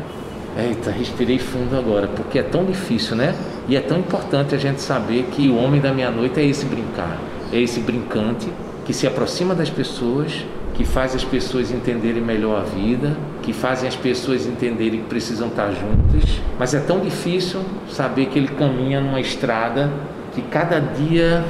Eita, 0.59 0.91
respirei 0.91 1.39
fundo 1.39 1.77
agora, 1.77 2.09
porque 2.09 2.37
é 2.37 2.43
tão 2.43 2.65
difícil, 2.65 3.15
né? 3.15 3.33
E 3.69 3.77
é 3.77 3.81
tão 3.81 4.01
importante 4.01 4.57
a 4.57 4.59
gente 4.59 4.81
saber 4.81 5.29
que 5.31 5.49
o 5.49 5.57
homem 5.57 5.81
da 5.81 5.93
meia-noite 5.93 6.41
é 6.41 6.45
esse 6.45 6.67
brincar, 6.67 7.17
é 7.53 7.61
esse 7.61 7.79
brincante 7.79 8.49
que 8.85 8.93
se 8.93 9.07
aproxima 9.07 9.55
das 9.55 9.71
pessoas, 9.71 10.45
que 10.75 10.85
faz 10.85 11.15
as 11.15 11.23
pessoas 11.23 11.71
entenderem 11.71 12.21
melhor 12.21 12.61
a 12.61 12.65
vida, 12.65 13.17
que 13.41 13.53
fazem 13.53 13.89
as 13.89 13.95
pessoas 13.95 14.47
entenderem 14.47 15.01
que 15.01 15.07
precisam 15.07 15.47
estar 15.47 15.71
juntas. 15.71 16.41
Mas 16.59 16.75
é 16.75 16.81
tão 16.81 16.99
difícil 16.99 17.61
saber 17.89 18.27
que 18.27 18.37
ele 18.37 18.49
caminha 18.49 19.01
numa 19.01 19.21
estrada 19.21 19.93
que 20.35 20.43
cada 20.43 20.81
dia 20.81 21.45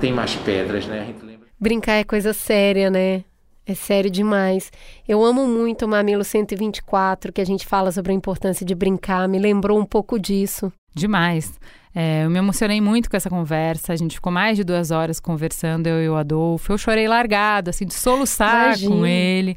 tem 0.00 0.12
mais 0.12 0.34
pedras, 0.34 0.84
né? 0.86 1.14
Brincar 1.60 1.92
é 1.92 2.04
coisa 2.04 2.32
séria, 2.32 2.90
né? 2.90 3.22
É 3.66 3.74
sério 3.74 4.10
demais. 4.10 4.72
Eu 5.06 5.24
amo 5.24 5.46
muito 5.46 5.84
o 5.84 5.88
Mamilo 5.88 6.24
124, 6.24 7.32
que 7.32 7.40
a 7.40 7.46
gente 7.46 7.66
fala 7.66 7.92
sobre 7.92 8.12
a 8.12 8.14
importância 8.14 8.66
de 8.66 8.74
brincar, 8.74 9.28
me 9.28 9.38
lembrou 9.38 9.78
um 9.78 9.84
pouco 9.84 10.18
disso. 10.18 10.72
Demais. 10.94 11.58
É, 11.94 12.24
eu 12.24 12.30
me 12.30 12.38
emocionei 12.38 12.80
muito 12.80 13.10
com 13.10 13.16
essa 13.16 13.30
conversa. 13.30 13.92
A 13.92 13.96
gente 13.96 14.14
ficou 14.14 14.32
mais 14.32 14.56
de 14.56 14.64
duas 14.64 14.90
horas 14.90 15.20
conversando, 15.20 15.86
eu 15.86 16.02
e 16.02 16.08
o 16.08 16.16
Adolfo. 16.16 16.72
Eu 16.72 16.78
chorei 16.78 17.06
largado, 17.06 17.70
assim, 17.70 17.86
de 17.86 17.94
soluçar 17.94 18.66
Imagino. 18.68 18.96
com 18.96 19.06
ele. 19.06 19.56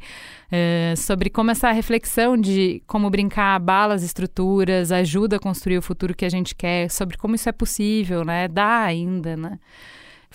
é, 0.52 0.94
sobre 0.96 1.28
como 1.30 1.50
essa 1.50 1.72
reflexão 1.72 2.36
de 2.36 2.82
como 2.86 3.10
brincar 3.10 3.56
abala 3.56 3.94
as 3.94 4.02
estruturas, 4.02 4.92
ajuda 4.92 5.36
a 5.36 5.40
construir 5.40 5.78
o 5.78 5.82
futuro 5.82 6.14
que 6.14 6.24
a 6.24 6.28
gente 6.28 6.54
quer, 6.54 6.90
sobre 6.90 7.16
como 7.16 7.34
isso 7.34 7.48
é 7.48 7.52
possível, 7.52 8.24
né? 8.24 8.46
Dá 8.46 8.82
ainda, 8.82 9.36
né? 9.36 9.58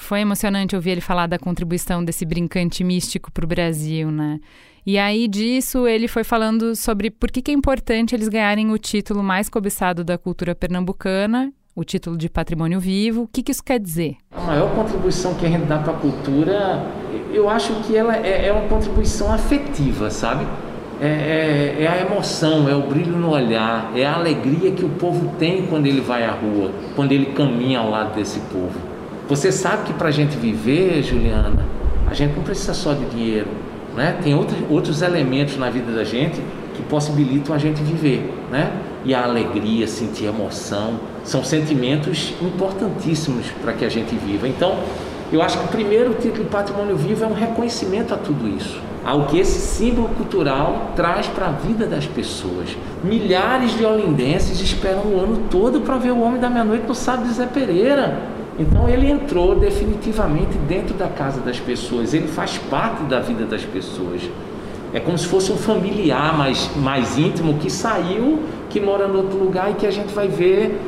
Foi 0.01 0.19
emocionante 0.19 0.75
ouvir 0.75 0.89
ele 0.91 1.01
falar 1.01 1.27
da 1.27 1.37
contribuição 1.37 2.03
desse 2.03 2.25
brincante 2.25 2.83
místico 2.83 3.31
para 3.31 3.45
o 3.45 3.47
Brasil, 3.47 4.09
né? 4.11 4.39
E 4.85 4.97
aí 4.97 5.27
disso 5.27 5.87
ele 5.87 6.07
foi 6.07 6.23
falando 6.23 6.75
sobre 6.75 7.11
por 7.11 7.29
que, 7.31 7.39
que 7.41 7.51
é 7.51 7.53
importante 7.53 8.15
eles 8.15 8.27
ganharem 8.27 8.71
o 8.71 8.77
título 8.79 9.21
mais 9.21 9.47
cobiçado 9.47 10.03
da 10.03 10.17
cultura 10.17 10.55
pernambucana, 10.55 11.53
o 11.75 11.83
título 11.83 12.17
de 12.17 12.27
patrimônio 12.29 12.79
vivo. 12.79 13.21
O 13.23 13.27
que, 13.27 13.43
que 13.43 13.51
isso 13.51 13.63
quer 13.63 13.79
dizer? 13.79 14.17
A 14.35 14.41
maior 14.41 14.73
contribuição 14.73 15.35
que 15.35 15.45
a 15.45 15.49
gente 15.49 15.65
dá 15.65 15.77
para 15.77 15.93
a 15.93 15.97
cultura, 15.97 16.83
eu 17.31 17.47
acho 17.47 17.73
que 17.83 17.95
ela 17.95 18.17
é, 18.17 18.47
é 18.47 18.51
uma 18.51 18.67
contribuição 18.67 19.31
afetiva, 19.31 20.09
sabe? 20.09 20.45
É, 20.99 21.05
é- 21.79 21.83
é 21.83 21.87
a 21.87 22.01
emoção, 22.01 22.67
é 22.67 22.75
o 22.75 22.81
brilho 22.87 23.15
no 23.17 23.29
olhar, 23.29 23.91
é 23.95 24.05
a 24.05 24.15
alegria 24.15 24.71
que 24.71 24.83
o 24.83 24.89
povo 24.89 25.35
tem 25.37 25.67
quando 25.67 25.85
ele 25.85 26.01
vai 26.01 26.23
à 26.25 26.31
rua, 26.31 26.71
quando 26.95 27.11
ele 27.11 27.27
caminha 27.27 27.79
ao 27.79 27.89
lado 27.89 28.15
desse 28.15 28.39
povo. 28.51 28.90
Você 29.31 29.49
sabe 29.49 29.83
que 29.83 29.93
para 29.93 30.09
a 30.09 30.11
gente 30.11 30.35
viver, 30.35 31.01
Juliana, 31.01 31.65
a 32.05 32.13
gente 32.13 32.35
não 32.35 32.43
precisa 32.43 32.73
só 32.73 32.91
de 32.91 33.05
dinheiro, 33.05 33.47
né? 33.95 34.17
Tem 34.21 34.35
outros, 34.35 34.57
outros 34.69 35.01
elementos 35.01 35.55
na 35.55 35.69
vida 35.69 35.89
da 35.93 36.03
gente 36.03 36.41
que 36.75 36.83
possibilitam 36.83 37.55
a 37.55 37.57
gente 37.57 37.81
viver, 37.81 38.29
né? 38.51 38.73
E 39.05 39.15
a 39.15 39.23
alegria, 39.23 39.87
sentir 39.87 40.25
emoção, 40.25 40.99
são 41.23 41.45
sentimentos 41.45 42.33
importantíssimos 42.41 43.45
para 43.61 43.71
que 43.71 43.85
a 43.85 43.89
gente 43.89 44.13
viva. 44.15 44.49
Então, 44.49 44.77
eu 45.31 45.41
acho 45.41 45.59
que 45.59 45.63
o 45.63 45.69
primeiro 45.69 46.13
título 46.15 46.43
de 46.43 46.49
Patrimônio 46.49 46.97
Vivo 46.97 47.23
é 47.23 47.27
um 47.27 47.33
reconhecimento 47.33 48.13
a 48.13 48.17
tudo 48.17 48.49
isso, 48.49 48.81
ao 49.05 49.27
que 49.27 49.39
esse 49.39 49.61
símbolo 49.61 50.09
cultural 50.09 50.91
traz 50.93 51.27
para 51.27 51.47
a 51.47 51.51
vida 51.51 51.85
das 51.87 52.05
pessoas. 52.05 52.75
Milhares 53.01 53.77
de 53.77 53.85
olindenses 53.85 54.59
esperam 54.59 55.03
o 55.05 55.17
ano 55.21 55.43
todo 55.49 55.79
para 55.79 55.95
ver 55.95 56.11
o 56.11 56.19
Homem 56.19 56.41
da 56.41 56.49
Meia-Noite 56.49 56.83
no 56.85 56.93
sábado 56.93 57.29
de 57.29 57.33
Zé 57.33 57.45
Pereira. 57.45 58.40
Então 58.59 58.87
ele 58.89 59.09
entrou 59.09 59.55
definitivamente 59.55 60.57
dentro 60.67 60.93
da 60.93 61.07
casa 61.07 61.39
das 61.41 61.59
pessoas, 61.59 62.13
ele 62.13 62.27
faz 62.27 62.57
parte 62.69 63.03
da 63.03 63.19
vida 63.19 63.45
das 63.45 63.63
pessoas. 63.63 64.21
É 64.93 64.99
como 64.99 65.17
se 65.17 65.25
fosse 65.27 65.51
um 65.51 65.57
familiar 65.57 66.37
mais, 66.37 66.69
mais 66.75 67.17
íntimo 67.17 67.53
que 67.55 67.69
saiu, 67.69 68.39
que 68.69 68.79
mora 68.79 69.07
em 69.07 69.15
outro 69.15 69.37
lugar 69.37 69.71
e 69.71 69.75
que 69.75 69.87
a 69.87 69.91
gente 69.91 70.13
vai 70.13 70.27
ver 70.27 70.79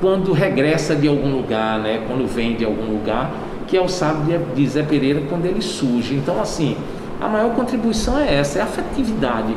quando 0.00 0.32
regressa 0.32 0.94
de 0.96 1.06
algum 1.06 1.30
lugar, 1.36 1.78
né? 1.78 2.02
quando 2.06 2.26
vem 2.26 2.56
de 2.56 2.64
algum 2.64 2.92
lugar, 2.92 3.30
que 3.68 3.76
é 3.76 3.80
o 3.80 3.88
sábado 3.88 4.24
de- 4.54 4.66
Zé 4.68 4.82
Pereira, 4.82 5.22
quando 5.28 5.46
ele 5.46 5.62
surge. 5.62 6.14
Então, 6.14 6.40
assim, 6.40 6.76
a 7.20 7.28
maior 7.28 7.54
contribuição 7.54 8.18
é 8.18 8.34
essa, 8.34 8.58
é 8.58 8.62
a 8.62 8.64
afetividade, 8.64 9.54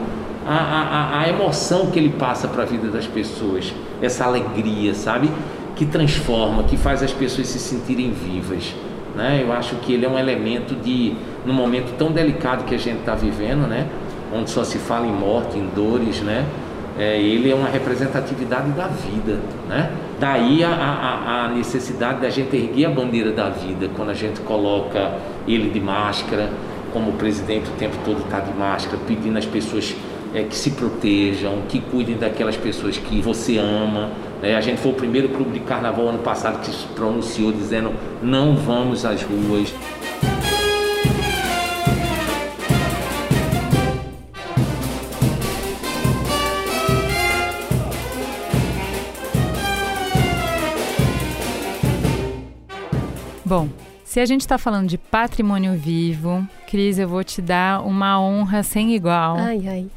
a, 0.48 0.54
a- 0.54 1.20
a 1.22 1.30
emoção 1.30 1.88
que 1.88 1.98
ele 1.98 2.10
passa 2.10 2.48
para 2.48 2.64
a 2.64 2.66
vida 2.66 2.88
das 2.90 3.08
pessoas, 3.08 3.74
essa 4.02 4.26
alegria, 4.26 4.94
sabe? 4.94 5.30
Que 5.78 5.86
transforma, 5.86 6.64
que 6.64 6.76
faz 6.76 7.04
as 7.04 7.14
pessoas 7.14 7.48
se 7.48 7.60
sentirem 7.60 8.12
vivas. 8.12 8.74
Né? 9.16 9.42
Eu 9.44 9.54
acho 9.54 9.76
que 9.78 9.94
ele 9.94 10.06
é 10.06 10.10
um 10.10 10.18
elemento 10.18 10.76
de, 10.76 11.14
num 11.46 11.54
momento 11.54 11.96
tão 11.98 12.12
delicado 12.12 12.66
que 12.66 12.76
a 12.76 12.78
gente 12.78 13.00
está 13.00 13.16
vivendo, 13.16 13.68
né? 13.68 13.88
onde 14.34 14.50
só 14.50 14.64
se 14.64 14.78
fala 14.78 15.06
em 15.06 15.12
morte, 15.12 15.58
em 15.58 15.68
dores, 15.76 16.22
né? 16.22 16.46
É, 17.00 17.20
ele 17.20 17.52
é 17.52 17.56
uma 17.56 17.70
representatividade 17.70 18.72
da 18.72 18.88
vida, 18.88 19.40
né? 19.70 19.92
Daí 20.20 20.64
a, 20.64 20.70
a, 20.70 21.46
a 21.46 21.50
necessidade 21.50 22.22
da 22.22 22.30
gente 22.30 22.56
erguer 22.56 22.86
a 22.86 22.90
bandeira 22.90 23.32
da 23.32 23.50
vida 23.50 23.88
quando 23.96 24.10
a 24.10 24.16
gente 24.16 24.40
coloca 24.42 25.14
ele 25.48 25.70
de 25.70 25.80
máscara, 25.80 26.50
como 26.92 27.12
o 27.12 27.14
presidente 27.14 27.70
o 27.70 27.74
tempo 27.74 27.96
todo 28.04 28.22
está 28.22 28.40
de 28.40 28.52
máscara, 28.58 28.98
pedindo 29.08 29.38
às 29.38 29.46
pessoas 29.46 29.96
é, 30.34 30.42
que 30.42 30.56
se 30.56 30.72
protejam, 30.72 31.62
que 31.70 31.80
cuidem 31.80 32.18
daquelas 32.18 32.58
pessoas 32.58 32.98
que 32.98 33.22
você 33.22 33.58
ama. 33.60 34.10
Né? 34.42 34.56
A 34.56 34.62
gente 34.62 34.80
foi 34.80 34.92
o 34.92 34.96
primeiro 34.96 35.30
clube 35.30 35.52
de 35.52 35.60
carnaval 35.62 36.08
ano 36.08 36.20
passado 36.20 36.62
que 36.62 36.72
se 36.72 36.88
pronunciou 36.88 37.52
dizendo 37.52 37.94
não 38.22 38.56
vamos 38.56 39.06
às 39.06 39.24
ruas. 39.24 39.74
Bom, 53.48 53.70
se 54.04 54.20
a 54.20 54.26
gente 54.26 54.42
está 54.42 54.58
falando 54.58 54.90
de 54.90 54.98
patrimônio 54.98 55.74
vivo, 55.74 56.46
Cris, 56.70 57.00
eu 57.00 57.08
vou 57.08 57.24
te 57.24 57.42
dar 57.42 57.82
uma 57.82 58.20
honra 58.20 58.62
sem 58.62 58.94
igual. 58.94 59.38
Ai, 59.38 59.62
ai. 59.66 59.88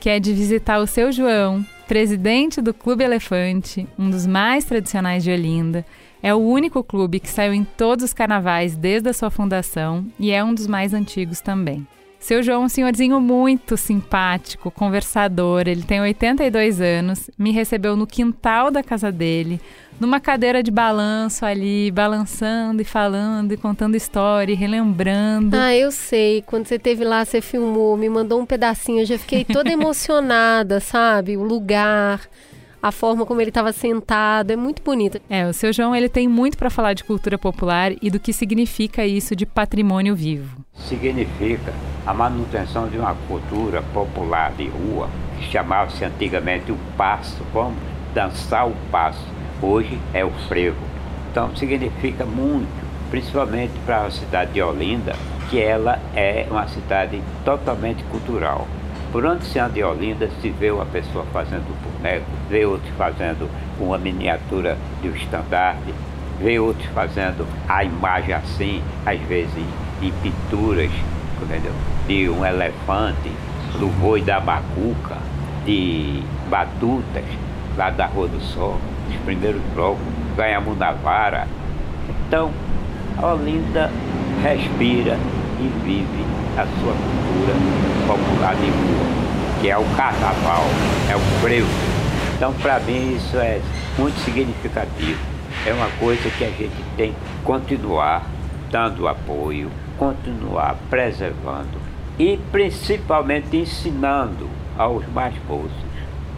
Que 0.00 0.08
é 0.08 0.18
de 0.18 0.32
visitar 0.32 0.78
o 0.78 0.86
seu 0.86 1.12
João, 1.12 1.62
presidente 1.88 2.60
do 2.60 2.74
Clube 2.74 3.02
Elefante, 3.02 3.88
um 3.98 4.10
dos 4.10 4.26
mais 4.26 4.66
tradicionais 4.66 5.24
de 5.24 5.30
Olinda. 5.30 5.86
É 6.22 6.34
o 6.34 6.38
único 6.38 6.84
clube 6.84 7.18
que 7.18 7.30
saiu 7.30 7.54
em 7.54 7.64
todos 7.64 8.04
os 8.04 8.12
carnavais 8.12 8.76
desde 8.76 9.08
a 9.08 9.14
sua 9.14 9.30
fundação 9.30 10.06
e 10.20 10.30
é 10.30 10.44
um 10.44 10.52
dos 10.52 10.66
mais 10.66 10.92
antigos 10.92 11.40
também. 11.40 11.86
Seu 12.20 12.42
João 12.42 12.62
é 12.62 12.66
um 12.66 12.68
senhorzinho 12.68 13.18
muito 13.20 13.76
simpático, 13.78 14.70
conversador. 14.70 15.62
Ele 15.66 15.82
tem 15.82 15.98
82 16.00 16.78
anos, 16.78 17.30
me 17.38 17.52
recebeu 17.52 17.96
no 17.96 18.06
quintal 18.06 18.70
da 18.70 18.82
casa 18.82 19.10
dele, 19.10 19.58
numa 20.00 20.20
cadeira 20.20 20.62
de 20.62 20.70
balanço 20.70 21.44
ali, 21.44 21.90
balançando 21.90 22.82
e 22.82 22.84
falando 22.84 23.52
e 23.52 23.56
contando 23.56 23.96
história 23.96 24.52
e 24.52 24.56
relembrando. 24.56 25.56
Ah, 25.56 25.74
eu 25.74 25.90
sei. 25.90 26.42
Quando 26.42 26.66
você 26.66 26.78
teve 26.78 27.04
lá, 27.04 27.24
você 27.24 27.40
filmou, 27.40 27.96
me 27.96 28.08
mandou 28.08 28.40
um 28.40 28.46
pedacinho. 28.46 29.00
Eu 29.00 29.06
já 29.06 29.18
fiquei 29.18 29.44
toda 29.44 29.70
emocionada, 29.72 30.80
sabe? 30.80 31.36
O 31.36 31.42
lugar, 31.42 32.20
a 32.82 32.92
forma 32.92 33.26
como 33.26 33.40
ele 33.40 33.50
estava 33.50 33.72
sentado, 33.72 34.52
é 34.52 34.56
muito 34.56 34.82
bonito. 34.82 35.20
É, 35.28 35.46
o 35.46 35.52
seu 35.52 35.72
João 35.72 35.94
ele 35.94 36.08
tem 36.08 36.28
muito 36.28 36.56
para 36.56 36.70
falar 36.70 36.94
de 36.94 37.04
cultura 37.04 37.36
popular 37.36 37.92
e 38.00 38.10
do 38.10 38.20
que 38.20 38.32
significa 38.32 39.04
isso 39.04 39.34
de 39.34 39.44
patrimônio 39.44 40.14
vivo. 40.14 40.64
Significa 40.74 41.74
a 42.06 42.14
manutenção 42.14 42.88
de 42.88 42.98
uma 42.98 43.14
cultura 43.26 43.82
popular 43.92 44.52
de 44.52 44.68
rua 44.68 45.08
que 45.38 45.50
chamava-se 45.50 46.04
antigamente 46.04 46.70
o 46.70 46.78
passo, 46.96 47.42
como 47.52 47.74
dançar 48.14 48.68
o 48.68 48.74
passo. 48.90 49.37
Hoje 49.60 49.98
é 50.14 50.24
o 50.24 50.30
frevo. 50.48 50.76
Então 51.30 51.54
significa 51.56 52.24
muito, 52.24 52.68
principalmente 53.10 53.72
para 53.84 54.06
a 54.06 54.10
cidade 54.10 54.52
de 54.52 54.62
Olinda, 54.62 55.14
que 55.50 55.60
ela 55.60 55.98
é 56.14 56.46
uma 56.50 56.68
cidade 56.68 57.20
totalmente 57.44 58.02
cultural. 58.04 58.66
Por 59.10 59.24
onde 59.24 59.44
se 59.44 59.58
anda 59.58 59.78
em 59.78 59.82
Olinda, 59.82 60.30
se 60.40 60.50
vê 60.50 60.70
uma 60.70 60.86
pessoa 60.86 61.24
fazendo 61.32 61.74
boneco, 61.82 62.26
vê 62.48 62.66
outro 62.66 62.90
fazendo 62.96 63.48
uma 63.80 63.98
miniatura 63.98 64.76
de 65.02 65.08
um 65.08 65.14
estandarte, 65.14 65.94
vê 66.40 66.58
outros 66.58 66.86
fazendo 66.94 67.46
a 67.68 67.82
imagem 67.82 68.34
assim, 68.34 68.82
às 69.04 69.18
vezes 69.20 69.52
em 70.00 70.12
pinturas, 70.22 70.90
entendeu? 71.42 71.72
de 72.08 72.26
um 72.30 72.44
elefante, 72.44 73.30
do 73.78 73.88
boi 74.00 74.22
da 74.22 74.40
bacuca, 74.40 75.18
de 75.66 76.22
batutas, 76.48 77.24
lá 77.76 77.90
da 77.90 78.06
Rua 78.06 78.28
do 78.28 78.40
Sol, 78.40 78.78
os 79.08 79.16
primeiros 79.24 79.62
blocos, 79.74 80.02
ganhamos 80.36 80.76
na 80.78 80.92
vara. 80.92 81.46
Então, 82.08 82.50
Olinda 83.22 83.90
respira 84.42 85.16
e 85.60 85.68
vive 85.84 86.24
a 86.56 86.64
sua 86.80 86.92
cultura 86.92 87.54
popular 88.06 88.54
de 88.56 88.70
rua, 88.70 89.60
que 89.60 89.70
é 89.70 89.76
o 89.76 89.84
carnaval, 89.96 90.64
é 91.10 91.16
o 91.16 91.40
frevo. 91.40 91.68
Então, 92.36 92.52
para 92.54 92.78
mim, 92.80 93.16
isso 93.16 93.36
é 93.36 93.60
muito 93.98 94.18
significativo. 94.20 95.20
É 95.66 95.72
uma 95.72 95.88
coisa 95.98 96.30
que 96.30 96.44
a 96.44 96.50
gente 96.50 96.76
tem 96.96 97.12
que 97.12 97.44
continuar 97.44 98.24
dando 98.70 99.08
apoio, 99.08 99.70
continuar 99.98 100.76
preservando 100.88 101.78
e 102.18 102.38
principalmente 102.52 103.56
ensinando 103.56 104.48
aos 104.76 105.06
mais 105.08 105.34
moços 105.48 105.70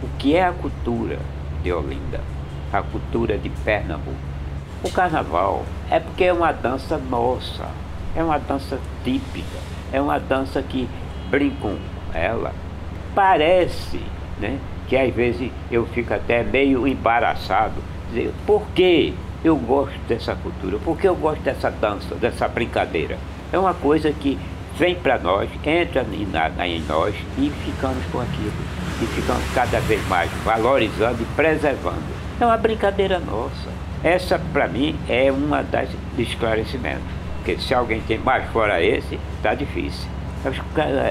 o 0.01 0.07
que 0.17 0.35
é 0.35 0.45
a 0.45 0.51
cultura 0.51 1.19
de 1.63 1.71
Olinda, 1.71 2.21
a 2.71 2.81
cultura 2.81 3.37
de 3.37 3.49
Pernambuco. 3.49 4.17
O 4.83 4.91
carnaval 4.91 5.63
é 5.89 5.99
porque 5.99 6.23
é 6.23 6.33
uma 6.33 6.51
dança 6.51 6.97
nossa, 6.97 7.67
é 8.15 8.23
uma 8.23 8.39
dança 8.39 8.79
típica, 9.03 9.59
é 9.91 10.01
uma 10.01 10.19
dança 10.19 10.61
que 10.61 10.89
brincam 11.29 11.77
ela. 12.13 12.53
Parece 13.13 14.01
né, 14.39 14.57
que 14.87 14.97
às 14.97 15.13
vezes 15.13 15.51
eu 15.69 15.85
fico 15.87 16.13
até 16.13 16.43
meio 16.43 16.87
embaraçado, 16.87 17.75
dizer, 18.09 18.33
por 18.45 18.63
que 18.73 19.13
eu 19.43 19.55
gosto 19.55 19.97
dessa 20.07 20.35
cultura, 20.35 20.77
por 20.79 20.97
que 20.97 21.07
eu 21.07 21.15
gosto 21.15 21.41
dessa 21.41 21.69
dança, 21.69 22.15
dessa 22.15 22.47
brincadeira? 22.47 23.17
É 23.53 23.59
uma 23.59 23.73
coisa 23.73 24.11
que 24.11 24.39
vem 24.77 24.95
para 24.95 25.19
nós, 25.19 25.49
entra 25.63 26.05
em, 26.11 26.27
em 26.65 26.81
nós 26.81 27.15
e 27.37 27.51
ficamos 27.65 28.03
com 28.11 28.19
aquilo. 28.19 28.51
E 29.01 29.05
ficamos 29.05 29.43
cada 29.53 29.79
vez 29.81 30.07
mais 30.07 30.31
valorizando 30.43 31.21
e 31.21 31.25
preservando. 31.35 32.20
É 32.41 32.45
uma 32.45 32.57
brincadeira 32.57 33.19
nossa. 33.19 33.69
Essa, 34.03 34.39
para 34.39 34.67
mim, 34.67 34.97
é 35.07 35.31
uma 35.31 35.61
das 35.61 35.87
esclarecimentos. 36.17 37.05
Porque 37.35 37.55
se 37.59 37.71
alguém 37.71 38.01
tem 38.01 38.17
mais 38.17 38.49
fora 38.51 38.83
esse, 38.83 39.19
está 39.37 39.53
difícil. 39.53 40.09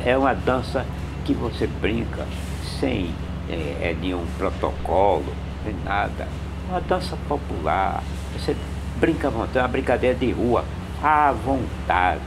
É 0.05 0.19
uma 0.19 0.35
dança 0.35 0.85
que 1.25 1.33
você 1.33 1.69
brinca 1.69 2.27
sem 2.81 3.15
é, 3.49 3.91
é, 3.91 3.97
nenhum 4.01 4.27
protocolo, 4.37 5.33
sem 5.63 5.73
nada. 5.85 6.27
Uma 6.69 6.81
dança 6.81 7.17
popular. 7.29 8.03
Você 8.33 8.57
brinca 8.97 9.29
à 9.29 9.31
vontade, 9.31 9.59
uma 9.59 9.69
brincadeira 9.69 10.19
de 10.19 10.33
rua, 10.33 10.65
à 11.01 11.31
vontade. 11.31 12.21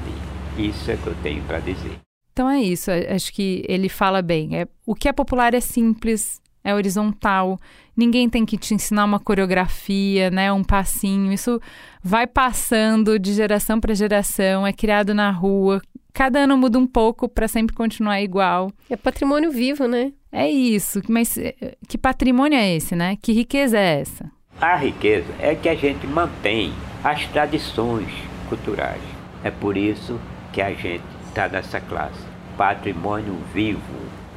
Isso 0.58 0.90
é 0.90 0.96
que 0.96 1.08
eu 1.08 1.16
tenho 1.22 1.44
para 1.44 1.60
dizer. 1.60 2.00
Então 2.32 2.50
é 2.50 2.62
isso, 2.62 2.90
acho 2.90 3.34
que 3.34 3.66
ele 3.68 3.90
fala 3.90 4.22
bem. 4.22 4.62
É, 4.62 4.68
o 4.86 4.96
que 4.96 5.10
é 5.10 5.12
popular 5.12 5.54
é 5.54 5.60
simples, 5.60 6.42
é 6.64 6.74
horizontal. 6.74 7.60
Ninguém 7.96 8.30
tem 8.30 8.46
que 8.46 8.58
te 8.58 8.74
ensinar 8.74 9.06
uma 9.06 9.20
coreografia, 9.20 10.32
né, 10.32 10.52
um 10.52 10.64
passinho. 10.64 11.32
Isso 11.32 11.60
vai 12.02 12.26
passando 12.26 13.20
de 13.20 13.34
geração 13.34 13.80
para 13.80 13.94
geração, 13.94 14.66
é 14.66 14.74
criado 14.74 15.14
na 15.14 15.30
rua. 15.32 15.82
Cada 16.14 16.40
ano 16.40 16.58
muda 16.58 16.78
um 16.78 16.88
pouco 16.88 17.28
para 17.28 17.48
sempre 17.48 17.76
continuar 17.76 18.22
igual. 18.22 18.72
É 18.90 18.96
patrimônio 18.96 19.52
vivo, 19.52 19.88
né? 19.88 20.14
É 20.32 20.50
isso. 20.50 21.02
Mas 21.08 21.38
eh, 21.38 21.76
que 21.88 21.98
patrimônio 21.98 22.58
é 22.58 22.76
esse, 22.76 22.96
né? 22.96 23.18
Que 23.22 23.34
riqueza 23.34 23.78
é 23.78 24.02
essa? 24.02 24.32
A 24.62 24.76
riqueza 24.76 25.34
é 25.40 25.56
que 25.56 25.68
a 25.68 25.76
gente 25.76 26.06
mantém 26.06 26.72
as 27.04 27.26
tradições 27.28 28.08
culturais. 28.48 29.02
É 29.44 29.52
por 29.52 29.76
isso 29.76 30.20
que 30.52 30.62
a 30.62 30.72
gente 30.74 31.04
está 31.28 31.50
nessa 31.50 31.82
classe. 31.82 32.20
Patrimônio 32.56 33.36
vivo, 33.54 33.82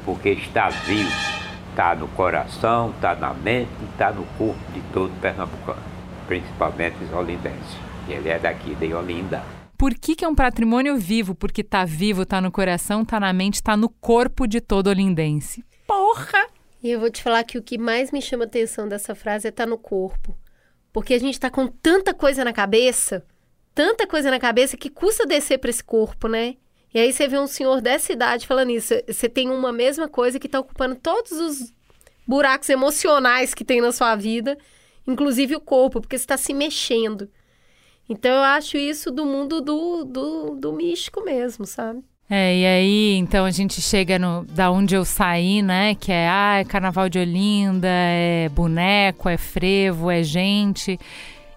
porque 0.05 0.31
está 0.31 0.70
vivo, 0.70 1.11
está 1.77 1.95
no 1.95 2.09
coração, 2.09 2.91
está 2.93 3.14
na 3.14 3.35
mente, 3.35 3.70
está 3.93 4.11
no 4.11 4.24
corpo 4.39 4.59
de 4.72 4.81
todo 4.95 5.12
pernambucano, 5.20 5.83
principalmente 6.27 6.97
os 7.05 7.12
olindenses. 7.12 7.77
Ele 8.09 8.31
é 8.31 8.39
daqui 8.39 8.74
de 8.74 8.95
Olinda. 8.95 9.43
Por 9.77 9.93
que, 9.93 10.16
que 10.16 10.24
é 10.24 10.29
um 10.29 10.35
patrimônio 10.35 10.97
vivo? 10.97 11.35
Porque 11.35 11.61
está 11.61 11.85
vivo, 11.85 12.22
está 12.22 12.41
no 12.41 12.51
coração, 12.51 13.03
está 13.03 13.20
na 13.20 13.31
mente, 13.31 13.57
está 13.57 13.77
no 13.77 13.91
corpo 13.91 14.47
de 14.47 14.59
todo 14.59 14.87
olindense. 14.87 15.62
Porra! 15.87 16.47
E 16.83 16.91
eu 16.91 16.99
vou 16.99 17.11
te 17.11 17.22
falar 17.22 17.45
que 17.45 17.59
o 17.59 17.62
que 17.62 17.77
mais 17.77 18.11
me 18.11 18.22
chama 18.22 18.45
atenção 18.45 18.89
dessa 18.89 19.14
frase 19.14 19.47
é 19.47 19.51
estar 19.51 19.64
tá 19.64 19.70
no 19.70 19.77
corpo. 19.77 20.35
Porque 20.95 21.12
a 21.12 21.20
gente 21.20 21.35
está 21.35 21.51
com 21.51 21.66
tanta 21.66 22.14
coisa 22.14 22.43
na 22.43 22.55
cabeça 22.55 23.22
tanta 23.77 24.07
coisa 24.07 24.31
na 24.31 24.41
cabeça 24.41 24.74
que 24.74 24.89
custa 24.89 25.27
descer 25.27 25.59
para 25.59 25.68
esse 25.68 25.85
corpo, 25.85 26.27
né? 26.29 26.57
E 26.95 26.99
aí 26.99 27.12
você 27.12 27.28
vê 27.28 27.39
um 27.39 27.47
senhor 27.47 27.80
dessa 27.80 28.12
idade 28.12 28.47
falando 28.47 28.70
isso. 28.70 28.95
Você 29.07 29.28
tem 29.28 29.51
uma 29.51 29.72
mesma 29.72 30.09
coisa 30.09 30.39
que 30.39 30.47
está 30.47 30.61
ocupando 30.61 30.95
todos 30.95 31.32
os 31.32 31.72
buracos 32.26 32.68
emocionais 32.68 33.55
que 33.55 33.64
tem 33.64 33.80
na 33.80 33.93
sua 33.93 34.16
vida, 34.16 34.57
inclusive 35.07 35.55
o 35.55 35.61
corpo, 35.61 36.01
porque 36.01 36.16
você 36.16 36.24
está 36.24 36.37
se 36.37 36.53
mexendo. 36.55 37.28
Então 38.09 38.30
eu 38.30 38.43
acho 38.43 38.76
isso 38.76 39.11
do 39.11 39.26
mundo 39.26 39.61
do, 39.61 40.05
do, 40.05 40.55
do 40.55 40.72
místico 40.72 41.24
mesmo, 41.24 41.66
sabe? 41.66 42.03
É, 42.28 42.57
e 42.57 42.66
aí, 42.66 43.14
então 43.14 43.45
a 43.45 43.53
gente 43.53 43.80
chega 43.80 44.18
no 44.18 44.45
da 44.45 44.68
onde 44.68 44.97
eu 44.97 45.05
saí, 45.05 45.62
né? 45.62 45.95
Que 45.95 46.11
é, 46.11 46.28
ah, 46.28 46.57
é 46.59 46.64
carnaval 46.64 47.09
de 47.09 47.20
Olinda, 47.20 47.89
é 47.89 48.49
boneco, 48.49 49.28
é 49.28 49.37
frevo, 49.37 50.11
é 50.11 50.24
gente 50.24 50.99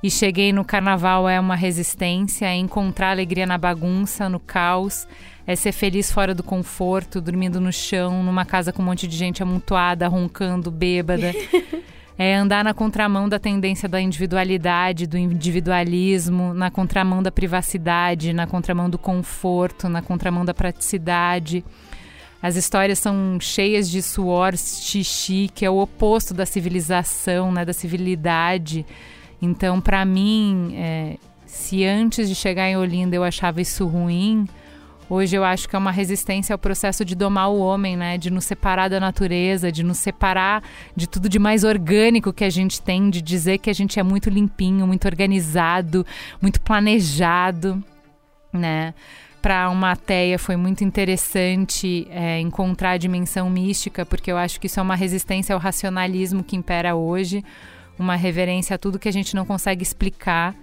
e 0.01 0.09
cheguei 0.09 0.53
no 0.53 0.63
carnaval 0.63 1.27
é 1.27 1.39
uma 1.39 1.55
resistência, 1.55 2.45
é 2.45 2.55
encontrar 2.55 3.11
alegria 3.11 3.45
na 3.45 3.57
bagunça, 3.57 4.29
no 4.29 4.39
caos, 4.39 5.07
é 5.45 5.55
ser 5.55 5.71
feliz 5.71 6.11
fora 6.11 6.33
do 6.33 6.43
conforto, 6.43 7.19
dormindo 7.19 7.59
no 7.59 7.73
chão, 7.73 8.23
numa 8.23 8.45
casa 8.45 8.71
com 8.71 8.81
um 8.81 8.85
monte 8.85 9.07
de 9.07 9.17
gente 9.17 9.43
amontoada, 9.43 10.07
roncando, 10.07 10.71
bêbada. 10.71 11.33
é 12.17 12.35
andar 12.35 12.63
na 12.63 12.73
contramão 12.73 13.27
da 13.27 13.39
tendência 13.39 13.89
da 13.89 13.99
individualidade, 13.99 15.07
do 15.07 15.17
individualismo, 15.17 16.53
na 16.53 16.69
contramão 16.69 17.21
da 17.21 17.31
privacidade, 17.31 18.31
na 18.31 18.45
contramão 18.45 18.89
do 18.89 18.97
conforto, 18.97 19.89
na 19.89 20.01
contramão 20.01 20.45
da 20.45 20.53
praticidade. 20.53 21.65
As 22.41 22.55
histórias 22.55 22.99
são 22.99 23.37
cheias 23.41 23.89
de 23.89 24.01
suor, 24.01 24.55
xixi, 24.55 25.49
que 25.53 25.65
é 25.65 25.69
o 25.69 25.77
oposto 25.77 26.33
da 26.33 26.45
civilização, 26.45 27.51
né, 27.51 27.65
da 27.65 27.73
civilidade. 27.73 28.85
Então, 29.41 29.79
para 29.79 30.03
mim, 30.05 30.73
é, 30.75 31.17
se 31.45 31.85
antes 31.85 32.27
de 32.27 32.35
chegar 32.35 32.69
em 32.69 32.77
Olinda 32.77 33.15
eu 33.15 33.23
achava 33.23 33.61
isso 33.61 33.87
ruim, 33.87 34.47
Hoje 35.09 35.35
eu 35.35 35.43
acho 35.43 35.67
que 35.67 35.75
é 35.75 35.79
uma 35.79 35.89
resistência 35.89 36.53
ao 36.53 36.59
processo 36.59 37.03
de 37.03 37.15
domar 37.15 37.49
o 37.49 37.57
homem, 37.57 37.97
né? 37.97 38.15
De 38.15 38.29
nos 38.29 38.45
separar 38.45 38.89
da 38.89 38.99
natureza, 38.99 39.71
de 39.71 39.81
nos 39.83 39.97
separar 39.97 40.61
de 40.95 41.07
tudo 41.07 41.27
de 41.27 41.39
mais 41.39 41.63
orgânico 41.63 42.31
que 42.31 42.43
a 42.43 42.49
gente 42.49 42.79
tem, 42.79 43.09
de 43.09 43.19
dizer 43.19 43.57
que 43.57 43.71
a 43.71 43.73
gente 43.73 43.99
é 43.99 44.03
muito 44.03 44.29
limpinho, 44.29 44.85
muito 44.85 45.05
organizado, 45.05 46.05
muito 46.39 46.61
planejado, 46.61 47.83
né? 48.53 48.93
Para 49.41 49.69
uma 49.71 49.93
ateia 49.93 50.37
foi 50.37 50.55
muito 50.55 50.83
interessante 50.83 52.07
é, 52.11 52.39
encontrar 52.39 52.91
a 52.91 52.97
dimensão 52.97 53.49
mística, 53.49 54.05
porque 54.05 54.31
eu 54.31 54.37
acho 54.37 54.59
que 54.59 54.67
isso 54.67 54.79
é 54.79 54.83
uma 54.83 54.95
resistência 54.95 55.55
ao 55.55 55.59
racionalismo 55.59 56.43
que 56.43 56.55
impera 56.55 56.93
hoje, 56.93 57.43
uma 57.99 58.15
reverência 58.15 58.75
a 58.75 58.79
tudo 58.79 58.97
que 58.97 59.09
a 59.09 59.13
gente 59.13 59.35
não 59.35 59.45
consegue 59.45 59.83
explicar 59.83 60.55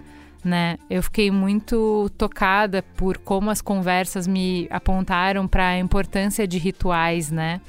né? 0.47 0.79
Eu 0.89 1.03
fiquei 1.03 1.31
muito 1.31 2.09
tocada 2.17 2.83
por 2.97 3.19
como 3.19 3.51
as 3.51 3.61
conversas 3.61 4.27
me 4.27 4.69
apontaram 4.71 5.47
para 5.49 5.71
a 5.71 5.79
importância 5.79 6.47
de 6.47 6.57
rituais, 6.57 7.33
né? 7.33 7.61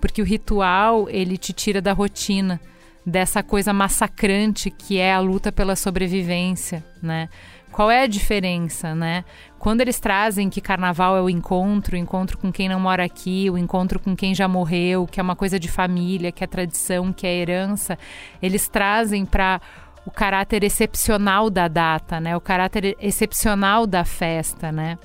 Porque 0.00 0.20
o 0.20 0.24
ritual, 0.24 1.08
ele 1.08 1.38
te 1.38 1.54
tira 1.54 1.80
da 1.80 1.94
rotina, 1.94 2.60
dessa 3.04 3.42
coisa 3.42 3.72
massacrante 3.72 4.70
que 4.70 4.98
é 4.98 5.14
a 5.14 5.18
luta 5.18 5.50
pela 5.50 5.74
sobrevivência, 5.74 6.84
né? 7.02 7.30
Qual 7.72 7.90
é 7.90 8.02
a 8.02 8.06
diferença, 8.06 8.94
né? 8.94 9.24
Quando 9.66 9.80
eles 9.80 9.98
trazem 9.98 10.48
que 10.48 10.60
carnaval 10.60 11.16
é 11.16 11.20
o 11.20 11.28
encontro, 11.28 11.96
o 11.96 11.98
encontro 11.98 12.38
com 12.38 12.52
quem 12.52 12.68
não 12.68 12.78
mora 12.78 13.04
aqui, 13.04 13.50
o 13.50 13.58
encontro 13.58 13.98
com 13.98 14.14
quem 14.14 14.32
já 14.32 14.46
morreu, 14.46 15.08
que 15.08 15.18
é 15.18 15.22
uma 15.24 15.34
coisa 15.34 15.58
de 15.58 15.66
família, 15.66 16.30
que 16.30 16.44
é 16.44 16.46
tradição, 16.46 17.12
que 17.12 17.26
é 17.26 17.34
herança, 17.34 17.98
eles 18.40 18.68
trazem 18.68 19.26
para 19.26 19.60
o 20.06 20.10
caráter 20.12 20.62
excepcional 20.62 21.50
da 21.50 21.66
data, 21.66 22.20
né? 22.20 22.36
O 22.36 22.40
caráter 22.40 22.96
excepcional 23.00 23.88
da 23.88 24.04
festa, 24.04 24.70
né? 24.70 25.00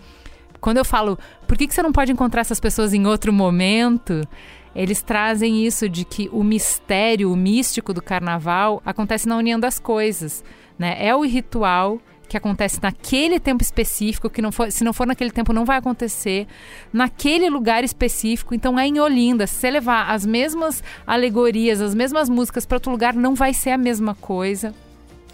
Quando 0.60 0.78
eu 0.78 0.86
falo, 0.86 1.18
por 1.48 1.58
que, 1.58 1.66
que 1.66 1.74
você 1.74 1.82
não 1.82 1.92
pode 1.92 2.12
encontrar 2.12 2.42
essas 2.42 2.60
pessoas 2.60 2.94
em 2.94 3.08
outro 3.08 3.34
momento? 3.34 4.22
Eles 4.76 5.02
trazem 5.02 5.66
isso 5.66 5.90
de 5.90 6.06
que 6.06 6.30
o 6.32 6.44
mistério, 6.44 7.34
o 7.34 7.36
místico 7.36 7.96
do 7.96 8.02
carnaval 8.02 8.80
acontece 8.86 9.28
na 9.28 9.38
união 9.38 9.60
das 9.60 9.80
coisas, 9.80 10.44
né? 10.78 11.04
É 11.04 11.16
o 11.16 11.24
ritual 11.24 12.00
que 12.32 12.38
acontece 12.38 12.80
naquele 12.82 13.42
tempo 13.42 13.62
específico, 13.62 14.30
que 14.30 14.42
não 14.42 14.54
for, 14.54 14.72
se 14.72 14.86
não 14.86 14.94
for 14.94 15.06
naquele 15.06 15.32
tempo 15.32 15.52
não 15.52 15.66
vai 15.66 15.78
acontecer, 15.78 16.48
naquele 16.94 17.50
lugar 17.50 17.84
específico. 17.84 18.56
Então 18.56 18.80
é 18.80 18.88
em 18.88 19.02
Olinda. 19.02 19.46
Se 19.46 19.56
você 19.56 19.70
levar 19.70 20.10
as 20.10 20.26
mesmas 20.26 20.82
alegorias, 21.06 21.82
as 21.82 21.94
mesmas 21.94 22.30
músicas 22.30 22.66
para 22.66 22.78
outro 22.78 22.90
lugar, 22.90 23.14
não 23.14 23.36
vai 23.36 23.54
ser 23.54 23.72
a 23.72 23.78
mesma 23.78 24.16
coisa 24.16 24.74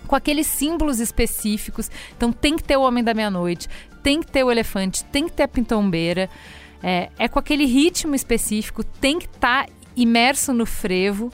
com 0.07 0.15
aqueles 0.15 0.47
símbolos 0.47 0.99
específicos. 0.99 1.91
Então 2.15 2.31
tem 2.31 2.55
que 2.55 2.63
ter 2.63 2.77
o 2.77 2.81
Homem 2.81 3.03
da 3.03 3.13
Meia-Noite, 3.13 3.69
tem 4.01 4.19
que 4.19 4.31
ter 4.31 4.43
o 4.43 4.51
elefante, 4.51 5.03
tem 5.05 5.25
que 5.27 5.33
ter 5.33 5.43
a 5.43 5.47
pintombeira. 5.47 6.27
É, 6.81 7.11
é 7.19 7.27
com 7.27 7.37
aquele 7.37 7.65
ritmo 7.65 8.15
específico, 8.15 8.83
tem 8.83 9.19
que 9.19 9.27
estar 9.27 9.67
tá 9.67 9.71
imerso 9.95 10.51
no 10.51 10.65
frevo, 10.65 11.31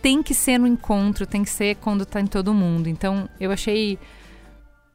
tem 0.00 0.22
que 0.22 0.32
ser 0.32 0.58
no 0.58 0.66
encontro, 0.68 1.26
tem 1.26 1.42
que 1.42 1.50
ser 1.50 1.74
quando 1.76 2.02
está 2.02 2.20
em 2.20 2.26
todo 2.28 2.54
mundo. 2.54 2.88
Então 2.88 3.28
eu 3.40 3.50
achei 3.50 3.98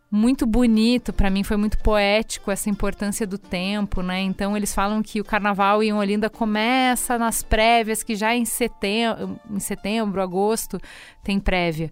muito 0.10 0.46
bonito, 0.46 1.12
para 1.12 1.30
mim 1.30 1.44
foi 1.44 1.58
muito 1.58 1.78
poético 1.80 2.50
essa 2.50 2.70
importância 2.70 3.28
do 3.28 3.38
tempo, 3.38 4.02
né? 4.02 4.22
Então 4.22 4.56
eles 4.56 4.74
falam 4.74 5.04
que 5.04 5.20
o 5.20 5.26
carnaval 5.26 5.84
em 5.84 5.92
Olinda 5.92 6.30
começa 6.30 7.18
nas 7.18 7.44
prévias, 7.44 8.04
que 8.04 8.16
já 8.16 8.34
em 8.34 8.46
setembro, 8.46 9.40
em 9.52 9.60
setembro, 9.60 10.22
agosto 10.22 10.80
tem 11.24 11.40
prévia. 11.40 11.92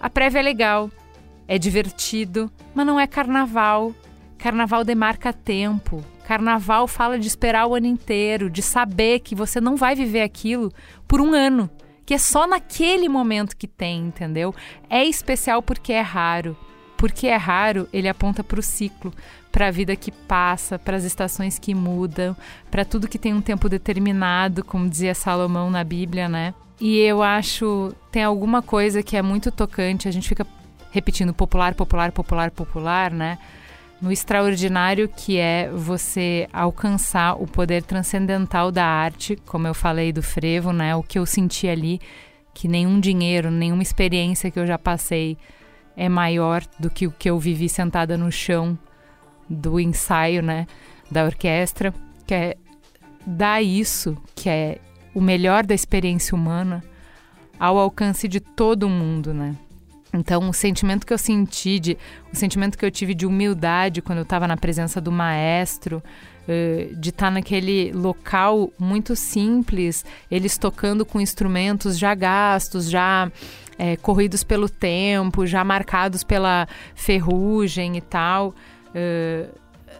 A 0.00 0.08
prévia 0.08 0.38
é 0.38 0.42
legal, 0.42 0.90
é 1.48 1.58
divertido, 1.58 2.50
mas 2.74 2.86
não 2.86 3.00
é 3.00 3.06
carnaval. 3.06 3.92
Carnaval 4.38 4.84
demarca 4.84 5.32
tempo. 5.32 6.04
Carnaval 6.24 6.86
fala 6.86 7.18
de 7.18 7.26
esperar 7.26 7.66
o 7.66 7.74
ano 7.74 7.86
inteiro, 7.86 8.50
de 8.50 8.62
saber 8.62 9.20
que 9.20 9.34
você 9.34 9.60
não 9.60 9.76
vai 9.76 9.94
viver 9.94 10.22
aquilo 10.22 10.72
por 11.08 11.20
um 11.20 11.32
ano, 11.32 11.70
que 12.04 12.14
é 12.14 12.18
só 12.18 12.46
naquele 12.46 13.08
momento 13.08 13.56
que 13.56 13.66
tem, 13.66 14.06
entendeu? 14.06 14.54
É 14.88 15.04
especial 15.04 15.62
porque 15.62 15.92
é 15.92 16.00
raro. 16.00 16.56
Porque 16.96 17.26
é 17.26 17.36
raro, 17.36 17.88
ele 17.92 18.08
aponta 18.08 18.42
para 18.42 18.58
o 18.58 18.62
ciclo, 18.62 19.12
para 19.52 19.68
a 19.68 19.70
vida 19.70 19.94
que 19.96 20.10
passa, 20.10 20.78
para 20.78 20.96
as 20.96 21.04
estações 21.04 21.58
que 21.58 21.74
mudam, 21.74 22.36
para 22.70 22.84
tudo 22.84 23.08
que 23.08 23.18
tem 23.18 23.34
um 23.34 23.40
tempo 23.40 23.68
determinado, 23.68 24.64
como 24.64 24.88
dizia 24.88 25.14
Salomão 25.14 25.70
na 25.70 25.84
Bíblia, 25.84 26.28
né? 26.28 26.54
E 26.80 26.98
eu 26.98 27.22
acho 27.22 27.94
tem 28.10 28.22
alguma 28.22 28.60
coisa 28.62 29.02
que 29.02 29.16
é 29.16 29.22
muito 29.22 29.50
tocante, 29.50 30.08
a 30.08 30.10
gente 30.10 30.28
fica 30.28 30.46
repetindo 30.90 31.32
popular, 31.32 31.74
popular, 31.74 32.12
popular, 32.12 32.50
popular, 32.50 33.10
né? 33.10 33.38
No 34.00 34.12
extraordinário 34.12 35.08
que 35.08 35.38
é 35.38 35.70
você 35.70 36.48
alcançar 36.52 37.40
o 37.40 37.46
poder 37.46 37.82
transcendental 37.82 38.70
da 38.70 38.84
arte, 38.84 39.36
como 39.46 39.66
eu 39.66 39.74
falei 39.74 40.12
do 40.12 40.22
frevo, 40.22 40.72
né? 40.72 40.94
O 40.94 41.02
que 41.02 41.18
eu 41.18 41.24
senti 41.24 41.66
ali, 41.66 41.98
que 42.52 42.68
nenhum 42.68 43.00
dinheiro, 43.00 43.50
nenhuma 43.50 43.82
experiência 43.82 44.50
que 44.50 44.58
eu 44.58 44.66
já 44.66 44.78
passei 44.78 45.38
é 45.96 46.08
maior 46.08 46.62
do 46.78 46.90
que 46.90 47.06
o 47.06 47.10
que 47.10 47.30
eu 47.30 47.38
vivi 47.38 47.68
sentada 47.68 48.16
no 48.16 48.30
chão 48.30 48.78
do 49.48 49.80
ensaio, 49.80 50.42
né? 50.42 50.66
Da 51.10 51.24
orquestra, 51.24 51.94
que 52.26 52.34
é 52.34 52.56
dar 53.26 53.62
isso, 53.62 54.16
que 54.34 54.48
é 54.48 54.78
o 55.14 55.20
melhor 55.20 55.64
da 55.64 55.74
experiência 55.74 56.34
humana 56.34 56.84
ao 57.58 57.78
alcance 57.78 58.28
de 58.28 58.40
todo 58.40 58.88
mundo, 58.88 59.32
né? 59.32 59.56
Então, 60.12 60.48
o 60.48 60.52
sentimento 60.52 61.06
que 61.06 61.12
eu 61.12 61.18
senti, 61.18 61.78
de, 61.78 61.98
o 62.32 62.36
sentimento 62.36 62.78
que 62.78 62.84
eu 62.84 62.90
tive 62.90 63.14
de 63.14 63.26
humildade 63.26 64.00
quando 64.00 64.18
eu 64.18 64.22
estava 64.22 64.46
na 64.46 64.56
presença 64.56 65.00
do 65.00 65.12
maestro, 65.12 66.02
uh, 66.48 66.94
de 66.96 67.10
estar 67.10 67.26
tá 67.26 67.30
naquele 67.30 67.92
local 67.92 68.70
muito 68.78 69.14
simples, 69.14 70.04
eles 70.30 70.56
tocando 70.56 71.04
com 71.04 71.20
instrumentos 71.20 71.98
já 71.98 72.14
gastos, 72.14 72.88
já 72.88 73.30
é, 73.78 73.96
corridos 73.96 74.42
pelo 74.42 74.68
tempo, 74.68 75.46
já 75.46 75.62
marcados 75.64 76.24
pela 76.24 76.66
ferrugem 76.94 77.96
e 77.96 78.00
tal. 78.00 78.54
Uh, 78.88 79.52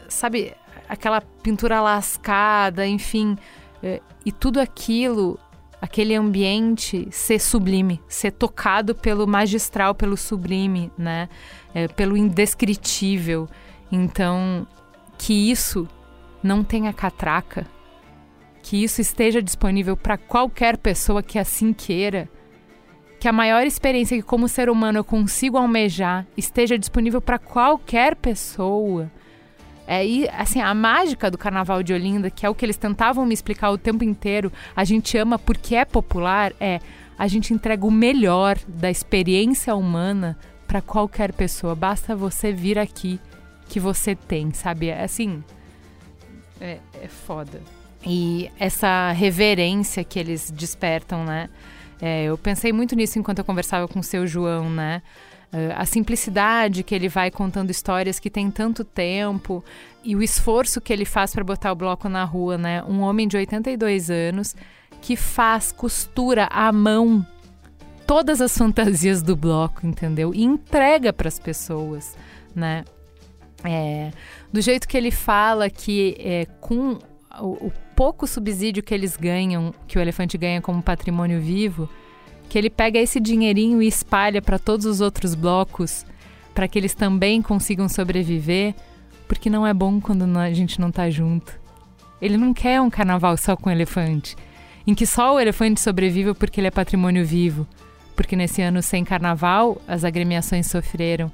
sabe, 0.09 0.55
aquela 0.89 1.21
pintura 1.21 1.81
lascada, 1.81 2.87
enfim. 2.87 3.37
Uh, 3.83 4.03
e 4.25 4.33
tudo 4.33 4.61
aquilo, 4.61 5.39
aquele 5.81 6.15
ambiente 6.15 7.07
ser 7.11 7.39
sublime, 7.39 8.01
ser 8.09 8.33
tocado 8.33 8.95
pelo 8.95 9.27
magistral, 9.27 9.95
pelo 9.95 10.17
sublime, 10.17 10.91
né? 10.97 11.29
É, 11.75 11.87
pelo 11.89 12.17
indescritível. 12.17 13.49
Então, 13.93 14.67
que 15.19 15.51
isso 15.51 15.87
não 16.43 16.65
tenha 16.65 16.93
catraca, 16.93 17.67
que 18.63 18.83
isso 18.83 19.01
esteja 19.01 19.43
disponível 19.43 19.97
para 19.97 20.17
qualquer 20.17 20.77
pessoa 20.77 21.23
que 21.23 21.39
assim 21.39 21.73
queira, 21.73 22.29
que 23.19 23.29
a 23.29 23.33
maior 23.33 23.67
experiência 23.67 24.17
que 24.17 24.23
como 24.23 24.49
ser 24.49 24.69
humano 24.69 24.99
eu 24.99 25.05
consigo 25.05 25.57
almejar 25.57 26.27
esteja 26.37 26.79
disponível 26.79 27.21
para 27.21 27.39
qualquer 27.39 28.17
pessoa. 28.17 29.11
É, 29.87 30.05
e, 30.05 30.29
assim, 30.31 30.61
a 30.61 30.75
mágica 30.75 31.31
do 31.31 31.39
Carnaval 31.39 31.83
de 31.83 31.93
Olinda, 31.93 32.29
que 32.29 32.45
é 32.45 32.51
o 32.51 32.55
que 32.55 32.65
eles 32.65 32.77
tentavam 32.77 33.25
me 33.25 33.33
explicar 33.33 33.71
o 33.71 33.79
tempo 33.79 34.03
inteiro, 34.03 34.53
a 34.75 34.83
gente 34.83 35.17
ama 35.17 35.39
porque 35.39 35.77
é 35.77 35.85
popular, 35.85 36.53
é 36.61 36.81
a 37.19 37.29
gente 37.29 37.55
entrega 37.55 37.87
o 37.87 37.91
melhor 37.91 38.59
da 38.67 38.91
experiência 38.91 39.75
humana 39.75 40.37
para 40.67 40.83
qualquer 40.83 41.33
pessoa. 41.33 41.75
Basta 41.75 42.15
você 42.15 42.53
vir 42.53 42.79
aqui 42.79 43.19
que 43.69 43.81
você 43.81 44.15
tem, 44.15 44.53
sabe? 44.53 44.89
É, 44.89 45.03
assim, 45.03 45.43
é, 46.61 46.79
é 47.03 47.09
foda. 47.09 47.61
E 48.05 48.51
essa 48.59 49.13
reverência 49.13 50.05
que 50.05 50.19
eles 50.19 50.51
despertam, 50.51 51.25
né? 51.25 51.49
É, 52.01 52.25
eu 52.25 52.37
pensei 52.37 52.73
muito 52.73 52.95
nisso 52.95 53.19
enquanto 53.19 53.39
eu 53.39 53.45
conversava 53.45 53.89
com 53.89 54.01
o 54.01 54.05
seu 54.05 54.27
João, 54.27 54.69
né? 54.69 55.03
Uh, 55.53 55.73
a 55.77 55.87
simplicidade 55.87 56.83
que 56.83 56.95
ele 56.95 57.09
vai 57.09 57.31
contando 57.31 57.71
histórias 57.71 58.19
que 58.19 58.29
tem 58.29 58.51
tanto 58.51 58.85
tempo 58.85 59.65
e 60.05 60.17
o 60.17 60.23
esforço 60.23 60.81
que 60.81 60.93
ele 60.93 61.05
faz 61.05 61.33
para 61.33 61.45
botar 61.45 61.73
o 61.73 61.77
bloco 61.77 62.09
na 62.09 62.25
rua, 62.25 62.59
né? 62.59 62.83
Um 62.85 63.01
homem 63.01 63.29
de 63.29 63.37
82 63.37 64.11
anos 64.11 64.57
que 65.01 65.17
faz, 65.17 65.71
costura 65.71 66.49
à 66.51 66.73
mão 66.73 67.25
todas 68.07 68.41
as 68.41 68.57
fantasias 68.57 69.23
do 69.23 69.37
bloco, 69.37 69.87
entendeu? 69.87 70.35
E 70.35 70.43
entrega 70.43 71.13
para 71.13 71.29
as 71.29 71.39
pessoas, 71.39 72.17
né? 72.55 72.85
É, 73.65 74.11
do 74.53 74.61
jeito 74.61 74.87
que 74.87 74.97
ele 74.97 75.11
fala 75.11 75.71
que 75.71 76.17
é, 76.19 76.47
com 76.61 76.99
o, 77.41 77.67
o 77.67 77.73
pouco 77.97 78.27
subsídio 78.27 78.83
que 78.83 78.93
eles 78.93 79.17
ganham, 79.17 79.75
que 79.89 79.99
o 79.99 80.01
elefante 80.01 80.37
ganha 80.37 80.61
como 80.61 80.83
patrimônio 80.83 81.41
vivo, 81.41 81.89
que 82.47 82.59
ele 82.59 82.69
pega 82.69 82.99
esse 82.99 83.19
dinheirinho 83.19 83.81
e 83.81 83.89
espalha 83.89 84.43
para 84.43 84.59
todos 84.59 84.85
os 84.85 85.01
outros 85.01 85.35
blocos, 85.35 86.05
para 86.55 86.69
que 86.69 86.79
eles 86.79 86.95
também 86.95 87.41
consigam 87.41 87.89
sobreviver, 87.89 88.75
porque 89.27 89.49
não 89.49 89.67
é 89.67 89.73
bom 89.73 89.99
quando 89.99 90.25
a 90.39 90.53
gente 90.53 90.79
não 90.79 90.93
tá 90.93 91.09
junto. 91.09 91.59
Ele 92.21 92.37
não 92.37 92.53
quer 92.53 92.81
um 92.83 92.91
carnaval 92.91 93.35
só 93.39 93.57
com 93.57 93.71
elefante, 93.71 94.37
em 94.87 94.95
que 94.95 95.07
só 95.07 95.35
o 95.35 95.41
elefante 95.41 95.81
sobrevive 95.81 96.35
porque 96.35 96.61
ele 96.61 96.69
é 96.69 96.71
patrimônio 96.71 97.25
vivo, 97.25 97.67
porque 98.15 98.37
nesse 98.37 98.61
ano 98.61 98.83
sem 98.83 99.05
carnaval 99.05 99.81
as 99.89 100.05
agremiações 100.05 100.67
sofreram. 100.67 101.33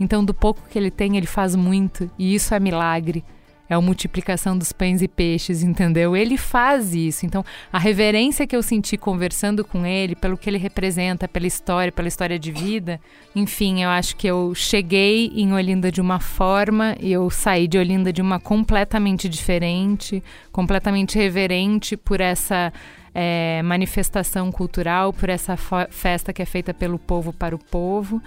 Então, 0.00 0.24
do 0.24 0.34
pouco 0.34 0.62
que 0.68 0.78
ele 0.78 0.90
tem, 0.90 1.16
ele 1.16 1.26
faz 1.26 1.54
muito, 1.54 2.10
e 2.18 2.34
isso 2.34 2.54
é 2.54 2.58
milagre. 2.58 3.24
É 3.72 3.74
a 3.74 3.80
multiplicação 3.80 4.56
dos 4.56 4.72
pães 4.72 5.00
e 5.00 5.08
peixes, 5.08 5.62
entendeu? 5.62 6.14
Ele 6.14 6.36
faz 6.36 6.94
isso. 6.94 7.24
Então, 7.24 7.44
a 7.72 7.78
reverência 7.78 8.46
que 8.46 8.54
eu 8.54 8.62
senti 8.62 8.96
conversando 8.96 9.64
com 9.64 9.86
ele, 9.86 10.14
pelo 10.14 10.36
que 10.36 10.48
ele 10.50 10.58
representa, 10.58 11.26
pela 11.26 11.46
história, 11.46 11.90
pela 11.90 12.08
história 12.08 12.38
de 12.38 12.52
vida, 12.52 13.00
enfim, 13.34 13.82
eu 13.82 13.88
acho 13.88 14.14
que 14.16 14.26
eu 14.26 14.54
cheguei 14.54 15.32
em 15.34 15.52
Olinda 15.52 15.90
de 15.90 16.00
uma 16.00 16.20
forma 16.20 16.94
e 17.00 17.10
eu 17.10 17.30
saí 17.30 17.66
de 17.66 17.78
Olinda 17.78 18.12
de 18.12 18.20
uma 18.20 18.38
completamente 18.38 19.28
diferente, 19.28 20.22
completamente 20.52 21.16
reverente 21.16 21.96
por 21.96 22.20
essa 22.20 22.72
é, 23.14 23.62
manifestação 23.62 24.52
cultural, 24.52 25.12
por 25.12 25.28
essa 25.28 25.56
festa 25.90 26.32
que 26.32 26.42
é 26.42 26.46
feita 26.46 26.74
pelo 26.74 26.98
povo 26.98 27.32
para 27.32 27.54
o 27.54 27.58
povo. 27.58 28.22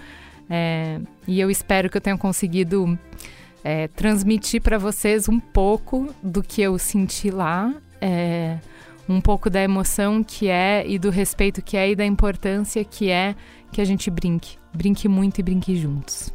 É, 0.50 1.00
e 1.28 1.40
eu 1.40 1.50
espero 1.50 1.90
que 1.90 1.98
eu 1.98 2.02
tenha 2.02 2.18
conseguido 2.18 2.98
é, 3.66 3.88
transmitir 3.88 4.62
para 4.62 4.78
vocês 4.78 5.28
um 5.28 5.40
pouco 5.40 6.14
do 6.22 6.44
que 6.44 6.62
eu 6.62 6.78
senti 6.78 7.32
lá, 7.32 7.74
é, 8.00 8.60
um 9.10 9.20
pouco 9.20 9.50
da 9.50 9.60
emoção 9.60 10.24
que 10.24 10.48
é 10.48 10.88
e 10.88 11.00
do 11.00 11.10
respeito 11.10 11.64
que 11.64 11.76
é 11.76 11.90
e 11.90 11.96
da 11.96 12.06
importância 12.06 12.84
que 12.84 13.10
é 13.10 13.36
que 13.72 13.82
a 13.82 13.86
gente 13.86 14.12
brinque. 14.12 14.58
Brinque 14.72 15.08
muito 15.08 15.40
e 15.40 15.44
brinque 15.44 15.76
juntos. 15.76 16.32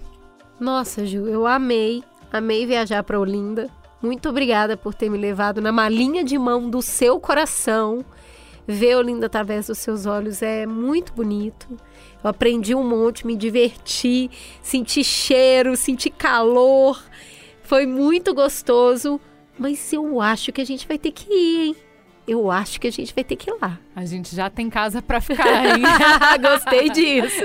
Nossa, 0.59 1.07
Ju, 1.07 1.29
eu 1.29 1.47
amei, 1.47 2.03
amei 2.33 2.67
viajar 2.67 3.05
para 3.05 3.21
Olinda. 3.21 3.71
Muito 4.03 4.29
obrigada 4.29 4.77
por 4.77 4.93
ter 4.93 5.09
me 5.09 5.17
levado 5.17 5.61
na 5.61 5.71
malinha 5.71 6.25
de 6.25 6.37
mão 6.37 6.69
do 6.69 6.83
seu 6.83 7.21
coração. 7.21 8.05
Ver 8.67 8.97
Olinda 8.97 9.27
através 9.27 9.69
dos 9.69 9.79
seus 9.79 10.05
olhos 10.05 10.43
é 10.43 10.67
muito 10.67 11.13
bonito. 11.13 11.69
Eu 12.23 12.31
aprendi 12.31 12.75
um 12.75 12.87
monte, 12.87 13.27
me 13.27 13.37
diverti, 13.37 14.31
senti 14.63 15.03
cheiro, 15.03 15.77
senti 15.77 16.11
calor. 16.11 17.03
Foi 17.63 17.87
muito 17.87 18.35
gostoso, 18.35 19.21
mas 19.59 19.93
eu 19.93 20.21
acho 20.21 20.53
que 20.53 20.61
a 20.61 20.67
gente 20.67 20.87
vai 20.87 20.99
ter 20.99 21.13
que 21.13 21.33
ir, 21.33 21.67
hein? 21.69 21.77
Eu 22.29 22.51
acho 22.51 22.81
que 22.81 22.87
a 22.87 22.93
gente 22.93 23.13
vai 23.13 23.25
ter 23.25 23.35
que 23.35 23.51
ir 23.51 23.55
lá. 23.61 23.79
A 23.97 24.05
gente 24.05 24.37
já 24.37 24.49
tem 24.49 24.71
casa 24.71 25.03
para 25.03 25.21
ficar, 25.21 25.67
hein? 25.67 25.83
Gostei 26.41 26.89
disso. 26.91 27.45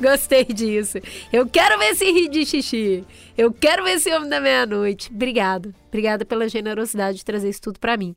Gostei 0.00 0.44
disso. 0.44 0.98
Eu 1.32 1.46
quero 1.46 1.78
ver 1.78 1.90
esse 1.90 2.10
rio 2.10 2.28
de 2.28 2.44
xixi. 2.44 3.04
Eu 3.38 3.52
quero 3.52 3.84
ver 3.84 3.92
esse 3.92 4.12
homem 4.12 4.28
da 4.28 4.40
meia-noite. 4.40 5.08
Obrigada. 5.14 5.72
Obrigada 5.86 6.24
pela 6.24 6.48
generosidade 6.48 7.18
de 7.18 7.24
trazer 7.24 7.48
isso 7.50 7.62
tudo 7.62 7.78
para 7.78 7.96
mim. 7.96 8.16